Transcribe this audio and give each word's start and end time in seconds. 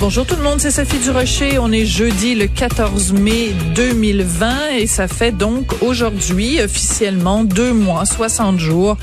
Bonjour 0.00 0.24
tout 0.24 0.34
le 0.34 0.42
monde, 0.42 0.60
c'est 0.60 0.70
Sophie 0.70 0.98
Durocher. 0.98 1.58
On 1.58 1.70
est 1.70 1.84
jeudi 1.84 2.34
le 2.34 2.46
14 2.46 3.12
mai 3.12 3.50
2020 3.74 4.76
et 4.78 4.86
ça 4.86 5.08
fait 5.08 5.30
donc 5.30 5.82
aujourd'hui 5.82 6.58
officiellement 6.58 7.44
deux 7.44 7.74
mois, 7.74 8.06
60 8.06 8.58
jours 8.58 8.96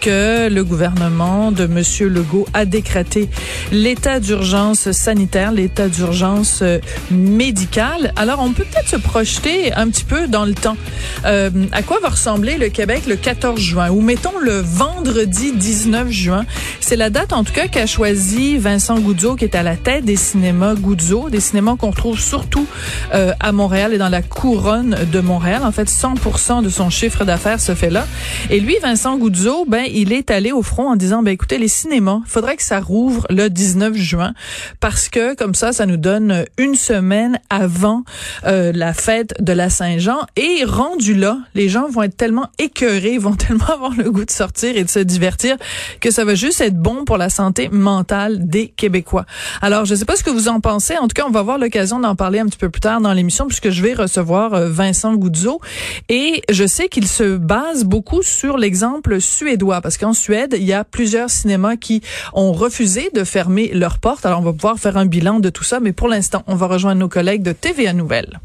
que 0.00 0.48
le 0.48 0.62
gouvernement 0.62 1.50
de 1.50 1.66
Monsieur 1.66 2.06
Legault 2.06 2.46
a 2.54 2.64
décrété 2.64 3.28
l'état 3.72 4.20
d'urgence 4.20 4.92
sanitaire, 4.92 5.50
l'état 5.50 5.88
d'urgence 5.88 6.60
euh, 6.62 6.78
médical. 7.10 8.12
Alors 8.14 8.38
on 8.38 8.52
peut 8.52 8.62
peut-être 8.62 8.88
se 8.88 8.96
projeter 8.96 9.72
un 9.72 9.88
petit 9.88 10.04
peu 10.04 10.28
dans 10.28 10.44
le 10.44 10.54
temps. 10.54 10.76
Euh, 11.24 11.50
à 11.72 11.82
quoi 11.82 11.98
va 11.98 12.10
ressembler 12.10 12.56
le 12.56 12.68
Québec 12.68 13.02
le 13.08 13.16
14 13.16 13.60
juin? 13.60 13.90
Ou 13.90 14.00
mettons 14.00 14.38
le 14.40 14.60
vendredi 14.60 15.50
19 15.52 16.08
juin. 16.08 16.46
C'est 16.78 16.94
la 16.94 17.10
date 17.10 17.32
en 17.32 17.42
tout 17.42 17.52
cas 17.52 17.66
qu'a 17.66 17.86
choisi 17.86 18.58
Vincent 18.58 19.00
Goudzo 19.00 19.34
qui 19.34 19.44
est 19.44 19.56
à 19.56 19.64
la 19.64 19.74
tête 19.74 20.04
des 20.04 20.14
cinémas 20.36 20.74
Goudzo, 20.74 21.30
des 21.30 21.40
cinémas 21.40 21.76
qu'on 21.76 21.92
trouve 21.92 22.20
surtout 22.20 22.66
euh, 23.14 23.32
à 23.40 23.52
Montréal 23.52 23.94
et 23.94 23.98
dans 23.98 24.10
la 24.10 24.20
couronne 24.20 24.94
de 25.10 25.20
Montréal. 25.20 25.62
En 25.64 25.72
fait, 25.72 25.88
100% 25.88 26.62
de 26.62 26.68
son 26.68 26.90
chiffre 26.90 27.24
d'affaires 27.24 27.58
se 27.58 27.74
fait 27.74 27.88
là. 27.88 28.06
Et 28.50 28.60
lui, 28.60 28.76
Vincent 28.82 29.16
Goudzo, 29.16 29.64
ben 29.66 29.86
il 29.90 30.12
est 30.12 30.30
allé 30.30 30.52
au 30.52 30.60
front 30.60 30.90
en 30.90 30.96
disant 30.96 31.22
ben 31.22 31.30
écoutez 31.30 31.56
les 31.56 31.68
cinémas, 31.68 32.20
faudrait 32.26 32.56
que 32.56 32.62
ça 32.62 32.80
rouvre 32.80 33.26
le 33.30 33.48
19 33.48 33.94
juin 33.94 34.34
parce 34.78 35.08
que 35.08 35.34
comme 35.34 35.54
ça 35.54 35.72
ça 35.72 35.86
nous 35.86 35.96
donne 35.96 36.44
une 36.58 36.74
semaine 36.74 37.40
avant 37.48 38.02
euh, 38.44 38.72
la 38.74 38.92
fête 38.92 39.42
de 39.42 39.54
la 39.54 39.70
Saint-Jean 39.70 40.18
et 40.36 40.64
rendu 40.66 41.14
là, 41.14 41.38
les 41.54 41.70
gens 41.70 41.88
vont 41.88 42.02
être 42.02 42.16
tellement 42.18 42.50
écœurés, 42.58 43.16
vont 43.26 43.36
tellement 43.36 43.72
avoir 43.72 43.94
le 43.96 44.10
goût 44.10 44.26
de 44.26 44.30
sortir 44.30 44.76
et 44.76 44.84
de 44.84 44.90
se 44.90 44.98
divertir 44.98 45.56
que 46.02 46.10
ça 46.10 46.26
va 46.26 46.34
juste 46.34 46.60
être 46.60 46.76
bon 46.76 47.06
pour 47.06 47.16
la 47.16 47.30
santé 47.30 47.70
mentale 47.70 48.46
des 48.46 48.68
Québécois. 48.68 49.24
Alors 49.62 49.86
je 49.86 49.94
sais 49.94 50.04
pas 50.04 50.16
ce 50.16 50.25
que 50.26 50.30
vous 50.32 50.48
en 50.48 50.58
pensez, 50.58 50.98
en 50.98 51.06
tout 51.06 51.14
cas 51.14 51.22
on 51.24 51.30
va 51.30 51.38
avoir 51.38 51.56
l'occasion 51.56 52.00
d'en 52.00 52.16
parler 52.16 52.40
un 52.40 52.46
petit 52.46 52.58
peu 52.58 52.68
plus 52.68 52.80
tard 52.80 53.00
dans 53.00 53.12
l'émission 53.12 53.46
puisque 53.46 53.70
je 53.70 53.80
vais 53.80 53.94
recevoir 53.94 54.54
euh, 54.54 54.68
Vincent 54.68 55.14
Goudzo 55.14 55.60
et 56.08 56.42
je 56.50 56.66
sais 56.66 56.88
qu'il 56.88 57.06
se 57.06 57.36
base 57.36 57.84
beaucoup 57.84 58.24
sur 58.24 58.56
l'exemple 58.58 59.20
suédois 59.20 59.80
parce 59.80 59.96
qu'en 59.98 60.14
Suède, 60.14 60.56
il 60.58 60.64
y 60.64 60.72
a 60.72 60.82
plusieurs 60.82 61.30
cinémas 61.30 61.76
qui 61.76 62.02
ont 62.32 62.52
refusé 62.52 63.10
de 63.14 63.22
fermer 63.22 63.70
leurs 63.72 63.98
portes. 63.98 64.26
Alors, 64.26 64.40
on 64.40 64.42
va 64.42 64.52
pouvoir 64.52 64.80
faire 64.80 64.96
un 64.96 65.06
bilan 65.06 65.38
de 65.38 65.48
tout 65.48 65.62
ça, 65.62 65.78
mais 65.78 65.92
pour 65.92 66.08
l'instant, 66.08 66.42
on 66.48 66.56
va 66.56 66.66
rejoindre 66.66 66.98
nos 66.98 67.08
collègues 67.08 67.42
de 67.42 67.52
TVA 67.52 67.92
Nouvelles. 67.92 68.40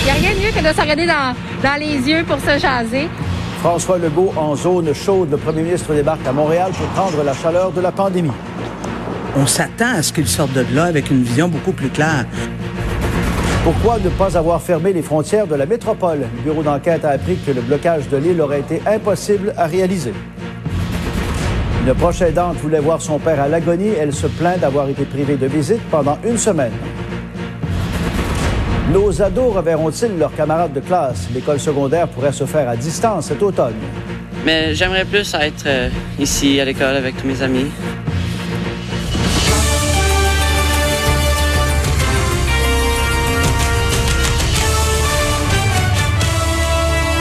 Il 0.00 0.04
n'y 0.04 0.10
a 0.10 0.14
rien 0.14 0.34
de 0.34 0.44
mieux 0.44 0.52
que 0.52 0.68
de 0.68 0.74
se 0.74 0.80
regarder 0.82 1.06
dans, 1.06 1.34
dans 1.62 1.80
les 1.80 1.96
yeux 2.06 2.24
pour 2.24 2.38
se 2.40 2.58
jaser. 2.58 3.08
François 3.60 3.96
Legault 3.96 4.34
en 4.36 4.54
zone 4.54 4.92
chaude. 4.94 5.30
Le 5.30 5.38
premier 5.38 5.62
ministre 5.62 5.94
débarque 5.94 6.26
à 6.26 6.32
Montréal 6.32 6.72
pour 6.76 6.86
prendre 6.88 7.24
la 7.24 7.32
chaleur 7.32 7.72
de 7.72 7.80
la 7.80 7.90
pandémie. 7.90 8.30
On 9.38 9.46
s'attend 9.46 9.96
à 9.96 10.02
ce 10.02 10.14
qu'il 10.14 10.26
sorte 10.26 10.54
de 10.54 10.64
là 10.74 10.84
avec 10.84 11.10
une 11.10 11.22
vision 11.22 11.46
beaucoup 11.46 11.72
plus 11.72 11.90
claire. 11.90 12.24
Pourquoi 13.64 13.98
ne 13.98 14.08
pas 14.08 14.38
avoir 14.38 14.62
fermé 14.62 14.94
les 14.94 15.02
frontières 15.02 15.46
de 15.46 15.54
la 15.54 15.66
métropole? 15.66 16.20
Le 16.20 16.42
bureau 16.42 16.62
d'enquête 16.62 17.04
a 17.04 17.10
appris 17.10 17.36
que 17.36 17.50
le 17.50 17.60
blocage 17.60 18.08
de 18.08 18.16
l'île 18.16 18.40
aurait 18.40 18.60
été 18.60 18.80
impossible 18.86 19.52
à 19.58 19.66
réaliser. 19.66 20.14
Une 21.86 21.92
proche 21.92 22.22
aidante 22.22 22.56
voulait 22.56 22.80
voir 22.80 23.02
son 23.02 23.18
père 23.18 23.38
à 23.38 23.48
l'agonie. 23.48 23.90
Elle 24.00 24.14
se 24.14 24.26
plaint 24.26 24.58
d'avoir 24.58 24.88
été 24.88 25.04
privée 25.04 25.36
de 25.36 25.46
visite 25.46 25.82
pendant 25.90 26.16
une 26.24 26.38
semaine. 26.38 26.72
Nos 28.90 29.20
ados 29.20 29.54
reverront-ils 29.54 30.18
leurs 30.18 30.34
camarades 30.34 30.72
de 30.72 30.80
classe? 30.80 31.28
L'école 31.34 31.60
secondaire 31.60 32.08
pourrait 32.08 32.32
se 32.32 32.46
faire 32.46 32.70
à 32.70 32.76
distance 32.76 33.26
cet 33.26 33.42
automne. 33.42 33.74
Mais 34.46 34.74
j'aimerais 34.74 35.04
plus 35.04 35.34
être 35.34 35.66
euh, 35.66 35.90
ici 36.18 36.58
à 36.58 36.64
l'école 36.64 36.96
avec 36.96 37.16
tous 37.20 37.26
mes 37.26 37.42
amis. 37.42 37.66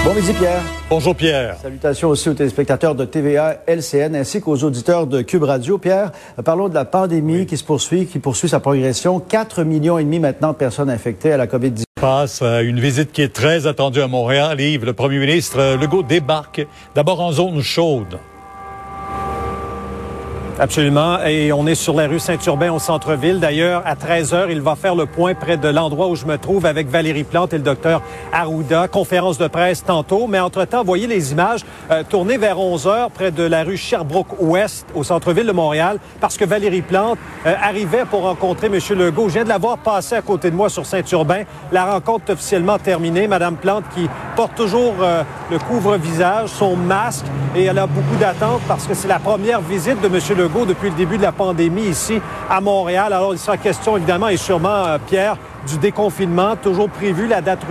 Bon 0.05 0.13
midi, 0.13 0.33
Pierre. 0.33 0.61
Bonjour 0.87 1.15
Pierre. 1.15 1.57
Salutations 1.59 2.09
aussi 2.09 2.29
aux 2.29 2.35
téléspectateurs 2.35 2.93
de 2.93 3.05
TVA, 3.05 3.63
LCN 3.65 4.15
ainsi 4.15 4.39
qu'aux 4.39 4.63
auditeurs 4.63 5.07
de 5.07 5.23
Cube 5.23 5.41
Radio. 5.41 5.79
Pierre, 5.79 6.11
parlons 6.43 6.69
de 6.69 6.75
la 6.75 6.85
pandémie 6.85 7.47
qui 7.47 7.57
se 7.57 7.63
poursuit, 7.63 8.05
qui 8.05 8.19
poursuit 8.19 8.47
sa 8.47 8.59
progression. 8.59 9.19
4 9.19 9.63
millions 9.63 9.97
et 9.97 10.03
demi 10.03 10.19
maintenant 10.19 10.51
de 10.51 10.57
personnes 10.57 10.91
infectées 10.91 11.31
à 11.31 11.37
la 11.37 11.47
COVID-19. 11.47 11.85
Passe 11.99 12.43
à 12.43 12.61
une 12.61 12.79
visite 12.79 13.13
qui 13.13 13.23
est 13.23 13.33
très 13.33 13.65
attendue 13.65 14.01
à 14.03 14.07
Montréal. 14.07 14.61
Yves, 14.61 14.85
le 14.85 14.93
premier 14.93 15.17
ministre 15.17 15.57
euh, 15.59 15.75
Legault 15.75 16.03
débarque 16.03 16.67
d'abord 16.93 17.19
en 17.19 17.31
zone 17.31 17.63
chaude. 17.63 18.19
Absolument. 20.57 21.21
Et 21.25 21.51
on 21.51 21.67
est 21.67 21.75
sur 21.75 21.93
la 21.95 22.07
rue 22.07 22.17
Saint-Urbain 22.17 22.71
au 22.71 22.79
centre-ville. 22.79 23.41
D'ailleurs, 23.41 23.81
à 23.85 23.97
13 23.97 24.33
heures, 24.33 24.49
il 24.49 24.61
va 24.61 24.75
faire 24.75 24.95
le 24.95 25.05
point 25.05 25.33
près 25.33 25.57
de 25.57 25.67
l'endroit 25.67 26.07
où 26.07 26.15
je 26.15 26.25
me 26.25 26.37
trouve 26.37 26.65
avec 26.65 26.87
Valérie 26.87 27.25
Plante 27.25 27.53
et 27.53 27.57
le 27.57 27.63
docteur 27.63 28.01
Arruda. 28.31 28.87
Conférence 28.87 29.37
de 29.37 29.47
presse 29.47 29.83
tantôt. 29.83 30.27
Mais 30.27 30.39
entre-temps, 30.39 30.85
voyez 30.85 31.07
les 31.07 31.33
images 31.33 31.65
euh, 31.91 32.03
tournées 32.07 32.37
vers 32.37 32.57
11 32.57 32.87
heures 32.87 33.11
près 33.11 33.31
de 33.31 33.43
la 33.43 33.63
rue 33.63 33.75
Sherbrooke-Ouest 33.75 34.85
au 34.95 35.03
centre-ville 35.03 35.45
de 35.45 35.51
Montréal 35.51 35.99
parce 36.21 36.37
que 36.37 36.45
Valérie 36.45 36.81
Plante 36.81 37.17
euh, 37.45 37.53
arrivait 37.61 38.05
pour 38.05 38.21
rencontrer 38.21 38.67
M. 38.67 38.79
Legault. 38.97 39.27
Je 39.27 39.33
viens 39.33 39.43
de 39.43 39.49
la 39.49 39.57
voir 39.57 39.77
à 39.85 40.21
côté 40.21 40.51
de 40.51 40.55
moi 40.55 40.69
sur 40.69 40.85
Saint-Urbain. 40.85 41.43
La 41.73 41.83
rencontre 41.83 42.29
est 42.29 42.33
officiellement 42.33 42.79
terminée. 42.79 43.27
Madame 43.27 43.57
Plante 43.57 43.83
qui 43.93 44.07
porte 44.37 44.55
toujours 44.55 44.95
euh, 45.01 45.23
le 45.51 45.59
couvre-visage, 45.59 46.47
son 46.47 46.77
masque 46.77 47.25
et 47.57 47.65
elle 47.65 47.77
a 47.77 47.87
beaucoup 47.87 48.15
d'attentes 48.21 48.61
parce 48.69 48.87
que 48.87 48.93
c'est 48.93 49.09
la 49.09 49.19
première 49.19 49.59
visite 49.59 49.99
de 50.01 50.07
M. 50.07 50.19
Legault 50.37 50.44
depuis 50.45 50.89
le 50.89 50.95
début 50.95 51.17
de 51.17 51.23
la 51.23 51.31
pandémie 51.31 51.83
ici 51.83 52.21
à 52.49 52.61
Montréal. 52.61 53.13
Alors, 53.13 53.33
il 53.33 53.39
sera 53.39 53.57
question 53.57 53.97
évidemment 53.97 54.27
et 54.27 54.37
sûrement, 54.37 54.85
euh, 54.85 54.97
Pierre, 55.05 55.37
du 55.67 55.77
déconfinement, 55.77 56.55
toujours 56.55 56.89
prévu, 56.89 57.27
la 57.27 57.41
date 57.41 57.61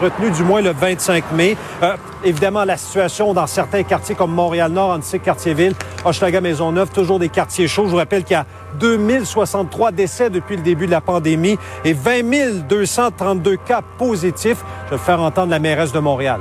retenue 0.00 0.30
du 0.30 0.42
moins 0.42 0.62
le 0.62 0.70
25 0.70 1.32
mai. 1.32 1.56
Euh, 1.82 1.96
évidemment, 2.24 2.64
la 2.64 2.76
situation 2.76 3.34
dans 3.34 3.46
certains 3.46 3.82
quartiers 3.82 4.14
comme 4.14 4.32
Montréal-Nord, 4.32 4.90
Antique-Quartier-Ville, 4.90 5.74
Hochelaga-Maisonneuve, 6.04 6.90
toujours 6.90 7.18
des 7.18 7.28
quartiers 7.28 7.68
chauds. 7.68 7.84
Je 7.84 7.90
vous 7.90 7.96
rappelle 7.96 8.24
qu'il 8.24 8.34
y 8.34 8.40
a 8.40 8.46
2063 8.80 9.92
décès 9.92 10.30
depuis 10.30 10.56
le 10.56 10.62
début 10.62 10.86
de 10.86 10.92
la 10.92 11.02
pandémie 11.02 11.58
et 11.84 11.92
20 11.92 12.66
232 12.66 13.56
cas 13.56 13.82
positifs. 13.98 14.64
Je 14.86 14.92
vais 14.92 15.02
faire 15.02 15.20
entendre 15.20 15.50
la 15.50 15.58
mairesse 15.58 15.92
de 15.92 16.00
Montréal. 16.00 16.40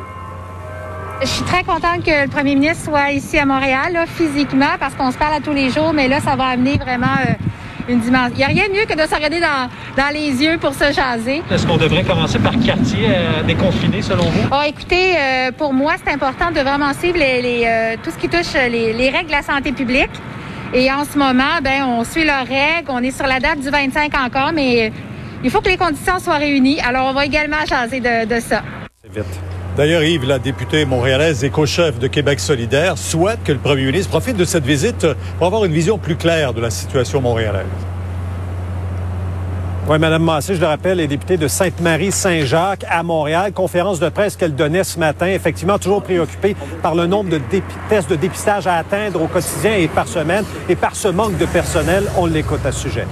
Je 1.22 1.28
suis 1.28 1.44
très 1.44 1.64
contente 1.64 2.04
que 2.04 2.24
le 2.24 2.28
premier 2.28 2.56
ministre 2.56 2.86
soit 2.86 3.12
ici 3.12 3.38
à 3.38 3.45
Montréal, 3.45 3.94
là, 3.94 4.06
physiquement, 4.07 4.74
parce 4.80 4.95
qu'on 4.95 5.12
se 5.12 5.18
parle 5.18 5.36
à 5.36 5.40
tous 5.40 5.54
les 5.54 5.69
jours, 5.69 5.94
mais 5.94 6.07
là, 6.07 6.19
ça 6.19 6.36
va 6.36 6.45
amener 6.45 6.78
vraiment 6.78 7.13
euh, 7.28 7.34
une 7.88 8.00
dimension. 8.00 8.34
Il 8.34 8.38
n'y 8.38 8.44
a 8.44 8.48
rien 8.48 8.68
de 8.68 8.74
mieux 8.74 8.86
que 8.86 8.95
de 8.95 9.07
se 9.07 9.13
regarder 9.13 9.40
dans, 9.40 9.69
dans 9.95 10.12
les 10.12 10.44
yeux 10.44 10.57
pour 10.57 10.74
se 10.74 10.92
jaser. 10.92 11.44
Est-ce 11.51 11.68
qu'on 11.68 11.78
devrait 11.78 12.04
commencer 12.04 12.40
par 12.40 12.54
quartier 12.60 13.06
euh, 13.10 13.44
déconfiné, 13.44 14.01
selon 14.01 14.24
vous? 14.24 14.50
Oh, 14.51 14.63
écoutez, 14.66 15.16
euh, 15.16 15.51
pour 15.51 15.74
moi, 15.74 15.94
c'est 16.04 16.12
important 16.12 16.50
de 16.50 16.60
vraiment 16.60 16.92
suivre 16.94 17.19
les, 17.19 17.40
les, 17.44 17.63
euh, 17.66 17.95
tout 18.04 18.10
ce 18.10 18.18
qui 18.18 18.28
touche 18.28 18.54
les, 18.54 18.92
les, 18.92 19.10
règles 19.12 19.28
de 19.28 19.34
la 19.34 19.44
santé 19.44 19.74
publique. 19.74 20.10
Et 20.74 20.92
en 20.92 21.06
ce 21.06 21.19
moment, 21.19 21.62
ben, 21.62 21.84
on 21.84 22.04
suit 22.04 22.25
leurs 22.25 22.48
règles. 22.48 22.90
On 22.90 23.04
est 23.04 23.12
sur 23.12 23.28
la 23.28 23.40
date 23.40 23.60
du 23.60 23.69
25 23.69 24.12
encore, 24.18 24.54
mais 24.54 24.92
il 25.44 25.51
faut 25.51 25.62
que 25.62 25.69
les 25.69 25.78
conditions 25.78 26.18
soient 26.18 26.38
réunies. 26.38 26.80
Alors, 26.81 27.10
on 27.10 27.13
va 27.13 27.25
également 27.28 27.63
jaser 27.68 28.00
de, 28.00 28.25
de 28.25 28.40
ça. 28.40 28.63
C'est 29.04 29.13
vite. 29.13 29.50
D'ailleurs, 29.77 30.03
Yves, 30.03 30.27
la 30.27 30.38
députée 30.38 30.83
montréalaise 30.83 31.45
et 31.45 31.50
co-chef 31.50 31.97
de 31.97 32.07
Québec 32.07 32.41
solidaire, 32.41 32.97
souhaite 32.97 33.41
que 33.44 33.53
le 33.53 33.57
premier 33.57 33.85
ministre 33.85 34.09
profite 34.09 34.35
de 34.35 34.44
cette 34.44 34.65
visite 34.65 35.07
pour 35.38 35.47
avoir 35.47 35.63
une 35.63 35.71
vision 35.71 35.97
plus 35.97 36.18
claire 36.18 36.53
de 36.53 36.59
la 36.59 36.69
situation 36.69 37.21
montréalaise. 37.21 37.65
Oui, 39.89 39.98
Mme 39.98 40.24
Massé, 40.24 40.56
je 40.56 40.62
le 40.62 40.68
rappelle, 40.68 41.00
est 41.00 41.07
députée 41.07 41.38
de 41.38 41.48
Sainte-Marie-Saint-Jacques 41.48 42.86
à 42.88 43.01
Montréal. 43.01 43.51
Conférence 43.51 44.00
de 44.00 44.10
presse 44.10 44.36
qu'elle 44.36 44.56
donnait 44.56 44.83
ce 44.83 45.00
matin, 45.00 45.25
effectivement 45.25 45.80
toujours 45.80 46.04
préoccupée 46.04 46.56
par 46.83 46.94
le 46.94 47.07
nombre 47.07 47.31
de 47.31 47.42
tests 47.89 48.10
de 48.10 48.16
dépistage 48.16 48.68
à 48.68 48.75
atteindre 48.75 49.22
au 49.22 49.28
quotidien 49.28 49.75
et 49.75 49.88
par 49.88 50.07
semaine. 50.07 50.45
Et 50.69 50.75
par 50.75 50.95
ce 50.95 51.07
manque 51.07 51.38
de 51.38 51.45
personnel, 51.45 52.04
on 52.16 52.28
l'écoute 52.28 52.63
à 52.63 52.72
ce 52.72 52.81
sujet. 52.81 53.07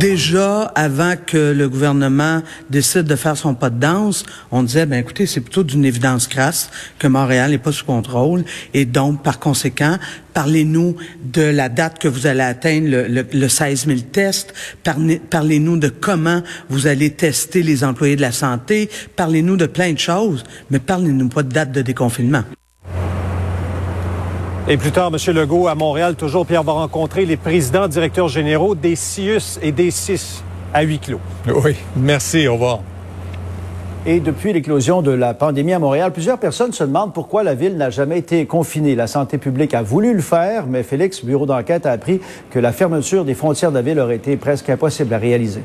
Déjà, 0.00 0.62
avant 0.74 1.14
que 1.24 1.52
le 1.52 1.68
gouvernement 1.68 2.42
décide 2.68 3.04
de 3.04 3.16
faire 3.16 3.36
son 3.36 3.54
pas 3.54 3.70
de 3.70 3.78
danse, 3.78 4.24
on 4.50 4.64
disait, 4.64 4.86
ben 4.86 4.98
écoutez, 4.98 5.26
c'est 5.26 5.40
plutôt 5.40 5.62
d'une 5.62 5.84
évidence 5.84 6.26
crasse 6.26 6.70
que 6.98 7.06
Montréal 7.06 7.52
n'est 7.52 7.58
pas 7.58 7.72
sous 7.72 7.84
contrôle. 7.84 8.44
Et 8.74 8.86
donc, 8.86 9.22
par 9.22 9.38
conséquent, 9.38 9.96
parlez-nous 10.32 10.96
de 11.22 11.42
la 11.42 11.68
date 11.68 11.98
que 11.98 12.08
vous 12.08 12.26
allez 12.26 12.40
atteindre 12.40 12.88
le, 12.88 13.26
le, 13.32 13.48
16 13.48 13.86
000 13.86 14.00
tests. 14.12 14.54
Parlez-nous 14.82 15.76
de 15.76 15.88
comment 15.88 16.42
vous 16.68 16.86
allez 16.86 17.10
tester 17.10 17.62
les 17.62 17.84
employés 17.84 18.16
de 18.16 18.20
la 18.20 18.32
santé. 18.32 18.88
Parlez-nous 19.16 19.56
de 19.56 19.66
plein 19.66 19.92
de 19.92 19.98
choses, 19.98 20.44
mais 20.70 20.78
parlez-nous 20.78 21.28
pas 21.28 21.42
de 21.42 21.50
date 21.50 21.72
de 21.72 21.82
déconfinement. 21.82 22.42
Et 24.68 24.76
plus 24.76 24.92
tard, 24.92 25.10
M. 25.12 25.34
Legault, 25.34 25.68
à 25.68 25.74
Montréal, 25.74 26.14
toujours, 26.14 26.46
Pierre 26.46 26.62
va 26.62 26.72
rencontrer 26.72 27.26
les 27.26 27.36
présidents, 27.36 27.88
directeurs 27.88 28.28
généraux 28.28 28.74
des 28.74 28.94
CIUS 28.94 29.58
et 29.62 29.72
des 29.72 29.90
CIS 29.90 30.42
à 30.72 30.82
huis 30.82 30.98
clos. 31.00 31.20
Oui, 31.46 31.76
merci, 31.96 32.46
au 32.46 32.52
revoir. 32.52 32.80
Et 34.06 34.18
depuis 34.18 34.54
l'éclosion 34.54 35.02
de 35.02 35.10
la 35.10 35.34
pandémie 35.34 35.74
à 35.74 35.78
Montréal, 35.78 36.10
plusieurs 36.10 36.38
personnes 36.38 36.72
se 36.72 36.84
demandent 36.84 37.12
pourquoi 37.12 37.42
la 37.42 37.54
ville 37.54 37.76
n'a 37.76 37.90
jamais 37.90 38.18
été 38.18 38.46
confinée. 38.46 38.94
La 38.94 39.06
santé 39.06 39.36
publique 39.36 39.74
a 39.74 39.82
voulu 39.82 40.14
le 40.14 40.22
faire, 40.22 40.66
mais 40.66 40.82
Félix, 40.82 41.22
bureau 41.22 41.44
d'enquête, 41.44 41.84
a 41.84 41.92
appris 41.92 42.18
que 42.50 42.58
la 42.58 42.72
fermeture 42.72 43.26
des 43.26 43.34
frontières 43.34 43.70
de 43.70 43.76
la 43.76 43.82
ville 43.82 44.00
aurait 44.00 44.16
été 44.16 44.38
presque 44.38 44.70
impossible 44.70 45.12
à 45.12 45.18
réaliser. 45.18 45.60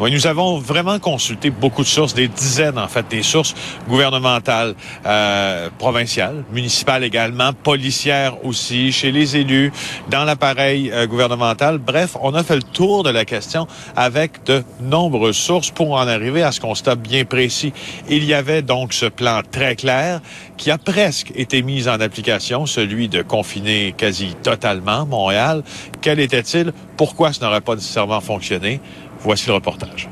Oui, 0.00 0.10
nous 0.10 0.26
avons 0.26 0.56
vraiment 0.56 0.98
consulté 0.98 1.50
beaucoup 1.50 1.82
de 1.82 1.86
sources, 1.86 2.14
des 2.14 2.26
dizaines 2.26 2.78
en 2.78 2.88
fait, 2.88 3.06
des 3.10 3.22
sources 3.22 3.54
gouvernementales, 3.86 4.74
euh, 5.04 5.68
provinciales, 5.78 6.42
municipales 6.54 7.04
également, 7.04 7.52
policières 7.52 8.42
aussi, 8.42 8.92
chez 8.92 9.12
les 9.12 9.36
élus, 9.36 9.70
dans 10.08 10.24
l'appareil 10.24 10.90
euh, 10.90 11.06
gouvernemental. 11.06 11.76
Bref, 11.76 12.16
on 12.22 12.32
a 12.32 12.42
fait 12.42 12.56
le 12.56 12.62
tour 12.62 13.02
de 13.02 13.10
la 13.10 13.26
question 13.26 13.66
avec 13.94 14.42
de 14.46 14.64
nombreuses 14.80 15.36
sources 15.36 15.70
pour 15.70 15.92
en 15.92 16.08
arriver 16.08 16.42
à 16.42 16.50
ce 16.50 16.62
constat 16.62 16.94
bien 16.94 17.26
précis. 17.26 17.74
Il 18.08 18.24
y 18.24 18.32
avait 18.32 18.62
donc 18.62 18.94
ce 18.94 19.04
plan 19.04 19.42
très 19.52 19.76
clair 19.76 20.22
qui 20.56 20.70
a 20.70 20.78
presque 20.78 21.30
été 21.36 21.60
mis 21.60 21.88
en 21.88 22.00
application, 22.00 22.64
celui 22.64 23.10
de 23.10 23.20
confiner 23.20 23.94
quasi 23.94 24.34
totalement 24.42 25.04
Montréal. 25.04 25.62
Quel 26.00 26.20
était-il? 26.20 26.72
Pourquoi 26.96 27.34
ce 27.34 27.40
n'aurait 27.42 27.60
pas 27.60 27.74
nécessairement 27.74 28.22
fonctionné? 28.22 28.80
Voici 29.22 29.46
le 29.46 29.54
reportage. 29.54 30.08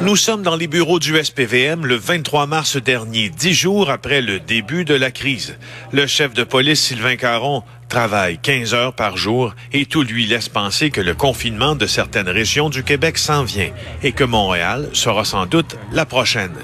Nous 0.00 0.16
sommes 0.16 0.42
dans 0.42 0.56
les 0.56 0.66
bureaux 0.66 0.98
du 0.98 1.16
SPVM 1.22 1.86
le 1.86 1.96
23 1.96 2.46
mars 2.46 2.76
dernier, 2.76 3.30
dix 3.30 3.54
jours 3.54 3.90
après 3.90 4.20
le 4.20 4.40
début 4.40 4.84
de 4.84 4.94
la 4.94 5.10
crise. 5.10 5.56
Le 5.92 6.06
chef 6.06 6.34
de 6.34 6.44
police, 6.44 6.82
Sylvain 6.82 7.16
Caron, 7.16 7.62
travaille 7.88 8.38
15 8.38 8.74
heures 8.74 8.92
par 8.92 9.16
jour 9.16 9.54
et 9.72 9.86
tout 9.86 10.02
lui 10.02 10.26
laisse 10.26 10.48
penser 10.48 10.90
que 10.90 11.00
le 11.00 11.14
confinement 11.14 11.74
de 11.74 11.86
certaines 11.86 12.28
régions 12.28 12.70
du 12.70 12.82
Québec 12.82 13.18
s'en 13.18 13.44
vient 13.44 13.70
et 14.02 14.12
que 14.12 14.24
Montréal 14.24 14.88
sera 14.92 15.24
sans 15.24 15.46
doute 15.46 15.76
la 15.92 16.04
prochaine. 16.04 16.56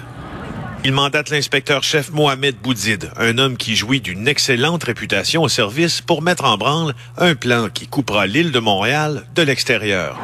Il 0.83 0.93
mandate 0.93 1.29
l'inspecteur-chef 1.29 2.11
Mohamed 2.11 2.57
Boudid, 2.57 3.11
un 3.19 3.37
homme 3.37 3.59
qui 3.59 3.77
jouit 3.77 4.01
d'une 4.01 4.27
excellente 4.27 4.83
réputation 4.85 5.43
au 5.43 5.49
service 5.49 6.01
pour 6.01 6.23
mettre 6.23 6.45
en 6.45 6.57
branle 6.57 6.95
un 7.19 7.35
plan 7.35 7.69
qui 7.69 7.87
coupera 7.87 8.27
l'île 8.27 8.51
de 8.51 8.61
Montréal 8.61 9.27
de 9.35 9.43
l'extérieur. 9.43 10.19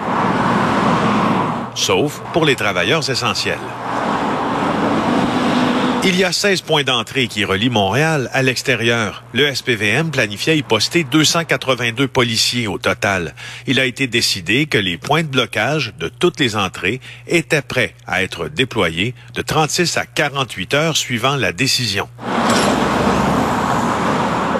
Sauf 1.74 2.22
pour 2.32 2.46
les 2.46 2.56
travailleurs 2.56 3.08
essentiels. 3.10 3.58
Il 6.08 6.14
y 6.14 6.22
a 6.22 6.30
16 6.30 6.60
points 6.60 6.84
d'entrée 6.84 7.26
qui 7.26 7.44
relient 7.44 7.68
Montréal 7.68 8.30
à 8.32 8.40
l'extérieur. 8.40 9.24
Le 9.32 9.52
SPVM 9.52 10.12
planifiait 10.12 10.56
y 10.56 10.62
poster 10.62 11.02
282 11.02 12.06
policiers 12.06 12.68
au 12.68 12.78
total. 12.78 13.34
Il 13.66 13.80
a 13.80 13.86
été 13.86 14.06
décidé 14.06 14.66
que 14.66 14.78
les 14.78 14.98
points 14.98 15.24
de 15.24 15.28
blocage 15.28 15.94
de 15.98 16.06
toutes 16.06 16.38
les 16.38 16.54
entrées 16.54 17.00
étaient 17.26 17.60
prêts 17.60 17.92
à 18.06 18.22
être 18.22 18.46
déployés 18.46 19.16
de 19.34 19.42
36 19.42 19.96
à 19.96 20.06
48 20.06 20.74
heures 20.74 20.96
suivant 20.96 21.34
la 21.34 21.50
décision. 21.52 22.08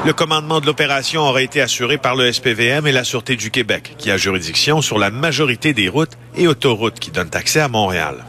Le 0.05 0.13
commandement 0.13 0.61
de 0.61 0.67
l'opération 0.67 1.23
aurait 1.23 1.45
été 1.45 1.61
assuré 1.61 1.97
par 1.97 2.17
le 2.17 2.33
SPVM 2.33 2.89
et 2.89 2.93
la 2.93 3.05
Sûreté 3.05 3.37
du 3.37 3.53
Québec, 3.53 3.95
qui 3.99 4.11
a 4.11 4.17
juridiction 4.17 4.83
sur 4.83 4.99
la 4.99 5.13
majorité 5.13 5.73
des 5.75 5.89
routes 5.89 6.19
et 6.37 6.49
autoroutes 6.49 6.99
qui 6.99 7.13
donnent 7.13 7.31
accès 7.35 7.61
à 7.61 7.69
Montréal. 7.69 8.25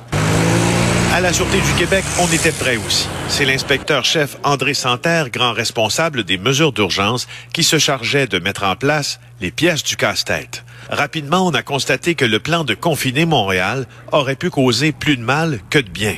À 1.17 1.19
la 1.19 1.33
Sûreté 1.33 1.57
du 1.57 1.73
Québec, 1.79 2.05
on 2.19 2.31
était 2.31 2.51
prêt 2.51 2.77
aussi. 2.77 3.07
C'est 3.27 3.45
l'inspecteur-chef 3.45 4.37
André 4.43 4.75
Santerre, 4.75 5.31
grand 5.31 5.51
responsable 5.51 6.23
des 6.23 6.37
mesures 6.37 6.71
d'urgence, 6.71 7.27
qui 7.53 7.63
se 7.63 7.79
chargeait 7.79 8.27
de 8.27 8.37
mettre 8.37 8.61
en 8.61 8.75
place 8.75 9.19
les 9.41 9.49
pièces 9.49 9.83
du 9.83 9.95
casse-tête. 9.95 10.63
Rapidement, 10.91 11.47
on 11.47 11.55
a 11.55 11.63
constaté 11.63 12.13
que 12.13 12.23
le 12.23 12.37
plan 12.37 12.63
de 12.63 12.75
confiner 12.75 13.25
Montréal 13.25 13.87
aurait 14.11 14.35
pu 14.35 14.51
causer 14.51 14.91
plus 14.91 15.17
de 15.17 15.23
mal 15.23 15.59
que 15.71 15.79
de 15.79 15.89
bien. 15.89 16.17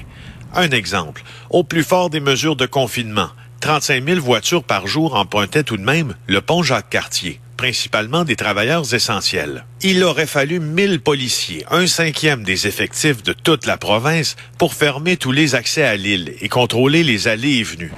Un 0.53 0.69
exemple. 0.71 1.23
Au 1.49 1.63
plus 1.63 1.83
fort 1.83 2.09
des 2.09 2.19
mesures 2.19 2.57
de 2.57 2.65
confinement, 2.65 3.29
35 3.59 4.05
000 4.05 4.19
voitures 4.21 4.63
par 4.63 4.87
jour 4.87 5.15
empruntaient 5.15 5.63
tout 5.63 5.77
de 5.77 5.83
même 5.83 6.15
le 6.27 6.41
pont 6.41 6.63
Jacques-Cartier 6.63 7.39
principalement 7.59 8.23
des 8.23 8.37
travailleurs 8.37 8.93
essentiels. 8.93 9.65
Il 9.81 10.01
aurait 10.05 10.27
fallu 10.27 10.61
1000 10.61 11.01
policiers, 11.01 11.65
un 11.69 11.87
cinquième 11.87 12.43
des 12.43 12.67
effectifs 12.67 13.21
de 13.21 13.33
toute 13.33 13.65
la 13.65 13.75
province, 13.75 14.37
pour 14.57 14.73
fermer 14.73 15.17
tous 15.17 15.33
les 15.33 15.55
accès 15.55 15.83
à 15.83 15.97
l'île 15.97 16.35
et 16.39 16.47
contrôler 16.47 17.03
les 17.03 17.27
allées 17.27 17.57
et 17.57 17.63
venues. 17.63 17.91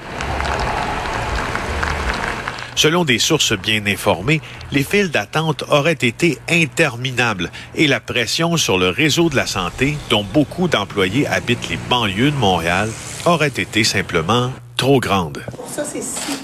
Selon 2.74 3.06
des 3.06 3.19
sources 3.19 3.54
bien 3.56 3.86
informées, 3.86 4.42
les 4.72 4.84
files 4.84 5.12
d'attente 5.12 5.64
auraient 5.69 5.92
été 5.92 6.40
interminables 6.50 7.52
et 7.75 7.86
la 7.86 8.00
pression 8.00 8.57
sur 8.57 8.80
le 8.80 8.90
réseau 8.90 9.30
de 9.30 9.36
la 9.36 9.46
santé, 9.46 9.96
dont 10.10 10.24
beaucoup 10.24 10.69
d'employés 10.69 11.28
habitent 11.28 11.69
les 11.69 11.78
banlieues 11.88 12.31
de 12.31 12.38
Montréal, 12.38 12.90
aurait 13.25 13.48
été 13.50 13.84
simplement 13.84 14.52
trop 14.81 15.00
grande. 15.00 15.44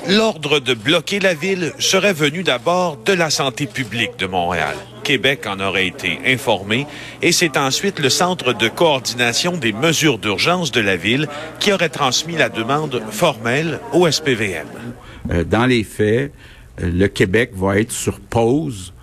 L'ordre 0.08 0.60
de 0.60 0.76
bloquer 0.76 1.20
la 1.20 1.34
ville 1.34 1.74
serait 1.80 2.14
venu 2.14 2.44
d'abord 2.44 2.96
de 2.98 3.12
la 3.12 3.32
santé 3.32 3.66
publique 3.66 4.12
de 4.20 4.28
Montréal. 4.28 4.76
Québec 5.04 5.48
en 5.48 5.60
aurait 5.60 5.88
été 5.88 6.20
informé 6.24 6.86
et 7.24 7.32
c'est 7.32 7.58
ensuite 7.58 7.98
le 7.98 8.12
Centre 8.12 8.54
de 8.54 8.68
coordination 8.68 9.58
des 9.58 9.74
mesures 9.74 10.20
d'urgence 10.20 10.72
de 10.72 10.82
la 10.82 10.98
ville 10.98 11.28
qui 11.60 11.74
aurait 11.74 11.90
transmis 11.90 12.36
la 12.36 12.50
demande 12.50 13.02
formelle 13.10 13.80
au 13.92 14.08
SPVM. 14.08 14.68
Euh, 15.32 15.44
dans 15.44 15.66
les 15.66 15.84
faits, 15.84 16.32
euh, 16.80 16.92
le 16.94 17.08
Québec 17.08 17.54
va 17.56 17.80
être 17.80 17.92
sur 17.92 18.20
pause 18.20 18.94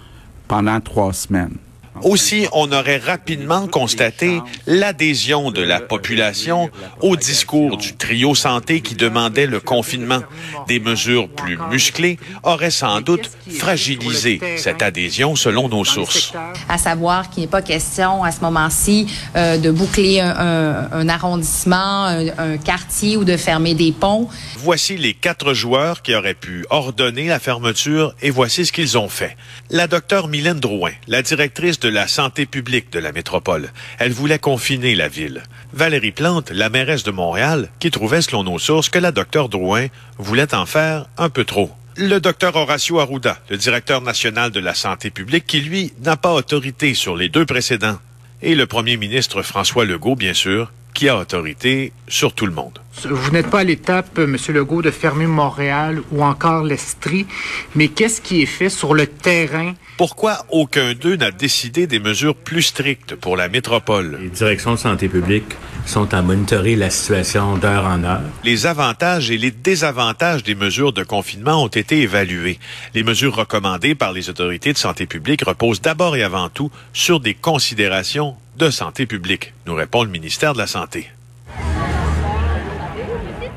pendant 0.47 0.81
trois 0.81 1.13
semaines. 1.13 1.57
Aussi, 2.03 2.47
on 2.53 2.71
aurait 2.73 2.99
rapidement 2.99 3.67
constaté 3.67 4.41
l'adhésion 4.67 5.51
de 5.51 5.63
la 5.63 5.81
population 5.81 6.71
au 7.01 7.17
discours 7.17 7.77
du 7.77 7.95
trio 7.95 8.35
santé 8.35 8.81
qui 8.81 8.95
demandait 8.95 9.47
le 9.47 9.61
confinement. 9.61 10.21
Des 10.67 10.81
mesures 10.81 11.29
plus 11.29 11.59
musclées 11.71 12.19
auraient 12.43 12.71
sans 12.71 13.01
doute 13.01 13.31
fragilisé 13.59 14.41
cette 14.57 14.83
adhésion 14.83 15.37
selon 15.37 15.69
nos 15.69 15.85
sources. 15.85 16.33
À 16.69 16.79
savoir 16.79 17.31
qu'il 17.31 17.43
n'est 17.43 17.49
pas 17.49 17.63
question 17.63 18.25
à 18.25 18.33
ce 18.33 18.41
moment-ci 18.41 19.07
euh, 19.37 19.59
de 19.59 19.71
boucler 19.71 20.21
un, 20.21 21.09
arrondissement, 21.09 22.07
un 22.07 22.57
quartier 22.57 23.17
ou 23.17 23.25
de 23.25 23.37
fermer 23.37 23.75
des 23.75 23.93
ponts. 23.93 24.29
Voici 24.59 24.97
les 24.97 25.15
quatre 25.15 25.55
joueurs 25.55 26.03
qui 26.03 26.15
auraient 26.15 26.35
pu 26.35 26.67
ordonner 26.71 27.29
la 27.29 27.39
fermeture 27.39 28.15
et 28.23 28.31
voici 28.31 28.67
ce 28.67 28.73
qu'ils 28.73 28.99
ont 28.99 29.09
fait. 29.09 29.37
La 29.71 29.87
docteure 29.87 30.29
Mylène 30.29 30.61
Drouin, 30.61 30.93
la 31.07 31.23
directrice 31.23 31.79
de 31.81 31.84
la 31.89 32.09
santé 32.09 32.47
publique 32.47 32.93
de 32.93 32.99
la 32.99 33.13
métropole. 33.13 33.71
Elle 33.99 34.13
voulait 34.13 34.39
confiner 34.39 34.95
la 34.95 35.09
ville. 35.09 35.43
Valérie 35.73 36.13
Plante, 36.13 36.51
la 36.51 36.69
mairesse 36.69 37.03
de 37.03 37.11
Montréal, 37.11 37.69
qui 37.81 37.91
trouvait, 37.91 38.23
selon 38.23 38.45
nos 38.45 38.59
sources, 38.59 38.89
que 38.89 38.99
la 38.99 39.13
docteure 39.13 39.49
Drouin 39.49 39.87
voulait 40.19 40.55
en 40.55 40.67
faire 40.67 41.07
un 41.19 41.29
peu 41.29 41.45
trop. 41.45 41.71
Le 41.97 42.19
docteur 42.19 42.57
Horacio 42.57 42.99
Arruda, 42.99 43.39
le 43.51 43.57
directeur 43.57 44.01
national 44.01 44.51
de 44.51 44.61
la 44.61 44.75
santé 44.75 45.11
publique, 45.11 45.47
qui, 45.47 45.61
lui, 45.61 45.93
n'a 46.01 46.17
pas 46.17 46.33
autorité 46.33 46.95
sur 46.95 47.17
les 47.17 47.29
deux 47.29 47.47
précédents. 47.47 47.99
Et 48.43 48.55
le 48.55 48.67
premier 48.67 48.97
ministre 48.97 49.43
François 49.43 49.85
Legault, 49.85 50.17
bien 50.17 50.35
sûr, 50.35 50.73
qui 50.95 51.09
a 51.09 51.19
autorité 51.19 51.93
sur 52.09 52.33
tout 52.33 52.47
le 52.47 52.53
monde. 52.53 52.79
Vous 53.05 53.31
n'êtes 53.33 53.51
pas 53.51 53.61
à 53.61 53.65
l'étape, 53.65 54.19
M. 54.19 54.37
Legault, 54.49 54.81
de 54.81 54.91
fermer 54.93 55.27
Montréal 55.27 56.01
ou 56.13 56.23
encore 56.23 56.63
l'Estrie, 56.63 57.27
mais 57.75 57.89
qu'est-ce 57.89 58.21
qui 58.21 58.43
est 58.43 58.47
fait 58.47 58.69
sur 58.69 58.95
le 58.95 59.07
terrain? 59.07 59.75
Pourquoi 59.97 60.47
aucun 60.51 60.95
d'eux 60.95 61.17
n'a 61.17 61.31
décidé 61.31 61.87
des 61.87 61.99
mesures 61.99 62.37
plus 62.37 62.63
strictes 62.63 63.15
pour 63.17 63.37
la 63.37 63.49
métropole? 63.49 64.19
Les 64.23 64.29
directions 64.29 64.75
de 64.75 64.79
santé 64.79 65.09
publique 65.09 65.57
sont 65.87 66.15
à 66.15 66.23
monitorer 66.23 66.77
la 66.77 66.91
situation 66.91 67.57
d'heure 67.59 67.85
en 67.85 68.05
heure. 68.05 68.23
Les 68.45 68.67
avantages 68.67 69.31
et 69.31 69.39
les 69.39 69.51
désavantages 69.51 70.43
des 70.43 70.55
mesures 70.55 70.93
de 70.93 71.05
confinement 71.05 71.63
ont 71.63 71.69
été 71.69 72.01
évalués. 72.01 72.59
Les 72.95 73.03
mesures 73.03 73.35
recommandées 73.35 73.95
par 73.95 74.13
les 74.13 74.31
autorités 74.31 74.73
de 74.73 74.79
santé 74.79 75.07
publique 75.07 75.45
reposent 75.45 75.81
d'abord 75.81 76.17
et 76.17 76.23
avant 76.23 76.49
tout 76.49 76.71
sur 76.93 77.21
des 77.21 77.35
considérations 77.35 78.37
de 78.57 78.71
santé 78.71 79.07
publique, 79.07 79.53
nous 79.67 79.75
répond 79.75 80.03
le 80.03 80.11
ministère 80.11 80.53
de 80.53 80.59
la 80.59 80.67
Santé. 80.67 81.11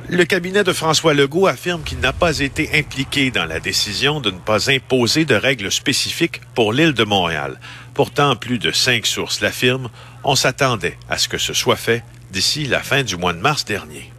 Le 0.10 0.24
cabinet 0.24 0.64
de 0.64 0.72
François 0.72 1.14
Legault 1.14 1.48
affirme 1.48 1.84
qu'il 1.84 2.00
n'a 2.00 2.14
pas 2.14 2.40
été 2.40 2.70
impliqué 2.80 3.30
dans 3.30 3.44
la 3.44 3.60
décision 3.60 4.22
de 4.22 4.32
ne 4.32 4.40
pas 4.40 4.72
imposer 4.72 5.26
de 5.26 5.36
règles 5.36 5.70
spécifiques 5.70 6.40
pour 6.56 6.72
l'île 6.72 6.94
de 6.94 7.04
Montréal. 7.04 7.60
Pourtant, 7.94 8.38
plus 8.38 8.58
de 8.58 8.72
cinq 8.72 9.06
sources 9.06 9.42
l'affirment. 9.42 9.90
On 10.24 10.36
s'attendait 10.36 10.98
à 11.10 11.18
ce 11.18 11.28
que 11.28 11.38
ce 11.38 11.54
soit 11.54 11.76
fait 11.76 12.04
d'ici 12.32 12.66
la 12.66 12.80
fin 12.80 13.04
du 13.04 13.18
mois 13.18 13.34
de 13.34 13.40
mars 13.40 13.66
dernier. 13.66 14.12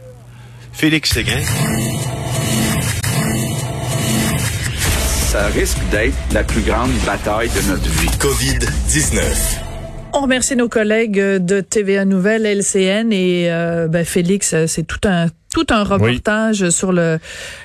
Félix 0.73 1.11
Séguin. 1.11 1.41
Ça 5.31 5.47
risque 5.47 5.79
d'être 5.91 6.15
la 6.31 6.43
plus 6.43 6.61
grande 6.61 6.91
bataille 7.05 7.49
de 7.49 7.61
notre 7.69 7.89
vie. 7.89 8.09
COVID-19. 8.19 9.68
On 10.11 10.21
remercie 10.21 10.55
nos 10.55 10.69
collègues 10.69 11.19
de 11.19 11.61
TVA 11.61 12.03
Nouvelle, 12.03 12.45
LCN 12.45 13.11
et 13.11 13.51
euh, 13.51 13.87
ben, 13.87 14.03
Félix, 14.03 14.55
c'est 14.65 14.83
tout 14.83 15.07
un 15.07 15.27
tout 15.51 15.65
un 15.69 15.83
reportage 15.83 16.61
oui. 16.61 16.71
sur 16.71 16.91
le 16.91 17.19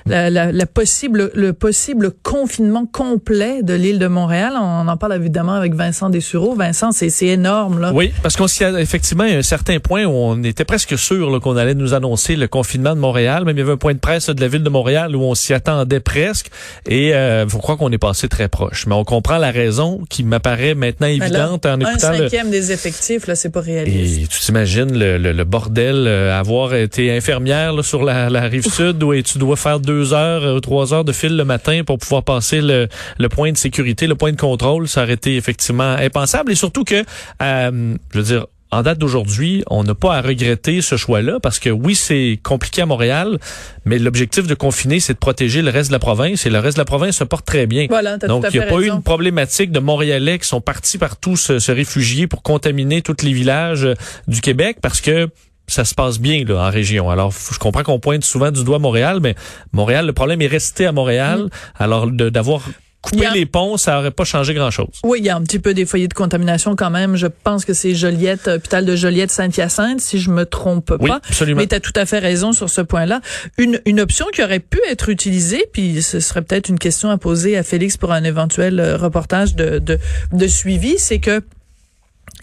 la, 0.06 0.30
la, 0.30 0.52
la, 0.52 0.66
possible 0.66 1.30
le 1.34 1.52
possible 1.52 2.12
confinement 2.22 2.86
complet 2.86 3.62
de 3.62 3.74
l'île 3.74 3.98
de 3.98 4.06
Montréal. 4.06 4.54
On 4.60 4.88
en 4.88 4.96
parle 4.96 5.14
évidemment 5.14 5.52
avec 5.52 5.74
Vincent 5.74 6.10
Dessureau. 6.10 6.54
Vincent, 6.54 6.92
c'est 6.92 7.10
c'est 7.10 7.26
énorme 7.26 7.80
là. 7.80 7.92
Oui, 7.92 8.12
parce 8.22 8.36
qu'on 8.36 8.46
s'y 8.46 8.64
a 8.64 8.80
effectivement 8.80 9.24
à 9.24 9.28
un 9.28 9.42
certain 9.42 9.78
point 9.78 10.04
où 10.04 10.12
on 10.12 10.42
était 10.42 10.64
presque 10.64 10.96
sûr 10.98 11.40
qu'on 11.40 11.56
allait 11.56 11.74
nous 11.74 11.94
annoncer 11.94 12.36
le 12.36 12.48
confinement 12.48 12.94
de 12.94 13.00
Montréal. 13.00 13.44
Même 13.44 13.56
il 13.56 13.60
y 13.60 13.62
avait 13.62 13.72
un 13.72 13.76
point 13.76 13.94
de 13.94 13.98
presse 13.98 14.30
de 14.30 14.40
la 14.40 14.48
ville 14.48 14.62
de 14.62 14.70
Montréal 14.70 15.14
où 15.14 15.22
on 15.22 15.34
s'y 15.34 15.52
attendait 15.52 16.00
presque. 16.00 16.50
Et 16.86 17.14
euh, 17.14 17.46
je 17.48 17.56
crois 17.56 17.76
qu'on 17.76 17.92
est 17.92 17.98
passé 17.98 18.28
très 18.28 18.48
proche. 18.48 18.86
Mais 18.86 18.94
on 18.94 19.04
comprend 19.04 19.38
la 19.38 19.50
raison 19.50 20.00
qui 20.08 20.24
m'apparaît 20.24 20.74
maintenant 20.74 21.06
évidente 21.06 21.62
ben 21.62 21.70
là, 21.70 21.76
en 21.76 21.80
écoutant 21.80 22.08
un 22.08 22.18
cinquième 22.18 22.50
des 22.50 22.72
effectifs 22.72 23.26
là, 23.26 23.34
c'est 23.34 23.50
pas 23.50 23.60
réaliste. 23.60 24.22
Et 24.22 24.26
tu 24.26 24.40
t'imagines 24.40 24.96
le, 24.96 25.18
le, 25.18 25.32
le, 25.32 25.44
bordel 25.44 26.06
euh, 26.06 26.38
avoir 26.38 26.74
été 26.74 27.14
infirmière 27.14 27.73
là, 27.74 27.82
sur 27.82 28.04
la, 28.04 28.30
la 28.30 28.42
rive 28.42 28.66
sud 28.72 29.02
où 29.02 29.14
tu 29.22 29.38
dois 29.38 29.56
faire 29.56 29.80
deux 29.80 30.12
heures 30.12 30.54
ou 30.54 30.60
trois 30.60 30.92
heures 30.94 31.04
de 31.04 31.12
fil 31.12 31.36
le 31.36 31.44
matin 31.44 31.82
pour 31.84 31.98
pouvoir 31.98 32.22
passer 32.22 32.60
le, 32.60 32.88
le, 33.18 33.28
point 33.28 33.52
de 33.52 33.56
sécurité, 33.56 34.06
le 34.06 34.14
point 34.14 34.32
de 34.32 34.40
contrôle, 34.40 34.88
ça 34.88 35.02
aurait 35.02 35.14
été 35.14 35.36
effectivement 35.36 35.96
impensable. 35.98 36.52
Et 36.52 36.54
surtout 36.54 36.84
que, 36.84 37.04
euh, 37.42 37.96
je 38.12 38.18
veux 38.18 38.24
dire, 38.24 38.46
en 38.74 38.82
date 38.82 38.98
d'aujourd'hui, 38.98 39.62
on 39.70 39.84
n'a 39.84 39.94
pas 39.94 40.16
à 40.16 40.20
regretter 40.20 40.80
ce 40.82 40.96
choix-là 40.96 41.38
parce 41.40 41.60
que 41.60 41.70
oui, 41.70 41.94
c'est 41.94 42.40
compliqué 42.42 42.82
à 42.82 42.86
Montréal, 42.86 43.38
mais 43.84 43.98
l'objectif 43.98 44.46
de 44.46 44.54
confiner, 44.54 44.98
c'est 44.98 45.14
de 45.14 45.18
protéger 45.18 45.62
le 45.62 45.70
reste 45.70 45.90
de 45.90 45.92
la 45.92 46.00
province 46.00 46.44
et 46.44 46.50
le 46.50 46.58
reste 46.58 46.76
de 46.76 46.80
la 46.80 46.84
province 46.84 47.16
se 47.18 47.24
porte 47.24 47.46
très 47.46 47.66
bien. 47.66 47.86
Voilà, 47.88 48.18
Donc, 48.18 48.46
il 48.52 48.58
n'y 48.58 48.64
a 48.64 48.66
pas 48.66 48.80
eu 48.80 48.90
une 48.90 49.02
problématique 49.02 49.70
de 49.70 49.78
Montréalais 49.78 50.40
qui 50.40 50.48
sont 50.48 50.60
partis 50.60 50.98
partout 50.98 51.36
se, 51.36 51.60
se 51.60 51.70
réfugier 51.70 52.26
pour 52.26 52.42
contaminer 52.42 53.00
tous 53.00 53.22
les 53.22 53.32
villages 53.32 53.88
du 54.26 54.40
Québec 54.40 54.78
parce 54.82 55.00
que 55.00 55.28
ça 55.66 55.84
se 55.84 55.94
passe 55.94 56.18
bien 56.18 56.44
là, 56.44 56.66
en 56.66 56.70
région. 56.70 57.10
Alors, 57.10 57.32
je 57.32 57.58
comprends 57.58 57.82
qu'on 57.82 57.98
pointe 57.98 58.24
souvent 58.24 58.50
du 58.50 58.64
doigt 58.64 58.78
Montréal, 58.78 59.18
mais 59.22 59.34
Montréal, 59.72 60.06
le 60.06 60.12
problème 60.12 60.42
est 60.42 60.46
resté 60.46 60.86
à 60.86 60.92
Montréal. 60.92 61.44
Mmh. 61.44 61.48
Alors, 61.78 62.10
d'avoir 62.10 62.62
couper 63.00 63.26
a... 63.26 63.32
les 63.32 63.44
ponts, 63.44 63.76
ça 63.76 63.98
aurait 63.98 64.10
pas 64.10 64.24
changé 64.24 64.54
grand-chose. 64.54 65.00
Oui, 65.04 65.18
il 65.20 65.26
y 65.26 65.28
a 65.28 65.36
un 65.36 65.42
petit 65.42 65.58
peu 65.58 65.74
des 65.74 65.84
foyers 65.84 66.08
de 66.08 66.14
contamination 66.14 66.74
quand 66.74 66.90
même. 66.90 67.16
Je 67.16 67.26
pense 67.26 67.64
que 67.64 67.74
c'est 67.74 67.94
Joliette, 67.94 68.48
hôpital 68.48 68.86
de 68.86 68.96
Joliette, 68.96 69.30
Saint-Hyacinthe, 69.30 70.00
si 70.00 70.18
je 70.18 70.30
me 70.30 70.46
trompe 70.46 70.92
oui, 71.00 71.10
pas. 71.10 71.16
Absolument. 71.16 71.60
Mais 71.60 71.66
tu 71.66 71.74
as 71.74 71.80
tout 71.80 71.92
à 71.96 72.06
fait 72.06 72.18
raison 72.18 72.52
sur 72.52 72.70
ce 72.70 72.80
point-là. 72.80 73.20
Une, 73.58 73.80
une 73.84 74.00
option 74.00 74.26
qui 74.32 74.42
aurait 74.42 74.60
pu 74.60 74.80
être 74.90 75.10
utilisée, 75.10 75.66
puis 75.72 76.02
ce 76.02 76.20
serait 76.20 76.42
peut-être 76.42 76.68
une 76.68 76.78
question 76.78 77.10
à 77.10 77.18
poser 77.18 77.58
à 77.58 77.62
Félix 77.62 77.98
pour 77.98 78.12
un 78.12 78.24
éventuel 78.24 78.80
reportage 78.94 79.54
de, 79.54 79.78
de, 79.78 79.98
de 80.32 80.46
suivi, 80.46 80.94
c'est 80.98 81.18
que 81.18 81.42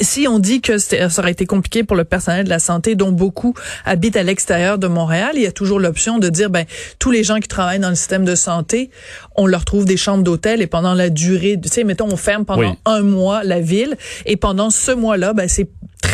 si 0.01 0.27
on 0.27 0.39
dit 0.39 0.61
que 0.61 0.77
ça 0.77 1.07
aurait 1.17 1.31
été 1.31 1.45
compliqué 1.45 1.83
pour 1.83 1.95
le 1.95 2.03
personnel 2.03 2.45
de 2.45 2.49
la 2.49 2.59
santé, 2.59 2.95
dont 2.95 3.11
beaucoup 3.11 3.53
habitent 3.85 4.17
à 4.17 4.23
l'extérieur 4.23 4.77
de 4.77 4.87
Montréal, 4.87 5.31
il 5.35 5.41
y 5.41 5.47
a 5.47 5.51
toujours 5.51 5.79
l'option 5.79 6.19
de 6.19 6.29
dire, 6.29 6.49
ben, 6.49 6.65
tous 6.99 7.11
les 7.11 7.23
gens 7.23 7.37
qui 7.37 7.47
travaillent 7.47 7.79
dans 7.79 7.89
le 7.89 7.95
système 7.95 8.25
de 8.25 8.35
santé, 8.35 8.89
on 9.35 9.47
leur 9.47 9.65
trouve 9.65 9.85
des 9.85 9.97
chambres 9.97 10.23
d'hôtel 10.23 10.61
et 10.61 10.67
pendant 10.67 10.93
la 10.93 11.09
durée, 11.09 11.59
tu 11.61 11.69
sais, 11.69 11.83
mettons, 11.83 12.07
on 12.11 12.17
ferme 12.17 12.45
pendant 12.45 12.71
oui. 12.71 12.77
un 12.85 13.01
mois 13.01 13.43
la 13.43 13.59
ville 13.59 13.95
et 14.25 14.37
pendant 14.37 14.69
ce 14.69 14.91
mois-là, 14.91 15.33
ben, 15.33 15.47
c'est 15.47 15.69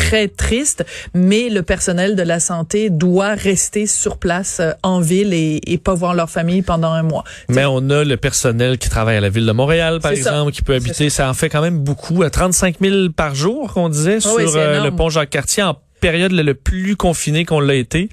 très 0.08 0.28
triste, 0.28 0.86
mais 1.12 1.50
le 1.50 1.62
personnel 1.62 2.16
de 2.16 2.22
la 2.22 2.40
santé 2.40 2.88
doit 2.88 3.34
rester 3.34 3.86
sur 3.86 4.16
place 4.16 4.58
euh, 4.60 4.72
en 4.82 5.00
ville 5.00 5.34
et, 5.34 5.60
et 5.66 5.76
pas 5.76 5.92
voir 5.92 6.14
leur 6.14 6.30
famille 6.30 6.62
pendant 6.62 6.92
un 6.92 7.02
mois. 7.02 7.24
Mais 7.50 7.66
on 7.66 7.90
a 7.90 8.04
le 8.04 8.16
personnel 8.16 8.78
qui 8.78 8.88
travaille 8.88 9.18
à 9.18 9.20
la 9.20 9.28
ville 9.28 9.44
de 9.44 9.52
Montréal, 9.52 10.00
par 10.00 10.12
exemple, 10.12 10.50
ça. 10.50 10.56
qui 10.56 10.62
peut 10.62 10.74
habiter. 10.74 11.10
Ça. 11.10 11.24
ça. 11.24 11.30
en 11.30 11.34
fait 11.34 11.50
quand 11.50 11.60
même 11.60 11.80
beaucoup. 11.80 12.22
À 12.22 12.30
35 12.30 12.76
000 12.80 13.10
par 13.14 13.34
jour, 13.34 13.74
qu'on 13.74 13.90
disait, 13.90 14.16
oh 14.16 14.20
sur 14.20 14.34
oui, 14.36 14.44
euh, 14.56 14.82
le 14.82 14.90
pont 14.96 15.10
Jacques-Cartier, 15.10 15.62
en 15.62 15.76
période 16.00 16.32
le, 16.32 16.54
plus 16.54 16.96
confiné 16.96 17.44
qu'on 17.44 17.60
l'a 17.60 17.74
été. 17.74 18.08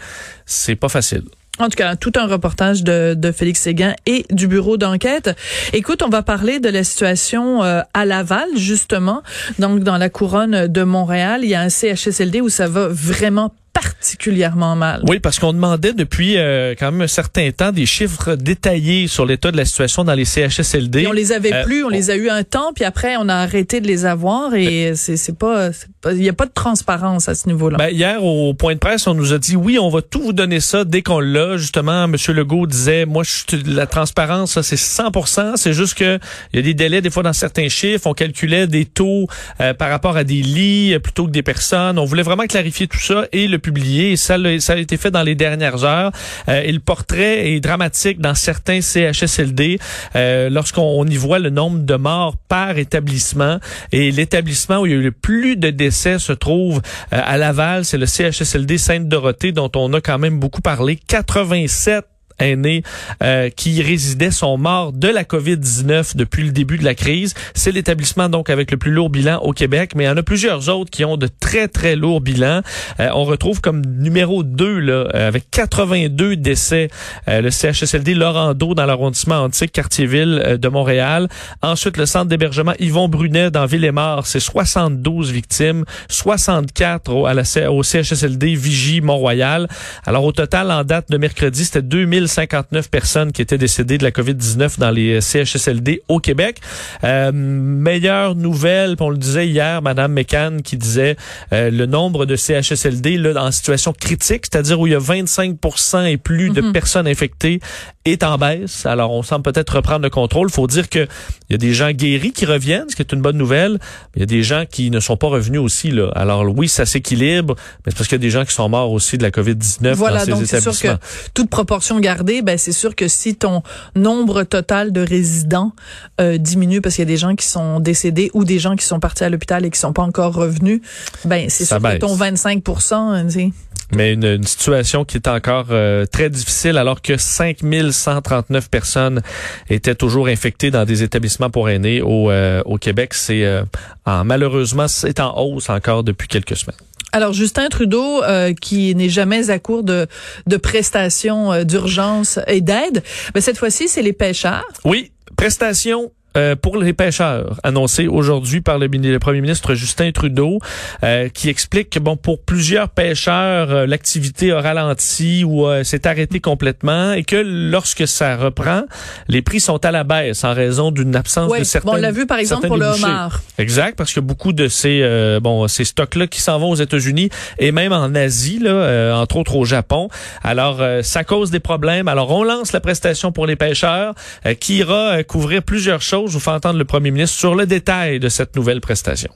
C'est 0.46 0.75
pas 0.75 0.90
facile. 0.90 1.24
En 1.59 1.69
tout 1.69 1.77
cas, 1.77 1.95
tout 1.95 2.12
un 2.17 2.27
reportage 2.27 2.83
de, 2.83 3.13
de 3.13 3.31
Félix 3.31 3.62
Séguin 3.62 3.95
et 4.05 4.25
du 4.29 4.47
bureau 4.47 4.75
d'enquête. 4.75 5.29
Écoute, 5.71 6.03
on 6.03 6.09
va 6.09 6.21
parler 6.21 6.59
de 6.59 6.67
la 6.67 6.83
situation 6.83 7.63
euh, 7.63 7.81
à 7.93 8.05
Laval, 8.05 8.47
justement. 8.57 9.24
Donc, 9.57 9.79
dans 9.79 9.97
la 9.97 10.09
couronne 10.09 10.67
de 10.67 10.83
Montréal, 10.83 11.41
il 11.43 11.50
y 11.50 11.55
a 11.55 11.62
un 11.62 11.69
CHSLD 11.69 12.41
où 12.41 12.50
ça 12.50 12.67
va 12.67 12.89
vraiment 12.89 13.53
particulièrement 13.75 14.75
mal. 14.75 15.01
Oui, 15.08 15.20
parce 15.20 15.38
qu'on 15.38 15.51
demandait 15.51 15.94
depuis 15.94 16.38
euh, 16.38 16.75
quand 16.79 16.91
même 16.91 17.01
un 17.01 17.08
certain 17.08 17.51
temps 17.51 17.72
des 17.74 17.86
chiffres 17.86 18.36
détaillés 18.36 19.08
sur 19.08 19.25
l'état 19.25 19.51
de 19.51 19.58
la 19.58 19.65
situation 19.65 20.05
dans 20.05 20.13
les 20.13 20.24
CHSLD. 20.24 21.01
Et 21.01 21.08
on 21.08 21.12
les 21.12 21.34
avait 21.34 21.53
euh, 21.53 21.63
plus, 21.63 21.84
on, 21.84 21.88
on, 21.88 21.89
les 21.89 22.10
a 22.10 22.15
eu 22.15 22.29
un 22.29 22.44
temps, 22.44 22.72
puis 22.74 22.86
après 22.86 23.17
on 23.17 23.27
a 23.27 23.36
arrêté 23.36 23.82
de 23.82 23.88
les 23.88 24.05
avoir 24.05 24.55
et 24.55 24.91
ben, 24.91 24.96
c'est 24.96 25.38
pas, 25.38 25.72
il 26.12 26.17
n'y 26.17 26.29
a 26.29 26.34
pas 26.34 26.46
de 26.46 26.53
transparence 26.53 27.27
à 27.27 27.36
ce 27.36 27.48
niveau-là. 27.48 27.77
Ben, 27.77 27.89
hier 27.89 28.24
au 28.24 28.53
point 28.53 28.74
de 28.75 28.79
presse, 28.79 29.08
on 29.08 29.13
nous 29.13 29.34
a 29.34 29.38
dit 29.38 29.58
oui, 29.58 29.77
on 29.77 29.89
va 29.89 30.01
tout 30.01 30.22
vous 30.22 30.34
donner 30.34 30.62
ça 30.62 30.86
dès 30.86 31.01
qu'on 31.01 31.20
l'a. 31.20 31.58
Justement, 31.58 32.08
Monsieur 32.08 32.34
Legault 32.34 32.67
disait, 32.67 33.05
moi, 33.05 33.24
je, 33.24 33.58
la 33.65 33.88
transparence, 33.88 34.53
ça 34.53 34.63
c'est 34.63 34.77
100%. 34.77 35.58
C'est 35.58 35.74
juste 35.74 35.96
que 35.96 36.17
il 36.53 36.58
y 36.58 36.60
a 36.60 36.62
des 36.62 36.74
délais 36.74 37.01
des 37.01 37.10
fois 37.10 37.24
dans 37.24 37.34
certains 37.34 37.67
chiffres. 37.67 38.08
On 38.08 38.13
calculait 38.13 38.67
des 38.67 38.86
taux 38.86 39.27
euh, 39.60 39.74
par 39.74 39.89
rapport 39.89 40.15
à 40.15 40.24
des 40.24 40.41
lits 40.41 40.98
plutôt 41.00 41.25
que 41.25 41.32
des 41.32 41.44
personnes. 41.44 42.00
On 42.00 42.05
voulait 42.05 42.24
vraiment 42.24 42.46
clarifier 42.46 42.88
tout 42.88 43.00
ça 43.00 43.25
et 43.34 43.48
le 43.48 43.60
publié. 43.65 44.15
Ça, 44.15 44.38
ça 44.60 44.74
a 44.74 44.77
été 44.77 44.95
fait 44.95 45.10
dans 45.10 45.24
les 45.24 45.34
dernières 45.34 45.84
heures. 45.84 46.12
Euh, 46.50 46.62
et 46.62 46.72
le 46.72 46.79
portrait 46.79 47.50
est 47.50 47.60
dramatique 47.60 48.19
dans 48.19 48.36
certains 48.36 48.79
CHSLD 48.79 49.79
euh, 50.15 50.50
lorsqu'on 50.51 51.05
y 51.07 51.17
voit 51.17 51.39
le 51.39 51.50
nombre 51.50 51.79
de 51.79 51.95
morts 51.95 52.38
par 52.48 52.77
établissement. 52.77 53.60
Et 53.91 54.12
l'établissement 54.12 54.81
où 54.81 54.86
il 54.86 54.91
y 54.91 54.95
a 54.95 54.98
eu 54.98 55.01
le 55.01 55.12
plus 55.12 55.57
de 55.57 55.72
décès 55.72 56.19
se 56.19 56.34
trouve 56.34 56.77
euh, 57.12 57.19
à 57.24 57.38
Laval. 57.38 57.86
C'est 57.86 57.98
le 57.98 58.05
CHSLD 58.05 58.77
Sainte-Dorothée 58.77 59.51
dont 59.51 59.72
on 59.75 59.91
a 59.93 60.01
quand 60.01 60.19
même 60.19 60.39
beaucoup 60.39 60.62
parlé. 60.62 61.00
87 61.07 62.05
aînés 62.39 62.84
euh, 63.24 63.50
qui 63.50 63.82
résidaient 63.82 64.32
sont 64.32 64.58
morts 64.58 64.94
de 64.94 65.08
la 65.08 65.24
COVID-19 65.24 66.15
depuis 66.15 66.44
le 66.44 66.51
début 66.51 66.77
de 66.77 66.84
la 66.84 66.96
crise. 66.96 67.34
C'est 67.54 67.72
l'établissement 67.72 68.30
donc 68.30 68.50
avec 68.50 68.72
le 68.72 68.77
plus 68.77 68.92
lourd 68.92 69.10
bilan 69.10 69.39
au 69.39 69.54
Québec, 69.54 69.94
mais 69.96 70.04
il 70.04 70.08
y 70.08 70.10
en 70.10 70.18
a 70.18 70.24
plusieurs 70.24 70.70
autres 70.70 70.92
qui 70.92 71.06
ont 71.06 71.18
de 71.18 71.27
très 71.27 71.68
très 71.68 71.96
lourds 71.96 72.22
bilans. 72.22 72.62
Euh, 73.00 73.10
on 73.13 73.24
retrouve 73.24 73.62
comme 73.62 73.82
numéro 73.86 74.44
2 74.44 74.80
là 74.80 74.94
euh, 74.94 75.27
avec 75.27 75.50
82 75.51 76.36
décès 76.36 76.89
le 77.27 77.50
CHSLD 77.50 78.13
Laurando 78.13 78.74
dans 78.74 78.86
l'arrondissement 78.86 79.38
antique 79.38 79.72
Quartier-Ville 79.72 80.58
de 80.60 80.68
Montréal. 80.68 81.27
Ensuite 81.62 81.98
le 81.98 82.06
centre 82.06 82.25
d'hébergement 82.25 82.74
Yvon 82.80 83.08
Brunet 83.08 83.51
dans 83.51 83.65
Ville-et-Mort, 83.65 84.27
c'est 84.27 84.39
72 84.39 85.32
victimes, 85.32 85.86
64 86.10 87.12
au, 87.12 87.27
au 87.27 87.84
CHSLD 87.84 88.56
Vigie 88.56 89.01
Mont-Royal. 89.01 89.68
Alors 90.06 90.24
au 90.24 90.32
total 90.32 90.72
en 90.72 90.84
date 90.84 91.10
de 91.10 91.18
mercredi, 91.18 91.65
c'était 91.65 91.82
2000 91.82 92.25
59 92.27 92.89
personnes 92.89 93.32
qui 93.32 93.41
étaient 93.41 93.58
décédées 93.58 93.98
de 93.98 94.03
la 94.03 94.12
COVID-19 94.12 94.79
dans 94.79 94.91
les 94.91 95.22
CHSLD 95.22 96.01
au 96.08 96.20
Québec. 96.20 96.60
Euh, 97.03 97.32
meilleure 97.34 98.36
nouvelle, 98.36 98.96
on 99.00 99.10
le 99.10 99.17
disait 99.17 99.48
hier, 99.48 99.82
Madame 99.82 100.13
McCann 100.13 100.62
qui 100.62 100.77
disait 100.77 101.15
euh, 101.53 101.70
le 101.70 101.86
nombre 101.86 102.25
de 102.25 102.36
CHSLD 102.36 103.17
là, 103.17 103.44
en 103.44 103.51
situation 103.51 103.94
critique, 103.94 104.46
c'est-à-dire 104.51 104.79
où 104.79 104.88
il 104.88 104.94
y 104.94 104.96
a 104.96 105.00
25% 105.00 106.05
et 106.05 106.17
plus 106.17 106.50
mm 106.50 106.53
-hmm. 106.53 106.55
de 106.55 106.72
personnes 106.72 107.08
infectées, 107.08 107.60
est 108.05 108.24
en 108.24 108.38
baisse. 108.38 108.86
Alors, 108.86 109.12
on 109.12 109.24
semble 109.24 109.44
peut-être 109.44 109.75
reprendre 109.75 110.03
le 110.03 110.10
contrôle. 110.10 110.50
faut 110.50 110.67
dire 110.67 110.89
que 110.89 111.08
Il 111.50 111.54
y 111.54 111.56
a 111.56 111.58
des 111.58 111.74
gens 111.74 111.92
guéris 111.92 112.32
qui 112.32 112.46
reviennent, 112.46 112.90
ce 112.90 112.96
qui 112.96 113.02
est 113.02 113.14
une 113.14 113.22
bonne 113.22 113.38
nouvelle. 113.38 113.80
Il 114.16 114.20
y 114.20 114.24
a 114.24 114.25
des 114.25 114.44
gens 114.44 114.66
qui 114.70 114.90
ne 114.90 115.00
sont 115.00 115.18
pas 115.18 115.28
revenus 115.28 115.60
aussi. 115.60 115.92
Là. 115.92 116.12
Alors 116.16 116.46
oui, 116.56 116.68
ça 116.68 116.86
s'équilibre, 116.86 117.56
mais 117.86 117.92
c'est 117.92 117.98
parce 117.98 118.08
qu'il 118.08 118.16
y 118.16 118.22
a 118.22 118.25
des 118.25 118.30
gens 118.30 118.46
qui 118.46 118.54
sont 118.54 118.68
morts 118.70 118.92
aussi 118.92 119.18
de 119.18 119.24
la 119.24 119.32
COVID-19 119.32 119.94
voilà, 119.94 120.20
dans 120.20 120.25
ces 120.25 120.32
donc 120.32 120.46
c'est 120.46 120.62
sûr 120.62 120.72
établissements. 120.72 120.98
que 120.98 121.30
toute 121.34 121.50
proportion 121.50 122.00
gardée, 122.00 122.42
ben 122.42 122.58
c'est 122.58 122.72
sûr 122.72 122.96
que 122.96 123.08
si 123.08 123.36
ton 123.36 123.62
nombre 123.96 124.44
total 124.44 124.92
de 124.92 125.02
résidents 125.02 125.74
euh, 126.20 126.38
diminue 126.38 126.82
parce 126.82 126.96
qu'il 126.96 127.04
y 127.04 127.08
a 127.08 127.12
des 127.12 127.18
gens 127.18 127.36
qui 127.36 127.48
sont 127.48 127.80
décédés 127.80 128.32
ou 128.34 128.44
des 128.44 128.60
gens 128.60 128.75
qui 128.75 128.86
sont 128.86 129.00
partis 129.00 129.24
à 129.24 129.30
l'hôpital 129.30 129.66
et 129.66 129.70
qui 129.70 129.80
sont 129.80 129.94
pas 129.94 130.04
encore 130.04 130.34
revenus, 130.34 130.82
ben 131.25 131.50
c'est 131.50 131.66
sûr 131.66 131.80
que 131.80 131.98
ton 131.98 132.16
25% 132.16 132.94
hein, 132.94 133.25
tu 133.25 133.32
sais. 133.32 133.52
Mais 133.92 134.13
une, 134.13 134.25
une 134.25 134.44
situation 134.44 135.06
qui 135.06 135.18
est 135.18 135.27
encore 135.27 135.68
euh, 135.72 136.06
très 136.06 136.30
difficile 136.30 136.77
alors 136.77 137.01
que 137.01 137.18
5139 137.18 138.70
personnes 138.70 139.22
étaient 139.70 139.96
toujours 139.96 140.27
infectées 140.27 140.72
dans 140.72 140.86
des 140.86 141.04
établissements 141.04 141.50
pour 141.50 141.70
aînés 141.70 142.01
au, 142.01 142.32
euh, 142.32 142.62
au 142.65 142.77
Québec. 142.77 143.13
C'est 143.13 143.44
euh, 143.46 143.63
en- 144.06 144.24
malheureusement 144.25 144.88
c'est 144.88 145.20
en 145.20 145.38
hausse 145.38 145.70
encore 145.70 146.04
depuis 146.04 146.27
quelques 146.27 146.56
semaines. 146.58 146.77
Alors 147.12 147.32
Justin 147.32 147.70
Trudeau, 147.70 148.24
euh, 148.24 148.54
qui 148.54 148.94
n'est 148.96 149.08
jamais 149.10 149.50
à 149.50 149.60
court 149.60 149.84
de, 149.84 150.08
de 150.48 150.58
prestations 150.58 151.54
euh, 151.54 151.63
d'urgence 151.63 152.39
et 152.48 152.60
d'aide, 152.62 153.04
ben 153.34 153.39
cette 153.42 153.58
fois-ci 153.58 153.88
c'est 153.88 154.01
les 154.01 154.12
pêcheurs. 154.13 154.65
Oui, 154.84 155.12
prestation 155.38 156.12
euh, 156.36 156.56
pour 156.56 156.77
les 156.77 156.94
pêcheurs, 156.94 157.60
annoncée 157.63 158.08
aujourd'hui 158.08 158.62
par 158.62 158.77
le, 158.80 158.88
le 158.88 159.20
premier 159.20 159.42
ministre 159.42 159.74
Justin 159.75 160.12
Trudeau, 160.12 160.60
euh, 161.04 161.30
qui 161.30 161.50
explique 161.50 161.89
que 161.89 162.00
bon 162.00 162.18
pour 162.18 162.42
plusieurs 162.42 162.89
pêcheurs, 162.89 163.72
euh, 163.72 163.86
l'activité 163.86 164.51
a 164.51 164.62
ralenti 164.62 165.44
ou 165.44 165.68
euh, 165.68 165.84
s'est 165.84 166.08
arrêtée 166.08 166.39
complètement 166.39 167.13
et 167.13 167.24
que 167.24 167.36
lorsque 167.36 168.08
ça 168.08 168.36
reprend, 168.36 168.84
les 169.27 169.42
prix 169.42 169.60
sont 169.60 169.84
à 169.86 169.92
la 169.92 170.04
baisse 170.04 170.44
en 170.44 170.54
raison 170.54 170.92
d'une 170.92 171.15
absence 171.15 171.51
de 171.58 171.63
certains. 171.63 171.92
bon, 171.92 171.98
on 171.98 172.01
l'a 172.01 172.12
vu, 172.12 172.25
par 172.25 172.39
exemple, 172.39 172.68
pour 172.68 172.77
le 172.77 172.86
homard. 172.86 173.42
Exact, 173.58 173.98
parce 173.98 174.13
que 174.13 174.20
beaucoup 174.20 174.54
de 174.54 174.68
ces 174.68 175.01
euh, 175.01 175.39
bon 175.39 175.68
ces 175.68 175.86
stocks-là 175.86 176.27
qui 176.27 176.42
s'en 176.42 176.60
vont 176.60 176.72
aux 176.72 176.75
États-Unis 176.75 177.30
et 177.60 177.72
même 177.72 177.94
en 177.94 178.13
Asie, 178.15 178.60
là, 178.60 178.72
euh, 178.72 179.13
entre 179.13 179.38
autres 179.38 179.56
au 179.56 179.65
Japon. 179.65 180.10
Alors 180.44 180.77
euh, 180.82 181.01
ça 181.01 181.24
cause 181.24 181.51
des 181.51 181.60
problèmes. 181.60 182.08
Alors 182.08 182.32
on 182.32 182.44
lance 182.44 182.74
la 182.74 182.80
prestation 182.80 183.32
pour 183.32 183.48
les 183.48 183.56
pêcheurs 183.56 184.13
euh, 184.46 184.54
qui 184.54 184.77
ira 184.77 185.24
couvrir 185.24 185.63
plusieurs 185.63 186.01
choses. 186.01 186.25
Je 186.27 186.34
vous 186.34 186.39
fais 186.39 186.51
entendre 186.51 186.79
le 186.79 186.86
Premier 186.86 187.12
ministre 187.12 187.38
sur 187.38 187.55
le 187.55 187.65
détail 187.65 188.20
de 188.20 188.29
cette 188.29 188.55
nouvelle 188.55 188.82
prestation. 188.82 189.32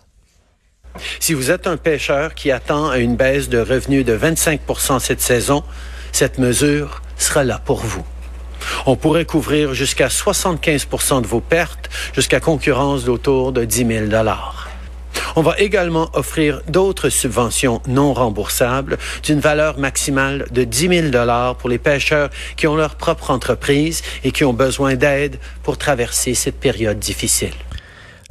Si 1.20 1.34
vous 1.34 1.52
êtes 1.52 1.68
un 1.68 1.78
pêcheur 1.78 2.34
qui 2.34 2.52
attend 2.52 2.94
une 2.94 3.16
baisse 3.16 3.50
de 3.50 3.60
revenus 3.60 4.06
de 4.06 4.18
25% 4.18 5.00
cette 5.00 5.22
saison, 5.22 5.64
cette 6.12 6.38
mesure 6.40 7.02
sera 7.18 7.44
là 7.44 7.60
pour 7.64 7.80
vous. 7.80 8.06
On 8.86 8.96
pourrait 8.96 9.26
couvrir 9.26 9.74
jusqu'à 9.74 10.08
75% 10.08 11.22
de 11.22 11.28
vos 11.28 11.42
pertes, 11.42 11.90
jusqu'à 12.14 12.40
concurrence 12.40 13.06
d'autour 13.06 13.52
de 13.52 13.64
10 13.66 13.86
000 13.86 14.06
On 15.36 15.42
va 15.42 15.56
également 15.60 16.10
offrir 16.14 16.62
d'autres 16.68 17.10
subventions 17.10 17.82
non 17.88 18.14
remboursables 18.14 18.98
d'une 19.24 19.40
valeur 19.40 19.78
maximale 19.78 20.46
de 20.52 20.64
10 20.64 21.12
000 21.12 21.56
pour 21.60 21.70
les 21.70 21.78
pêcheurs 21.78 22.30
qui 22.56 22.68
ont 22.68 22.76
leur 22.76 22.96
propre 22.96 23.32
entreprise 23.32 24.02
et 24.24 24.32
qui 24.32 24.44
ont 24.44 24.54
besoin 24.54 24.96
d'aide 24.96 25.40
pour 25.64 25.78
traverser 25.78 26.34
cette 26.34 26.60
période 26.60 27.00
difficile. 27.00 27.54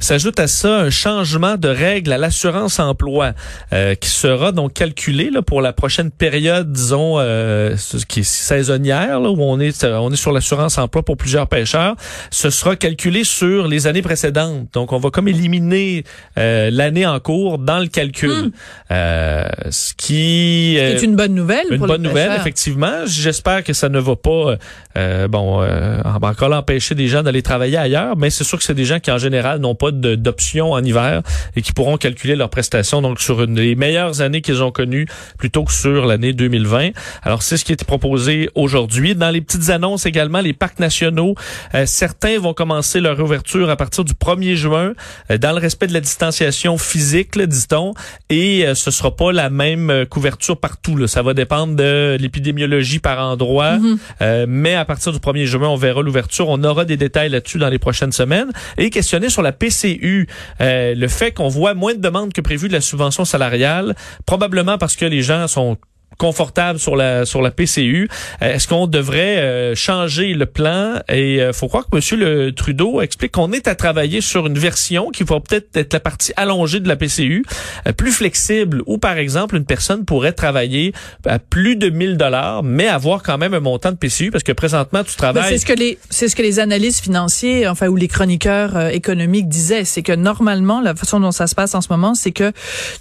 S'ajoute 0.01 0.39
à 0.39 0.47
ça 0.47 0.79
un 0.79 0.89
changement 0.89 1.57
de 1.57 1.67
règle 1.67 2.13
à 2.13 2.17
l'assurance 2.17 2.79
emploi 2.79 3.33
euh, 3.73 3.95
qui 3.95 4.07
sera 4.07 4.53
donc 4.53 4.71
calculé 4.73 5.29
là, 5.29 5.41
pour 5.41 5.61
la 5.61 5.73
prochaine 5.73 6.09
période, 6.09 6.71
disons, 6.71 7.15
euh, 7.19 7.75
qui 8.07 8.21
est 8.21 8.23
saisonnière, 8.23 9.19
là, 9.19 9.29
où 9.29 9.41
on 9.41 9.59
est, 9.59 9.83
euh, 9.83 9.97
on 9.97 10.09
est 10.09 10.15
sur 10.15 10.31
l'assurance 10.31 10.77
emploi 10.77 11.03
pour 11.03 11.17
plusieurs 11.17 11.47
pêcheurs. 11.47 11.97
Ce 12.31 12.49
sera 12.49 12.77
calculé 12.77 13.25
sur 13.25 13.67
les 13.67 13.87
années 13.87 14.01
précédentes. 14.01 14.69
Donc, 14.71 14.93
on 14.93 14.99
va 14.99 15.09
comme 15.09 15.27
éliminer 15.27 16.05
euh, 16.37 16.69
l'année 16.71 17.05
en 17.05 17.19
cours 17.19 17.57
dans 17.57 17.79
le 17.79 17.87
calcul. 17.87 18.51
Euh, 18.91 19.43
ce 19.69 19.93
qui... 19.95 20.77
euh, 20.79 20.97
C'est 20.97 21.05
une 21.05 21.17
bonne 21.17 21.35
nouvelle 21.35 21.65
une 21.71 21.77
pour 21.77 21.87
les 21.87 21.93
bonne 21.93 22.03
nouvelle, 22.03 22.31
effectivement. 22.37 23.05
J'espère 23.05 23.65
que 23.65 23.73
ça 23.73 23.89
ne 23.89 23.99
va 23.99 24.15
pas, 24.15 24.55
euh, 24.97 25.27
bon, 25.27 25.61
euh, 25.61 26.01
encore 26.21 26.53
empêcher 26.53 26.95
des 26.95 27.09
gens 27.09 27.21
d'aller 27.21 27.41
travailler 27.41 27.75
ailleurs, 27.75 28.15
mais 28.15 28.29
c'est 28.29 28.45
sûr 28.45 28.57
que 28.57 28.63
c'est 28.63 28.73
des 28.73 28.85
gens 28.85 29.01
qui, 29.01 29.11
en 29.11 29.17
général, 29.17 29.59
n'ont 29.59 29.75
pas 29.75 29.88
de- 29.91 30.15
d'option 30.15 30.71
en 30.71 30.83
hiver 30.83 31.21
et 31.55 31.61
qui 31.61 31.73
pourront 31.73 31.97
calculer 31.97 32.35
leurs 32.35 32.49
prestations 32.49 33.01
donc 33.01 33.19
sur 33.19 33.41
une, 33.43 33.55
les 33.59 33.75
meilleures 33.75 34.21
années 34.21 34.41
qu'ils 34.41 34.63
ont 34.63 34.71
connues 34.71 35.07
plutôt 35.37 35.63
que 35.63 35.71
sur 35.71 36.05
l'année 36.05 36.33
2020. 36.33 36.89
Alors, 37.23 37.41
c'est 37.43 37.57
ce 37.57 37.65
qui 37.65 37.71
a 37.71 37.73
été 37.73 37.85
proposé 37.85 38.49
aujourd'hui. 38.55 39.15
Dans 39.15 39.29
les 39.29 39.41
petites 39.41 39.69
annonces 39.69 40.05
également, 40.05 40.41
les 40.41 40.53
parcs 40.53 40.79
nationaux, 40.79 41.35
euh, 41.73 41.85
certains 41.85 42.39
vont 42.39 42.53
commencer 42.53 42.99
leur 42.99 43.19
ouverture 43.19 43.69
à 43.69 43.75
partir 43.75 44.03
du 44.03 44.13
1er 44.13 44.55
juin 44.55 44.93
euh, 45.31 45.37
dans 45.37 45.51
le 45.51 45.57
respect 45.59 45.87
de 45.87 45.93
la 45.93 46.01
distanciation 46.01 46.77
physique, 46.77 47.37
dit-on, 47.39 47.93
et 48.29 48.65
euh, 48.65 48.75
ce 48.75 48.91
sera 48.91 49.15
pas 49.15 49.31
la 49.31 49.49
même 49.49 49.89
euh, 49.89 50.05
couverture 50.05 50.57
partout. 50.59 50.95
Là. 50.97 51.07
Ça 51.07 51.21
va 51.21 51.33
dépendre 51.33 51.75
de 51.75 52.17
l'épidémiologie 52.19 52.99
par 52.99 53.19
endroit, 53.19 53.77
Euh, 54.21 54.45
mais 54.47 54.75
à 54.75 54.85
partir 54.85 55.11
du 55.11 55.19
1er 55.19 55.45
juin, 55.45 55.67
on 55.69 55.75
verra 55.75 56.01
l'ouverture. 56.01 56.49
On 56.49 56.63
aura 56.63 56.85
des 56.85 56.97
détails 56.97 57.29
là-dessus 57.29 57.57
dans 57.57 57.69
les 57.69 57.79
prochaines 57.79 58.11
semaines. 58.11 58.51
Et 58.77 58.89
questionner 58.89 59.29
sur 59.29 59.41
la 59.41 59.51
PCU, 59.79 60.27
euh, 60.61 60.95
le 60.95 61.07
fait 61.07 61.31
qu'on 61.31 61.47
voit 61.47 61.73
moins 61.73 61.93
de 61.93 61.99
demandes 61.99 62.33
que 62.33 62.41
prévu 62.41 62.67
de 62.67 62.73
la 62.73 62.81
subvention 62.81 63.25
salariale, 63.25 63.95
probablement 64.25 64.77
parce 64.77 64.95
que 64.95 65.05
les 65.05 65.21
gens 65.21 65.47
sont 65.47 65.77
confortables 66.19 66.77
sur 66.77 66.95
la 66.95 67.25
sur 67.25 67.41
la 67.41 67.49
PCU. 67.49 68.07
Euh, 68.43 68.53
Est-ce 68.53 68.67
qu'on 68.67 68.85
devrait 68.85 69.37
euh, 69.37 69.73
changer 69.75 70.33
le 70.35 70.45
plan? 70.45 70.99
Et 71.09 71.41
euh, 71.41 71.53
faut 71.53 71.67
croire 71.67 71.85
que 71.89 71.95
Monsieur 71.95 72.17
le 72.17 72.51
Trudeau 72.51 73.01
explique 73.01 73.31
qu'on 73.31 73.51
est 73.53 73.67
à 73.67 73.73
travailler 73.73 74.21
sur 74.21 74.45
une 74.45 74.59
version 74.59 75.09
qui 75.09 75.23
va 75.23 75.39
peut-être 75.39 75.75
être 75.75 75.93
la 75.93 75.99
partie 75.99 76.33
allongée 76.35 76.79
de 76.81 76.87
la 76.87 76.95
PCU, 76.97 77.43
euh, 77.87 77.93
plus 77.93 78.11
flexible, 78.11 78.83
où 78.85 78.97
par 78.99 79.17
exemple 79.17 79.55
une 79.55 79.65
personne 79.65 80.05
pourrait 80.05 80.33
travailler 80.33 80.93
à 81.25 81.39
plus 81.39 81.75
de 81.77 81.89
1000 81.89 82.17
dollars, 82.17 82.61
mais 82.63 82.87
avoir 82.87 83.23
quand 83.23 83.37
même 83.37 83.53
un 83.53 83.59
montant 83.61 83.91
de 83.91 83.97
PCU 83.97 84.29
parce 84.29 84.43
que 84.43 84.51
présentement 84.51 85.03
tu 85.03 85.11
Ben, 85.11 85.31
travailles. 85.33 85.49
c'est 85.53 85.57
ce 85.59 85.65
que 85.65 85.73
les 85.73 85.97
c'est 86.09 86.27
ce 86.27 86.35
que 86.35 86.41
les 86.41 86.59
analystes 86.59 87.01
financiers 87.01 87.67
enfin 87.67 87.87
ou 87.87 87.95
les 87.95 88.09
chroniqueurs 88.09 88.75
euh, 88.75 88.89
économiques 88.89 89.47
disaient, 89.47 89.85
c'est 89.85 90.03
que 90.03 90.11
normalement 90.11 90.81
la 90.81 90.93
façon 90.95 91.19
dont 91.21 91.31
ça 91.31 91.47
se 91.47 91.55
passe 91.55 91.73
en 91.75 91.81
ce 91.81 91.87
moment, 91.89 92.13
c'est 92.13 92.31
que 92.31 92.51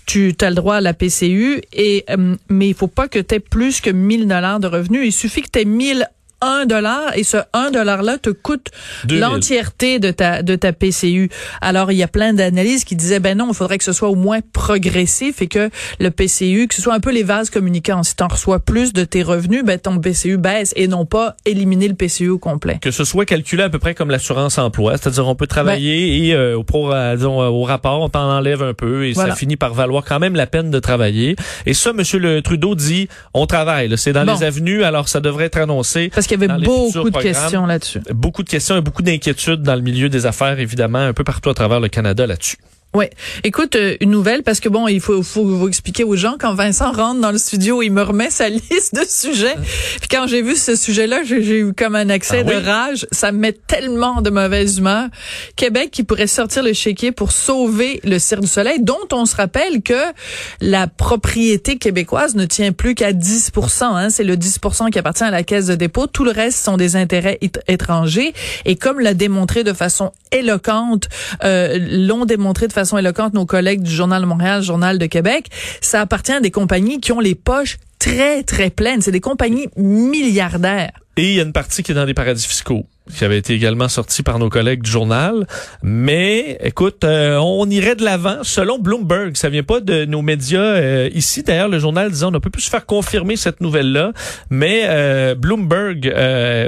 tu 0.06 0.34
as 0.40 0.50
le 0.50 0.54
droit 0.56 0.76
à 0.76 0.80
la 0.80 0.94
PCU 0.94 1.60
et 1.72 2.04
euh, 2.10 2.36
mais 2.48 2.68
il 2.68 2.74
faut 2.74 2.86
pas 2.86 3.07
que 3.08 3.18
tu 3.18 3.34
aies 3.34 3.40
plus 3.40 3.80
que 3.80 3.90
1000 3.90 4.26
dollars 4.28 4.60
de 4.60 4.66
revenus, 4.66 5.06
il 5.06 5.12
suffit 5.12 5.42
que 5.42 5.50
tu 5.50 5.60
aies 5.60 5.64
1000 5.64 6.08
1 6.40 6.66
dollar 6.66 7.16
et 7.16 7.24
ce 7.24 7.38
1 7.52 7.70
dollar 7.70 8.02
là 8.02 8.18
te 8.18 8.30
coûte 8.30 8.68
2000. 9.04 9.20
l'entièreté 9.20 9.98
de 9.98 10.10
ta 10.10 10.42
de 10.42 10.54
ta 10.56 10.72
PCU. 10.72 11.30
Alors 11.60 11.90
il 11.92 11.98
y 11.98 12.02
a 12.02 12.08
plein 12.08 12.32
d'analyses 12.32 12.84
qui 12.84 12.96
disaient 12.96 13.20
ben 13.20 13.36
non, 13.38 13.48
il 13.48 13.54
faudrait 13.54 13.78
que 13.78 13.84
ce 13.84 13.92
soit 13.92 14.08
au 14.08 14.14
moins 14.14 14.40
progressif 14.52 15.42
et 15.42 15.48
que 15.48 15.70
le 15.98 16.10
PCU 16.10 16.68
que 16.68 16.74
ce 16.74 16.82
soit 16.82 16.94
un 16.94 17.00
peu 17.00 17.10
les 17.10 17.22
vases 17.22 17.50
communicants. 17.50 18.02
Si 18.02 18.14
tu 18.14 18.22
en 18.22 18.28
reçois 18.28 18.60
plus 18.60 18.92
de 18.92 19.04
tes 19.04 19.22
revenus, 19.22 19.64
ben 19.64 19.78
ton 19.78 19.98
PCU 19.98 20.36
baisse 20.36 20.72
et 20.76 20.86
non 20.88 21.04
pas 21.06 21.34
éliminer 21.44 21.88
le 21.88 21.94
PCU 21.94 22.28
au 22.28 22.38
complet. 22.38 22.78
que 22.80 22.90
ce 22.90 23.04
soit 23.04 23.24
calculé 23.24 23.62
à 23.64 23.70
peu 23.70 23.78
près 23.78 23.94
comme 23.94 24.10
l'assurance 24.10 24.58
emploi, 24.58 24.96
c'est-à-dire 24.96 25.26
on 25.26 25.34
peut 25.34 25.46
travailler 25.46 26.26
et 26.28 26.34
euh, 26.34 26.56
au, 26.56 26.62
pro, 26.64 26.92
euh, 26.92 27.16
disons, 27.16 27.40
euh, 27.42 27.46
au 27.48 27.62
rapport 27.64 28.00
on 28.00 28.08
t'en 28.08 28.30
enlève 28.30 28.62
un 28.62 28.74
peu 28.74 29.06
et 29.06 29.12
Voilà. 29.12 29.30
ça 29.32 29.36
finit 29.36 29.56
par 29.56 29.74
valoir 29.74 30.04
quand 30.04 30.18
même 30.20 30.36
la 30.36 30.46
peine 30.46 30.70
de 30.70 30.78
travailler. 30.78 31.36
Et 31.66 31.74
ça, 31.74 31.92
Monsieur 31.92 32.18
le 32.18 32.42
Trudeau 32.42 32.74
dit, 32.74 33.08
on 33.34 33.46
travaille. 33.46 33.92
C'est 33.96 34.12
dans 34.12 34.24
Bon. 34.24 34.34
les 34.36 34.44
avenues, 34.44 34.84
alors 34.84 35.08
ça 35.08 35.20
devrait 35.20 35.46
être 35.46 35.58
annoncé. 35.58 36.10
Parce 36.14 36.26
qu'il 36.28 36.40
y 36.40 36.44
avait 36.44 36.64
beaucoup 36.64 37.10
de 37.10 37.18
questions 37.18 37.66
là-dessus. 37.66 38.00
Beaucoup 38.10 38.42
de 38.42 38.48
questions 38.48 38.76
et 38.76 38.80
beaucoup 38.80 39.02
d'inquiétudes 39.02 39.62
dans 39.62 39.74
le 39.74 39.82
milieu 39.82 40.08
des 40.08 40.26
affaires, 40.26 40.58
évidemment, 40.58 40.98
un 40.98 41.12
peu 41.12 41.24
partout 41.24 41.50
à 41.50 41.54
travers 41.54 41.80
le 41.80 41.88
Canada 41.88 42.26
là-dessus. 42.26 42.58
Ouais. 42.94 43.10
Écoute, 43.44 43.76
euh, 43.76 43.96
une 44.00 44.10
nouvelle 44.10 44.42
parce 44.42 44.60
que 44.60 44.68
bon, 44.70 44.88
il 44.88 45.00
faut, 45.00 45.22
faut 45.22 45.44
vous 45.44 45.68
expliquer 45.68 46.04
aux 46.04 46.16
gens 46.16 46.36
quand 46.40 46.54
Vincent 46.54 46.90
rentre 46.90 47.20
dans 47.20 47.30
le 47.30 47.36
studio, 47.38 47.82
il 47.82 47.90
me 47.90 48.02
remet 48.02 48.30
sa 48.30 48.48
liste 48.48 48.94
de 48.94 49.04
sujets. 49.06 49.54
Puis 50.00 50.08
quand 50.10 50.26
j'ai 50.26 50.40
vu 50.40 50.56
ce 50.56 50.74
sujet-là, 50.74 51.22
j'ai 51.22 51.42
j'ai 51.42 51.58
eu 51.58 51.74
comme 51.74 51.94
un 51.94 52.08
accès 52.08 52.38
Ah 52.40 52.44
de 52.44 52.54
oui? 52.54 52.62
rage. 52.62 53.06
Ça 53.12 53.30
me 53.30 53.38
met 53.38 53.52
tellement 53.52 54.22
de 54.22 54.30
mauvaise 54.30 54.78
humeur. 54.78 55.08
Québec 55.54 55.90
qui 55.92 56.02
pourrait 56.02 56.26
sortir 56.26 56.62
le 56.62 56.72
chéquier 56.72 57.12
pour 57.12 57.30
sauver 57.30 58.00
le 58.04 58.18
Cirque 58.18 58.40
du 58.40 58.46
Soleil, 58.48 58.78
dont 58.80 58.96
on 59.12 59.26
se 59.26 59.36
rappelle 59.36 59.82
que 59.82 60.02
la 60.62 60.86
propriété 60.86 61.76
québécoise 61.76 62.36
ne 62.36 62.46
tient 62.46 62.72
plus 62.72 62.94
qu'à 62.94 63.12
10% 63.12 63.84
hein. 63.84 64.08
C'est 64.08 64.24
le 64.24 64.34
10% 64.36 64.90
qui 64.90 64.98
appartient 64.98 65.24
à 65.24 65.30
la 65.30 65.42
Caisse 65.42 65.66
de 65.66 65.74
dépôt. 65.74 66.06
Tout 66.06 66.24
le 66.24 66.30
reste 66.30 66.64
sont 66.64 66.78
des 66.78 66.96
intérêts 66.96 67.38
étr- 67.42 67.60
étrangers. 67.68 68.32
Et 68.64 68.76
comme 68.76 68.98
l'a 68.98 69.12
démontré 69.12 69.62
de 69.62 69.74
façon 69.74 70.12
éloquente, 70.32 71.08
euh, 71.44 71.78
l'ont 71.78 72.24
démontré 72.24 72.66
de 72.66 72.72
façon 72.72 72.77
éloquente 72.98 73.34
nos 73.34 73.46
collègues 73.46 73.82
du 73.82 73.90
Journal 73.90 74.22
de 74.22 74.26
Montréal, 74.26 74.62
Journal 74.62 74.98
de 74.98 75.06
Québec, 75.06 75.48
ça 75.80 76.00
appartient 76.00 76.32
à 76.32 76.40
des 76.40 76.50
compagnies 76.50 77.00
qui 77.00 77.12
ont 77.12 77.20
les 77.20 77.34
poches 77.34 77.78
très, 77.98 78.42
très 78.42 78.70
pleines. 78.70 79.00
C'est 79.00 79.10
des 79.10 79.20
compagnies 79.20 79.68
milliardaires. 79.76 80.92
Et 81.18 81.30
il 81.30 81.34
y 81.34 81.40
a 81.40 81.42
une 81.42 81.52
partie 81.52 81.82
qui 81.82 81.90
est 81.90 81.96
dans 81.96 82.06
des 82.06 82.14
paradis 82.14 82.46
fiscaux 82.46 82.86
qui 83.14 83.24
avait 83.24 83.38
été 83.38 83.54
également 83.54 83.88
sorti 83.88 84.22
par 84.22 84.38
nos 84.38 84.48
collègues 84.48 84.82
du 84.82 84.90
journal. 84.90 85.46
Mais 85.82 86.58
écoute, 86.62 87.04
euh, 87.04 87.36
on 87.36 87.68
irait 87.68 87.96
de 87.96 88.04
l'avant. 88.04 88.38
Selon 88.42 88.78
Bloomberg, 88.78 89.36
ça 89.36 89.48
vient 89.48 89.62
pas 89.62 89.80
de 89.80 90.04
nos 90.04 90.22
médias 90.22 90.60
euh, 90.60 91.10
ici. 91.14 91.42
D'ailleurs, 91.42 91.68
le 91.68 91.78
journal 91.78 92.10
disait 92.10 92.26
on 92.26 92.30
ne 92.30 92.38
peut 92.38 92.50
plus 92.50 92.62
se 92.62 92.70
faire 92.70 92.86
confirmer 92.86 93.36
cette 93.36 93.60
nouvelle-là. 93.60 94.12
Mais 94.50 94.82
euh, 94.84 95.34
Bloomberg, 95.34 96.12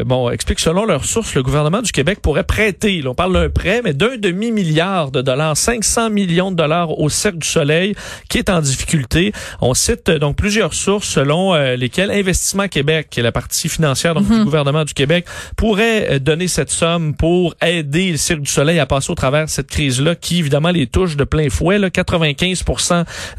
bon, 0.07 0.31
explique 0.31 0.61
selon 0.61 0.85
leurs 0.85 1.05
sources, 1.05 1.35
le 1.35 1.43
gouvernement 1.43 1.83
du 1.83 1.93
Québec 1.93 2.21
pourrait 2.23 2.45
prêter. 2.45 3.03
on 3.07 3.15
parle 3.15 3.33
d'un 3.33 3.51
prêt, 3.51 3.81
mais 3.85 3.93
d'un 3.93 4.17
demi 4.17 4.51
milliard 4.53 5.11
de 5.11 5.23
dollars, 5.23 5.57
500 5.57 6.11
millions 6.11 6.51
de 6.51 6.57
dollars 6.57 6.99
au 6.99 7.09
Cercle 7.09 7.39
du 7.39 7.49
Soleil, 7.49 7.95
qui 8.29 8.39
est 8.39 8.51
en 8.51 8.61
difficulté. 8.61 9.33
On 9.61 9.75
cite 9.75 10.11
donc 10.11 10.37
plusieurs 10.37 10.75
sources 10.75 11.09
selon 11.09 11.55
lesquelles 11.77 12.11
Investissement 12.11 12.69
Québec, 12.69 13.09
qui 13.11 13.21
est 13.21 13.23
la 13.23 13.33
partie 13.33 13.69
financière 13.69 14.15
donc, 14.15 14.27
du 14.41 14.45
Mhm. 14.45 14.45
gouvernement 14.47 14.85
du 14.85 14.95
Québec, 14.95 15.27
pourrait 15.57 16.21
donner 16.21 16.49
cette 16.49 16.71
somme 16.71 17.15
pour 17.15 17.55
aider 17.63 18.11
le 18.13 18.17
Cirque 18.17 18.41
du 18.41 18.51
Soleil 18.51 18.79
à 18.79 18.87
passer 18.87 19.11
au 19.11 19.15
travers 19.15 19.45
de 19.45 19.51
cette 19.51 19.69
crise-là 19.69 20.15
qui, 20.15 20.39
évidemment, 20.39 20.71
les 20.71 20.87
touche 20.87 21.17
de 21.17 21.25
plein 21.25 21.49
fouet. 21.51 21.79
Là, 21.79 21.91
95 21.91 22.65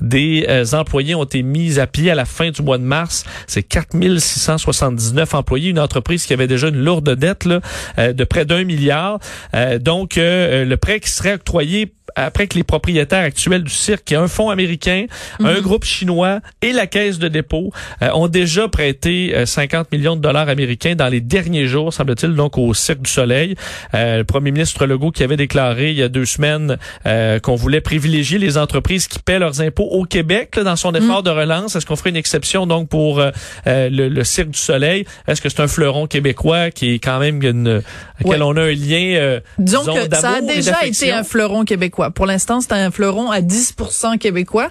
des 0.02 0.46
euh, 0.50 0.66
employés 0.74 1.16
ont 1.16 1.24
été 1.24 1.44
mis 1.44 1.80
à 1.80 1.88
pied 1.88 2.12
à 2.12 2.16
la 2.16 2.26
fin 2.26 2.50
du 2.52 2.62
mois 2.62 2.78
de 2.78 2.84
mars. 2.84 3.26
C'est 3.48 3.64
4679 3.64 5.34
employés, 5.34 5.70
une 5.70 5.80
entreprise 5.80 6.26
qui 6.26 6.34
avait 6.34 6.48
déjà 6.48 6.70
une 6.70 6.84
lourde 6.84 7.16
dette 7.16 7.46
là, 7.46 7.60
euh, 7.98 8.14
de 8.14 8.24
près 8.24 8.46
d'un 8.46 8.64
milliard. 8.64 9.20
Euh, 9.54 9.80
donc, 9.80 10.18
euh, 10.18 10.66
le 10.66 10.78
prêt 10.78 11.00
qui 11.00 11.10
serait 11.10 11.34
octroyé 11.34 11.94
après 12.16 12.48
que 12.48 12.56
les 12.56 12.64
propriétaires 12.64 13.24
actuels 13.24 13.64
du 13.64 13.74
cirque, 13.74 14.04
qui 14.06 14.14
est 14.14 14.18
un 14.18 14.28
fonds 14.28 14.50
américain, 14.50 15.06
un 15.40 15.60
groupe 15.62 15.86
chinois 15.86 16.40
et 16.62 16.72
la 16.74 16.88
caisse 16.88 17.20
de 17.20 17.28
dépôt, 17.28 17.72
euh, 18.02 18.10
ont 18.14 18.28
déjà 18.28 18.68
prêté 18.68 19.34
euh, 19.36 19.46
50 19.46 19.92
millions 19.92 20.16
de 20.16 20.22
dollars 20.22 20.50
américains 20.50 20.96
dans 20.96 21.08
les 21.08 21.22
derniers 21.22 21.68
jours, 21.68 21.94
semble-t-il, 21.94 22.34
donc 22.36 22.58
au 22.58 22.74
Cirque 22.74 23.02
du 23.02 23.10
Soleil. 23.12 23.56
Euh, 23.94 24.20
le 24.20 24.24
premier 24.24 24.52
ministre 24.52 24.86
Legault 24.86 25.12
qui 25.12 25.24
avait 25.24 25.38
déclaré 25.38 25.92
il 25.92 25.98
y 25.98 26.04
a 26.04 26.10
deux 26.10 26.26
semaines 26.26 26.78
euh, 27.06 27.40
qu'on 27.40 27.56
voulait 27.56 27.82
privilégier 27.82 28.38
les 28.38 28.58
entreprises 28.58 29.08
qui 29.08 29.20
paient 29.20 29.40
leurs 29.40 29.62
impôts 29.62 29.88
au 29.90 30.06
Québec 30.06 30.56
là, 30.56 30.64
dans 30.64 30.76
son 30.76 30.94
effort 30.94 31.24
de 31.24 31.30
relance. 31.30 31.76
Est-ce 31.76 31.86
qu'on 31.86 31.96
ferait 31.96 32.10
une 32.10 32.16
exception 32.16 32.68
donc 32.68 32.90
pour 32.90 33.20
euh, 33.20 33.32
euh, 33.68 33.90
le, 33.90 34.10
le 34.10 34.24
Cirque 34.24 34.50
du 34.50 34.60
Soleil? 34.60 35.06
Est-ce 35.28 35.42
que 35.42 35.50
c'est 35.50 35.62
un 35.62 35.68
fleuron 35.68 36.08
québécois 36.08 36.72
qui 36.72 36.94
est 36.96 37.00
quand 37.00 37.20
même 37.20 37.42
une, 37.42 37.82
à 38.20 38.24
quel 38.24 38.44
on 38.44 38.56
a 38.56 38.62
un 38.62 38.72
lien 38.72 39.16
euh, 39.16 39.40
Disons 39.58 39.82
disons, 39.82 39.94
que 39.96 40.16
ça 40.16 40.32
a 40.32 40.42
déjà 40.42 40.86
été 40.86 41.12
un 41.12 41.24
fleuron 41.24 41.66
québécois. 41.66 42.01
Pour 42.10 42.26
l'instant, 42.26 42.60
c'est 42.62 42.72
un 42.74 42.90
fleuron 42.92 43.30
à 43.32 43.42
10 43.42 43.76
québécois. 44.20 44.70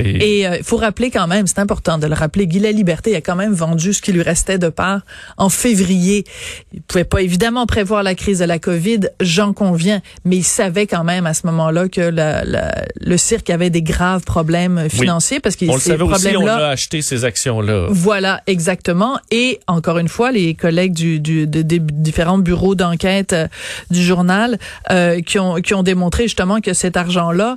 Et- 0.00 0.46
euh, 0.46 0.56
il 0.58 0.64
faut 0.64 0.76
rappeler 0.76 1.10
quand 1.10 1.26
même, 1.26 1.46
c'est 1.46 1.58
important 1.60 1.98
de 1.98 2.06
le 2.06 2.14
rappeler, 2.14 2.46
Guy 2.46 2.58
Laliberté 2.58 3.14
a 3.14 3.20
quand 3.20 3.36
même 3.36 3.52
vendu 3.52 3.92
ce 3.92 4.02
qui 4.02 4.12
lui 4.12 4.22
restait 4.22 4.58
de 4.58 4.68
part 4.68 5.02
en 5.36 5.48
février. 5.48 6.24
Il 6.72 6.82
pouvait 6.82 7.04
pas 7.04 7.22
évidemment 7.22 7.66
prévoir 7.66 8.02
la 8.02 8.14
crise 8.14 8.40
de 8.40 8.44
la 8.44 8.58
COVID, 8.58 9.00
j'en 9.20 9.52
conviens, 9.52 10.00
mais 10.24 10.36
il 10.38 10.44
savait 10.44 10.86
quand 10.86 11.04
même 11.04 11.26
à 11.26 11.34
ce 11.34 11.46
moment-là 11.46 11.88
que 11.88 12.00
la- 12.00 12.44
la- 12.44 12.84
le 13.00 13.16
cirque 13.16 13.50
avait 13.50 13.70
des 13.70 13.82
graves 13.82 14.24
problèmes 14.24 14.88
financiers 14.88 15.40
parce 15.40 15.56
le 15.56 15.80
ces 15.80 15.90
savait 15.90 16.02
aussi, 16.04 16.36
on 16.36 16.46
a 16.64 16.68
acheté 16.68 17.02
ces 17.02 17.24
actions-là. 17.24 17.86
voilà, 17.90 18.40
exactement. 18.46 19.18
Et 19.30 19.60
encore 19.66 19.98
une 19.98 20.08
fois, 20.08 20.32
les 20.32 20.54
collègues 20.54 20.92
du, 20.94 21.20
du- 21.20 21.46
de- 21.46 21.62
des 21.62 21.78
différents 21.78 22.38
bureaux 22.38 22.74
d'enquête 22.74 23.32
euh, 23.32 23.46
du 23.90 24.02
journal 24.02 24.58
euh, 24.90 25.20
qui, 25.20 25.38
ont, 25.38 25.56
qui 25.56 25.74
ont 25.74 25.82
démontré 25.82 26.24
justement 26.24 26.60
que 26.60 26.71
cet 26.72 26.96
argent-là 26.96 27.56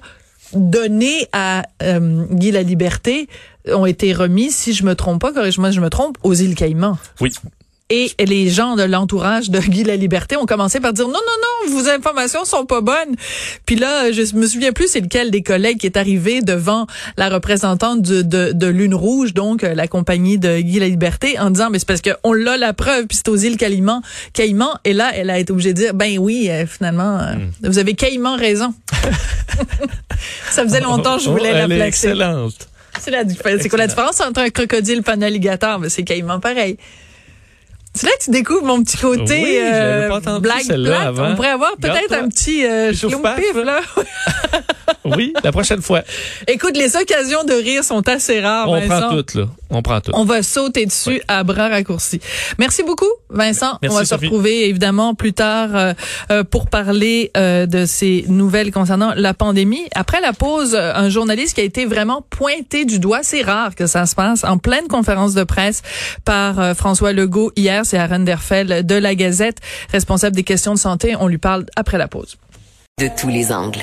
donné 0.54 1.28
à 1.34 1.63
euh, 1.84 2.25
Guy 2.32 2.51
la 2.51 2.63
Liberté 2.63 3.28
ont 3.67 3.86
été 3.86 4.13
remis, 4.13 4.51
si 4.51 4.73
je 4.73 4.84
me 4.84 4.95
trompe 4.95 5.21
pas, 5.21 5.34
corrige-moi 5.34 5.69
si 5.69 5.75
je 5.75 5.82
me 5.82 5.89
trompe, 5.89 6.17
aux 6.23 6.34
îles 6.34 6.56
Caïmans. 6.56 6.97
Oui. 7.19 7.34
Et 7.91 8.11
les 8.17 8.49
gens 8.49 8.75
de 8.75 8.81
l'entourage 8.81 9.51
de 9.51 9.59
Guy 9.59 9.83
la 9.83 9.95
Liberté 9.95 10.37
ont 10.37 10.47
commencé 10.47 10.79
par 10.79 10.91
dire 10.91 11.05
non, 11.05 11.13
non, 11.13 11.69
non, 11.69 11.77
vos 11.77 11.87
informations 11.87 12.43
sont 12.43 12.65
pas 12.65 12.81
bonnes. 12.81 13.15
Puis 13.67 13.75
là, 13.75 14.11
je 14.11 14.35
me 14.35 14.47
souviens 14.47 14.71
plus 14.71 14.87
c'est 14.87 15.01
lequel 15.01 15.29
des 15.29 15.43
collègues 15.43 15.77
qui 15.77 15.85
est 15.85 15.95
arrivé 15.95 16.41
devant 16.41 16.87
la 17.15 17.29
représentante 17.29 18.01
de, 18.01 18.23
de, 18.23 18.53
de 18.53 18.65
Lune 18.65 18.95
Rouge, 18.95 19.35
donc 19.35 19.63
euh, 19.63 19.75
la 19.75 19.87
compagnie 19.87 20.39
de 20.39 20.61
Guy 20.61 20.79
la 20.79 20.87
Liberté, 20.87 21.37
en 21.37 21.51
disant 21.51 21.69
mais 21.69 21.77
c'est 21.77 21.87
parce 21.87 22.01
qu'on 22.01 22.33
l'a 22.33 22.57
la 22.57 22.73
preuve, 22.73 23.05
puis 23.05 23.17
c'est 23.17 23.29
aux 23.29 23.35
îles 23.35 23.57
Caïmans. 23.57 24.01
Caïmans, 24.33 24.79
et 24.83 24.93
là, 24.93 25.11
elle 25.13 25.29
a 25.29 25.37
été 25.37 25.51
obligée 25.51 25.73
de 25.73 25.77
dire 25.77 25.93
ben 25.93 26.17
oui, 26.17 26.47
euh, 26.49 26.65
finalement, 26.65 27.19
euh, 27.19 27.35
vous 27.61 27.77
avez 27.77 27.93
Caïmans 27.93 28.35
raison. 28.35 28.73
Ça 30.49 30.63
faisait 30.63 30.81
longtemps 30.81 31.17
que 31.17 31.23
je 31.23 31.29
voulais 31.29 31.51
Oh, 31.53 31.67
la 31.67 31.67
placer. 31.67 32.13
C'est 32.99 33.11
la 33.11 33.23
différence. 33.23 33.61
C'est 33.61 33.69
quoi 33.69 33.77
la 33.77 33.87
différence 33.87 34.19
entre 34.21 34.39
un 34.39 34.49
crocodile 34.49 35.03
et 35.05 35.11
un 35.11 35.21
alligator? 35.21 35.79
Ben, 35.79 35.89
c'est 35.89 36.03
caïman 36.03 36.39
pareil. 36.39 36.77
C'est 37.95 38.08
là 38.08 38.12
que 38.19 38.25
tu 38.25 38.31
découvres 38.31 38.65
mon 38.65 38.84
petit 38.84 38.97
côté 38.97 39.41
Oui, 39.43 39.58
euh, 39.62 40.19
pas 40.19 40.39
blague 40.39 40.62
celle-là, 40.62 40.89
plate. 40.89 41.08
avant. 41.08 41.29
On 41.31 41.36
pourrait 41.36 41.49
avoir 41.49 41.75
peut-être 41.77 42.12
un 42.13 42.27
petit 42.27 42.65
euh, 42.65 42.91
pif 42.91 43.63
là. 43.63 43.79
Oui, 45.03 45.34
la 45.43 45.51
prochaine 45.51 45.81
fois. 45.84 46.01
Écoute, 46.47 46.75
les 46.75 46.95
occasions 46.95 47.43
de 47.43 47.53
rire 47.53 47.84
sont 47.84 48.08
assez 48.10 48.41
rares, 48.41 48.69
On 48.69 48.79
Vincent. 48.79 49.01
prend 49.08 49.15
toutes, 49.15 49.36
là. 49.36 49.45
On 49.69 49.81
prend 49.84 50.01
toutes. 50.01 50.15
On 50.15 50.25
va 50.25 50.41
sauter 50.41 50.86
dessus 50.88 51.21
à 51.27 51.43
bras 51.43 51.69
raccourcis. 51.69 52.19
Merci 52.58 52.81
beaucoup, 52.81 53.05
Vincent. 53.29 53.77
Merci, 53.84 53.95
On 53.95 53.99
va 53.99 54.03
se 54.05 54.10
Sophie. 54.10 54.25
retrouver 54.27 54.67
évidemment 54.67 55.13
plus 55.13 55.34
tard 55.34 55.69
euh, 55.75 55.93
euh, 56.31 56.43
pour 56.43 56.67
parler 56.67 57.29
euh, 57.38 57.67
de 57.67 57.86
ces 57.86 58.25
nouvelles 58.29 58.71
concernant 58.71 59.13
la 59.15 59.36
pandémie. 59.36 59.84
Après 59.93 60.21
la 60.21 60.34
pause, 60.34 60.73
euh, 60.75 60.91
un 60.95 61.10
journaliste 61.10 61.53
qui 61.55 61.62
a 61.62 61.65
été 61.65 61.86
vraiment 61.86 62.23
pointé 62.29 62.86
du 62.86 62.97
doigt. 62.99 63.19
C'est 63.21 63.43
rare 63.43 63.75
que 63.75 63.86
ça 63.86 64.05
se 64.08 64.15
passe 64.15 64.43
en 64.43 64.58
pleine 64.58 64.88
conférence 64.88 65.36
de 65.36 65.43
presse 65.43 65.84
par 66.25 66.60
euh, 66.60 66.73
François 66.73 67.13
Legault 67.13 67.51
hier. 67.55 67.84
C'est 67.85 67.97
Aaron 67.97 68.19
Derfel 68.19 68.85
de 68.85 68.95
la 68.95 69.15
Gazette, 69.15 69.59
responsable 69.91 70.35
des 70.35 70.43
questions 70.43 70.73
de 70.73 70.79
santé. 70.79 71.15
On 71.19 71.27
lui 71.27 71.37
parle 71.37 71.65
après 71.75 71.97
la 71.97 72.07
pause. 72.07 72.37
De 72.99 73.09
tous 73.17 73.29
les 73.29 73.51
angles. 73.51 73.81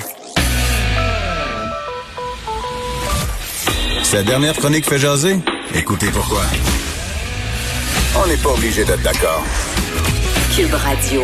Sa 4.03 4.21
dernière 4.21 4.53
chronique 4.53 4.85
fait 4.85 4.99
jaser? 4.99 5.37
Écoutez 5.73 6.07
pourquoi. 6.11 6.43
On 8.15 8.27
n'est 8.27 8.37
pas 8.37 8.49
obligé 8.49 8.85
d'être 8.85 9.01
d'accord. 9.01 9.43
Cube 10.55 10.73
Radio. 10.73 11.23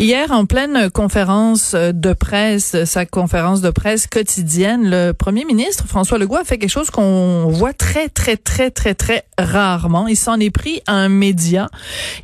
Hier, 0.00 0.30
en 0.30 0.46
pleine 0.46 0.88
conférence 0.88 1.74
de 1.74 2.14
presse, 2.14 2.84
sa 2.86 3.04
conférence 3.04 3.60
de 3.60 3.68
presse 3.68 4.06
quotidienne, 4.06 4.88
le 4.88 5.12
premier 5.12 5.44
ministre 5.44 5.84
François 5.86 6.16
Legault 6.16 6.36
a 6.36 6.44
fait 6.44 6.56
quelque 6.56 6.70
chose 6.70 6.88
qu'on 6.88 7.48
voit 7.50 7.74
très, 7.74 8.08
très, 8.08 8.38
très, 8.38 8.70
très, 8.70 8.94
très 8.94 9.24
rarement. 9.36 10.08
Il 10.08 10.16
s'en 10.16 10.40
est 10.40 10.48
pris 10.48 10.80
à 10.86 10.94
un 10.94 11.10
média. 11.10 11.68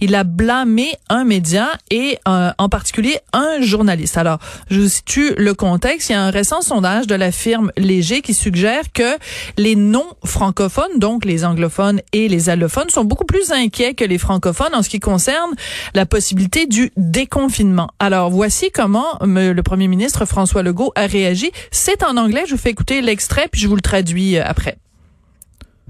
Il 0.01 0.15
a 0.15 0.25
blâmé 0.25 0.89
un 1.11 1.25
média 1.25 1.69
et 1.91 2.19
euh, 2.27 2.51
en 2.57 2.71
particulier 2.71 3.19
un 3.35 3.61
journaliste. 3.61 4.17
Alors, 4.17 4.39
je 4.71 4.81
vous 4.81 4.89
situe 4.89 5.35
le 5.37 5.53
contexte. 5.53 6.09
Il 6.09 6.13
y 6.13 6.17
a 6.17 6.23
un 6.23 6.31
récent 6.31 6.63
sondage 6.63 7.07
de 7.07 7.15
la 7.15 7.31
firme 7.31 7.73
Léger 7.77 8.23
qui 8.23 8.33
suggère 8.33 8.91
que 8.95 9.19
les 9.59 9.77
non-francophones, 9.77 10.99
donc 10.99 11.27
les 11.27 11.45
anglophones 11.45 12.01
et 12.15 12.29
les 12.29 12.49
allophones, 12.49 12.89
sont 12.89 13.05
beaucoup 13.05 13.27
plus 13.27 13.53
inquiets 13.53 13.93
que 13.93 14.05
les 14.05 14.17
francophones 14.17 14.75
en 14.75 14.83
ce 14.83 14.89
qui 14.89 14.99
concerne 14.99 15.51
la 15.93 16.07
possibilité 16.07 16.65
du 16.65 16.91
déconfinement. 16.97 17.66
Alors, 17.99 18.31
voici 18.31 18.71
comment 18.73 19.19
me- 19.25 19.53
le 19.53 19.63
premier 19.63 19.89
ministre 19.89 20.25
François 20.25 20.63
Legault 20.63 20.93
a 20.95 21.07
réagi. 21.07 21.51
C'est 21.71 22.03
en 22.03 22.17
anglais. 22.17 22.45
Je 22.47 22.53
vous 22.55 22.61
fais 22.61 22.71
écouter 22.71 23.01
l'extrait, 23.03 23.49
puis 23.51 23.61
je 23.61 23.69
vous 23.69 23.75
le 23.77 23.81
traduis 23.81 24.37
euh, 24.39 24.43
après. 24.45 24.77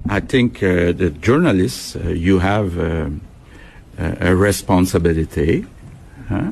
I 0.09 0.21
think 0.21 0.61
uh, 0.61 0.93
the 0.93 1.11
journalists, 1.21 1.95
uh, 1.97 2.13
you 2.13 2.39
have 2.39 2.77
uh, 2.77 3.09
a 3.99 4.29
a 4.29 4.35
responsibility. 4.35 5.65
huh? 6.29 6.51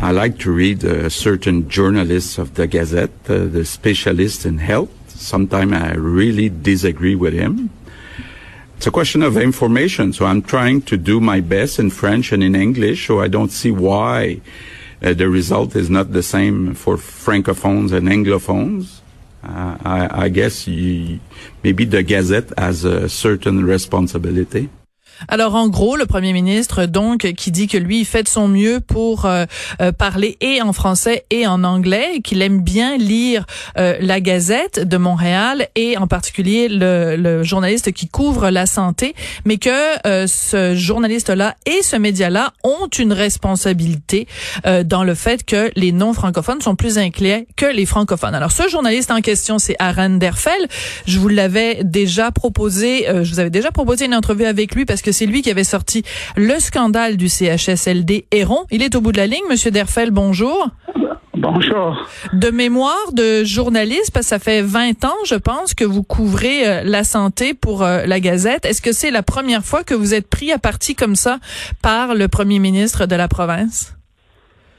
I 0.00 0.10
like 0.10 0.38
to 0.38 0.50
read 0.50 0.84
uh, 0.84 1.08
certain 1.08 1.68
journalists 1.68 2.38
of 2.38 2.54
the 2.54 2.66
Gazette, 2.66 3.12
uh, 3.28 3.46
the 3.52 3.64
specialist 3.64 4.44
in 4.44 4.58
health. 4.58 4.88
Sometimes 5.08 5.72
I 5.74 5.94
really 5.94 6.48
disagree 6.50 7.14
with 7.14 7.34
him. 7.34 7.70
It's 8.82 8.88
a 8.88 8.90
question 8.90 9.22
of 9.22 9.36
information, 9.36 10.12
so 10.12 10.26
I'm 10.26 10.42
trying 10.42 10.82
to 10.90 10.96
do 10.96 11.20
my 11.20 11.38
best 11.38 11.78
in 11.78 11.88
French 11.88 12.32
and 12.32 12.42
in 12.42 12.56
English, 12.56 13.06
so 13.06 13.20
I 13.20 13.28
don't 13.28 13.52
see 13.52 13.70
why 13.70 14.40
uh, 15.00 15.14
the 15.14 15.28
result 15.28 15.76
is 15.76 15.88
not 15.88 16.10
the 16.10 16.20
same 16.20 16.74
for 16.74 16.96
francophones 16.96 17.92
and 17.92 18.08
anglophones. 18.08 18.98
Uh, 19.44 19.78
I, 19.84 20.24
I 20.24 20.28
guess 20.30 20.66
you, 20.66 21.20
maybe 21.62 21.84
the 21.84 22.02
Gazette 22.02 22.58
has 22.58 22.82
a 22.82 23.08
certain 23.08 23.64
responsibility. 23.64 24.68
Alors 25.28 25.54
en 25.54 25.68
gros, 25.68 25.96
le 25.96 26.06
premier 26.06 26.32
ministre 26.32 26.86
donc 26.86 27.32
qui 27.34 27.50
dit 27.50 27.68
que 27.68 27.78
lui 27.78 28.00
il 28.00 28.04
fait 28.04 28.22
de 28.22 28.28
son 28.28 28.48
mieux 28.48 28.80
pour 28.80 29.26
euh, 29.26 29.44
euh, 29.80 29.92
parler 29.92 30.36
et 30.40 30.62
en 30.62 30.72
français 30.72 31.24
et 31.30 31.46
en 31.46 31.64
anglais, 31.64 32.20
qu'il 32.24 32.42
aime 32.42 32.60
bien 32.60 32.96
lire 32.96 33.46
euh, 33.78 33.96
la 34.00 34.20
Gazette 34.20 34.80
de 34.80 34.96
Montréal 34.96 35.68
et 35.76 35.96
en 35.96 36.06
particulier 36.06 36.68
le, 36.68 37.16
le 37.16 37.42
journaliste 37.42 37.92
qui 37.92 38.08
couvre 38.08 38.50
la 38.50 38.66
santé, 38.66 39.14
mais 39.44 39.58
que 39.58 39.70
euh, 40.06 40.26
ce 40.26 40.74
journaliste-là 40.74 41.56
et 41.66 41.82
ce 41.82 41.96
média-là 41.96 42.52
ont 42.64 42.88
une 42.98 43.12
responsabilité 43.12 44.26
euh, 44.66 44.84
dans 44.84 45.04
le 45.04 45.14
fait 45.14 45.44
que 45.44 45.70
les 45.76 45.92
non 45.92 46.12
francophones 46.12 46.60
sont 46.60 46.76
plus 46.76 46.98
inquiets 46.98 47.46
que 47.56 47.66
les 47.66 47.86
francophones. 47.86 48.34
Alors 48.34 48.52
ce 48.52 48.68
journaliste 48.68 49.10
en 49.10 49.20
question, 49.20 49.58
c'est 49.58 49.76
Aaron 49.78 50.16
Derfel. 50.16 50.68
Je 51.06 51.18
vous 51.18 51.28
l'avais 51.28 51.80
déjà 51.84 52.30
proposé, 52.30 53.06
je 53.08 53.30
vous 53.30 53.40
avais 53.40 53.50
déjà 53.50 53.70
proposé 53.70 54.06
une 54.06 54.14
entrevue 54.14 54.44
avec 54.44 54.74
lui 54.74 54.84
parce 54.84 55.01
parce 55.02 55.16
que 55.16 55.18
c'est 55.18 55.26
lui 55.26 55.42
qui 55.42 55.50
avait 55.50 55.64
sorti 55.64 56.04
le 56.36 56.60
scandale 56.60 57.16
du 57.16 57.28
CHSLD 57.28 58.26
Héron. 58.30 58.66
Il 58.70 58.84
est 58.84 58.94
au 58.94 59.00
bout 59.00 59.10
de 59.10 59.16
la 59.16 59.26
ligne. 59.26 59.42
Monsieur 59.50 59.72
Derfel, 59.72 60.12
bonjour. 60.12 60.68
Bonjour. 61.34 62.08
De 62.32 62.50
mémoire 62.50 63.12
de 63.12 63.42
journaliste, 63.42 64.12
parce 64.14 64.26
que 64.26 64.28
ça 64.28 64.38
fait 64.38 64.62
20 64.62 65.04
ans, 65.04 65.16
je 65.26 65.34
pense, 65.34 65.74
que 65.74 65.84
vous 65.84 66.04
couvrez 66.04 66.68
euh, 66.68 66.82
la 66.84 67.02
santé 67.02 67.52
pour 67.52 67.82
euh, 67.82 68.04
la 68.06 68.20
Gazette. 68.20 68.64
Est-ce 68.64 68.80
que 68.80 68.92
c'est 68.92 69.10
la 69.10 69.24
première 69.24 69.64
fois 69.64 69.82
que 69.82 69.94
vous 69.94 70.14
êtes 70.14 70.30
pris 70.30 70.52
à 70.52 70.58
partie 70.58 70.94
comme 70.94 71.16
ça 71.16 71.38
par 71.82 72.14
le 72.14 72.28
premier 72.28 72.60
ministre 72.60 73.06
de 73.06 73.16
la 73.16 73.26
province? 73.26 73.96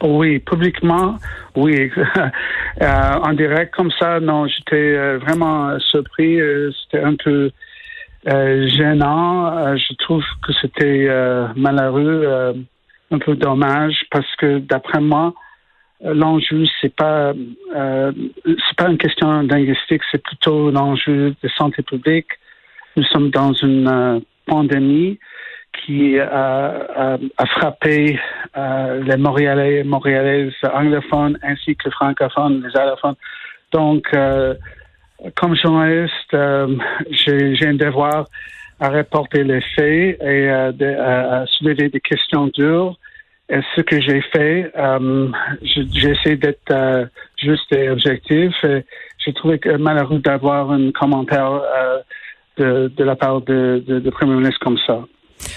Oui, 0.01 0.39
publiquement, 0.39 1.17
oui. 1.57 1.91
euh, 2.81 3.13
en 3.23 3.33
direct 3.33 3.75
comme 3.75 3.91
ça, 3.99 4.21
non, 4.21 4.47
j'étais 4.47 5.17
vraiment 5.17 5.77
surpris. 5.79 6.39
c'était 6.86 7.03
un 7.03 7.15
peu 7.21 7.51
gênant. 8.25 9.75
je 9.75 9.93
trouve 9.95 10.23
que 10.45 10.53
c'était 10.62 11.07
malheureux, 11.55 12.55
un 13.12 13.19
peu 13.19 13.36
dommage, 13.36 14.05
parce 14.12 14.36
que 14.38 14.59
d'après 14.59 15.01
moi, 15.01 15.33
l'enjeu, 16.03 16.65
c'est 16.81 16.93
pas 16.93 17.33
euh, 17.75 18.12
c'est 18.45 18.77
pas 18.77 18.89
une 18.89 18.97
question 18.97 19.41
linguistique, 19.41 20.01
c'est 20.12 20.21
plutôt 20.21 20.71
l'enjeu 20.71 21.36
de 21.41 21.49
santé 21.57 21.81
publique. 21.81 22.27
Nous 22.95 23.03
sommes 23.05 23.29
dans 23.29 23.53
une 23.53 23.88
euh, 23.88 24.19
pandémie 24.45 25.19
qui 25.86 26.19
a, 26.19 27.17
a, 27.38 27.45
frappé 27.47 28.19
euh, 28.55 29.03
les 29.03 29.17
Montréalais, 29.17 29.83
Montréalaises 29.83 30.53
anglophones 30.71 31.39
ainsi 31.41 31.75
que 31.75 31.86
les 31.86 31.91
francophones, 31.91 32.63
les 32.63 32.79
allophones. 32.79 33.15
Donc, 33.71 34.05
euh, 34.13 34.53
comme 35.36 35.55
journaliste, 35.55 36.36
j'ai 37.12 37.67
un 37.67 37.75
devoir 37.75 38.25
à 38.79 38.89
reporter 38.89 39.43
les 39.43 39.62
faits 39.75 40.21
et 40.21 40.47
de, 40.73 40.99
à 40.99 41.45
soulever 41.47 41.89
des 41.89 41.99
questions 41.99 42.47
dures 42.47 42.97
ce 43.49 43.81
que 43.81 43.99
j'ai 44.01 44.21
fait, 44.21 44.71
euh, 44.77 45.29
j'ai 45.62 46.09
essayé 46.09 46.36
d'être 46.36 46.71
euh, 46.71 47.05
juste 47.38 47.71
et 47.73 47.89
objectif. 47.89 48.53
J'ai 48.63 49.33
trouvé 49.33 49.59
que 49.59 49.69
malheureux 49.77 50.19
d'avoir 50.19 50.71
un 50.71 50.91
commentaire 50.91 51.51
euh, 51.51 51.99
de, 52.57 52.88
de, 52.95 53.03
la 53.03 53.15
part 53.15 53.41
de, 53.41 53.83
de, 53.86 53.99
de 53.99 54.09
Premier 54.09 54.36
ministre 54.36 54.59
comme 54.62 54.77
ça. 54.86 55.05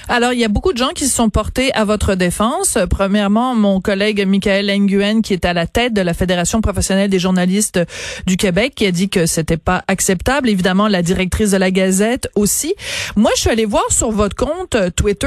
Alors, 0.09 0.33
il 0.33 0.38
y 0.38 0.44
a 0.44 0.49
beaucoup 0.49 0.72
de 0.72 0.79
gens 0.79 0.90
qui 0.94 1.07
se 1.07 1.14
sont 1.14 1.31
portés 1.31 1.75
à 1.75 1.85
votre 1.85 2.14
défense. 2.14 2.79
Premièrement, 2.90 3.55
mon 3.55 3.81
collègue 3.81 4.25
Michael 4.27 4.66
Nguyen, 4.81 5.20
qui 5.20 5.33
est 5.33 5.44
à 5.44 5.53
la 5.53 5.66
tête 5.66 5.92
de 5.94 6.01
la 6.01 6.14
Fédération 6.14 6.61
professionnelle 6.61 7.11
des 7.11 7.18
journalistes 7.18 7.81
du 8.27 8.37
Québec, 8.37 8.75
qui 8.77 8.87
a 8.87 8.92
dit 8.92 9.09
que 9.09 9.27
c'était 9.27 9.57
pas 9.57 9.85
acceptable. 9.88 10.49
Évidemment, 10.49 10.88
la 10.88 11.03
directrice 11.03 11.51
de 11.51 11.57
la 11.57 11.70
Gazette 11.70 12.29
aussi. 12.35 12.75
Moi, 13.16 13.31
je 13.37 13.42
suis 13.42 13.51
allée 13.51 13.64
voir 13.64 13.85
sur 13.90 14.11
votre 14.11 14.37
compte 14.37 14.75
euh, 14.75 14.90
Twitter, 14.90 15.27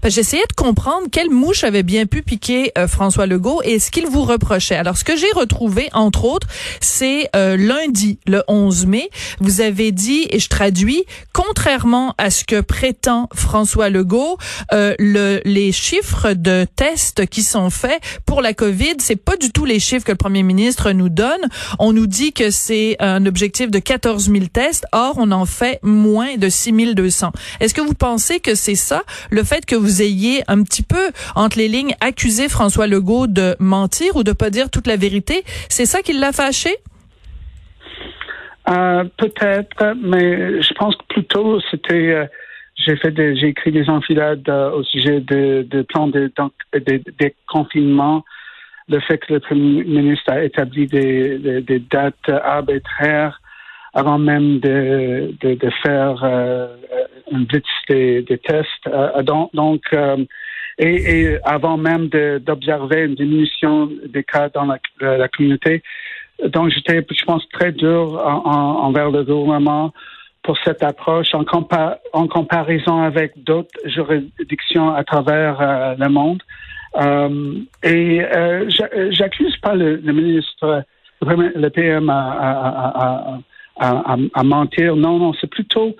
parce 0.00 0.14
que 0.14 0.20
j'essayais 0.20 0.46
de 0.48 0.54
comprendre 0.54 1.08
quelle 1.10 1.30
mouche 1.30 1.64
avait 1.64 1.82
bien 1.82 2.06
pu 2.06 2.22
piquer 2.22 2.72
euh, 2.76 2.86
François 2.86 3.26
Legault 3.26 3.62
et 3.64 3.78
ce 3.78 3.90
qu'il 3.90 4.06
vous 4.06 4.24
reprochait. 4.24 4.76
Alors, 4.76 4.96
ce 4.96 5.04
que 5.04 5.16
j'ai 5.16 5.30
retrouvé, 5.34 5.88
entre 5.92 6.24
autres, 6.24 6.48
c'est 6.80 7.28
euh, 7.34 7.56
lundi, 7.56 8.18
le 8.26 8.42
11 8.48 8.86
mai, 8.86 9.10
vous 9.40 9.60
avez 9.60 9.92
dit, 9.92 10.26
et 10.30 10.38
je 10.38 10.48
traduis, 10.48 11.04
contrairement 11.32 12.14
à 12.18 12.30
ce 12.30 12.44
que 12.44 12.60
prétend 12.60 13.28
François 13.34 13.88
Legault, 13.88 13.97
euh, 14.72 14.94
le, 14.98 15.40
les 15.44 15.72
chiffres 15.72 16.32
de 16.32 16.66
tests 16.76 17.26
qui 17.26 17.42
sont 17.42 17.70
faits 17.70 18.00
pour 18.26 18.42
la 18.42 18.54
COVID, 18.54 18.96
c'est 18.98 19.16
pas 19.16 19.36
du 19.36 19.50
tout 19.50 19.64
les 19.64 19.80
chiffres 19.80 20.04
que 20.04 20.12
le 20.12 20.16
premier 20.16 20.42
ministre 20.42 20.92
nous 20.92 21.08
donne. 21.08 21.40
On 21.78 21.92
nous 21.92 22.06
dit 22.06 22.32
que 22.32 22.50
c'est 22.50 22.96
un 23.00 23.26
objectif 23.26 23.70
de 23.70 23.78
14 23.78 24.30
000 24.30 24.46
tests. 24.52 24.86
Or, 24.92 25.14
on 25.18 25.30
en 25.30 25.46
fait 25.46 25.80
moins 25.82 26.36
de 26.36 26.48
6 26.48 26.94
200. 26.94 27.32
Est-ce 27.60 27.74
que 27.74 27.80
vous 27.80 27.94
pensez 27.94 28.40
que 28.40 28.54
c'est 28.54 28.74
ça, 28.74 29.02
le 29.30 29.42
fait 29.42 29.64
que 29.66 29.74
vous 29.76 30.02
ayez 30.02 30.42
un 30.48 30.62
petit 30.62 30.82
peu, 30.82 31.10
entre 31.34 31.58
les 31.58 31.68
lignes, 31.68 31.94
accusé 32.00 32.48
François 32.48 32.86
Legault 32.86 33.26
de 33.26 33.56
mentir 33.58 34.16
ou 34.16 34.22
de 34.22 34.32
pas 34.32 34.50
dire 34.50 34.70
toute 34.70 34.86
la 34.86 34.96
vérité? 34.96 35.44
C'est 35.68 35.86
ça 35.86 36.02
qui 36.02 36.12
l'a 36.12 36.32
fâché? 36.32 36.76
Euh, 38.68 39.04
peut-être, 39.16 39.94
mais 39.96 40.60
je 40.60 40.74
pense 40.74 40.94
que 40.96 41.04
plutôt 41.08 41.58
c'était 41.70 42.10
euh, 42.12 42.26
j'ai 42.78 42.96
fait 42.96 43.14
j'ai 43.36 43.48
écrit 43.48 43.72
des 43.72 43.88
enfilades 43.88 44.48
euh, 44.48 44.70
au 44.70 44.84
sujet 44.84 45.20
de, 45.20 45.66
de 45.68 45.82
plan 45.82 46.08
de, 46.08 46.30
de, 46.72 46.80
de, 46.80 47.32
confinement, 47.46 48.24
le 48.88 49.00
fait 49.00 49.18
que 49.18 49.34
le 49.34 49.40
Premier 49.40 49.84
ministre 49.84 50.30
a 50.30 50.44
établi 50.44 50.86
des, 50.86 51.38
des, 51.60 51.78
dates 51.78 52.28
arbitraires 52.28 53.40
avant 53.94 54.18
même 54.18 54.60
de, 54.60 55.34
de, 55.40 55.70
faire 55.82 56.22
euh, 56.22 56.68
un 57.32 57.40
blitz 57.40 57.64
des, 57.88 58.22
des 58.22 58.38
tests. 58.38 58.86
Euh, 58.86 59.22
donc, 59.22 59.52
donc 59.54 59.82
et, 60.78 60.86
et, 61.22 61.38
avant 61.44 61.76
même 61.76 62.08
d'observer 62.08 63.00
une 63.02 63.16
diminution 63.16 63.90
des 64.06 64.22
cas 64.22 64.48
dans 64.48 64.64
la, 64.64 64.78
la 65.00 65.28
communauté. 65.28 65.82
Donc, 66.46 66.70
j'étais, 66.70 67.04
je 67.10 67.24
pense, 67.24 67.46
très 67.48 67.72
dur 67.72 68.22
en, 68.24 68.46
en, 68.46 68.84
envers 68.84 69.10
le 69.10 69.24
gouvernement 69.24 69.92
pour 70.48 70.56
cette 70.64 70.82
approche 70.82 71.34
en, 71.34 71.44
en 72.14 72.26
comparaison 72.26 73.02
avec 73.02 73.32
d'autres 73.44 73.68
juridictions 73.84 74.94
à 74.94 75.04
travers 75.04 75.60
euh, 75.60 75.94
le 75.98 76.08
monde. 76.08 76.42
Euh, 76.96 77.52
et 77.82 78.22
euh, 78.22 78.64
j'accuse 79.10 79.54
pas 79.58 79.74
le, 79.74 79.98
ministre, 79.98 80.84
le 81.20 81.68
PM 81.68 82.08
à, 82.08 83.40
à, 83.78 84.42
mentir. 84.42 84.96
Non, 84.96 85.18
non, 85.18 85.34
c'est 85.38 85.50
plutôt 85.50 85.94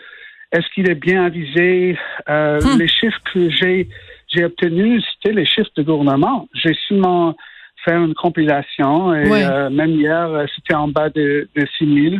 est-ce 0.50 0.66
qu'il 0.74 0.88
est 0.88 0.94
bien 0.94 1.26
avisé. 1.26 1.98
Euh, 2.30 2.58
hmm. 2.58 2.78
Les 2.78 2.88
chiffres 2.88 3.20
que 3.30 3.50
j'ai 3.50 3.87
j'ai 4.28 4.46
obtenus, 4.46 5.04
c'était 5.12 5.34
les 5.34 5.44
chiffres 5.44 5.68
du 5.76 5.84
gouvernement. 5.84 6.48
J'ai 6.54 6.72
sûrement 6.87 7.37
fait 7.84 7.92
une 7.92 8.14
compilation 8.14 9.14
et 9.14 9.28
même 9.68 9.90
hier, 9.90 10.46
c'était 10.54 10.74
en 10.74 10.88
bas 10.88 11.11
de, 11.11 11.50
de 11.54 11.66
6 11.76 12.11
000. 12.12 12.16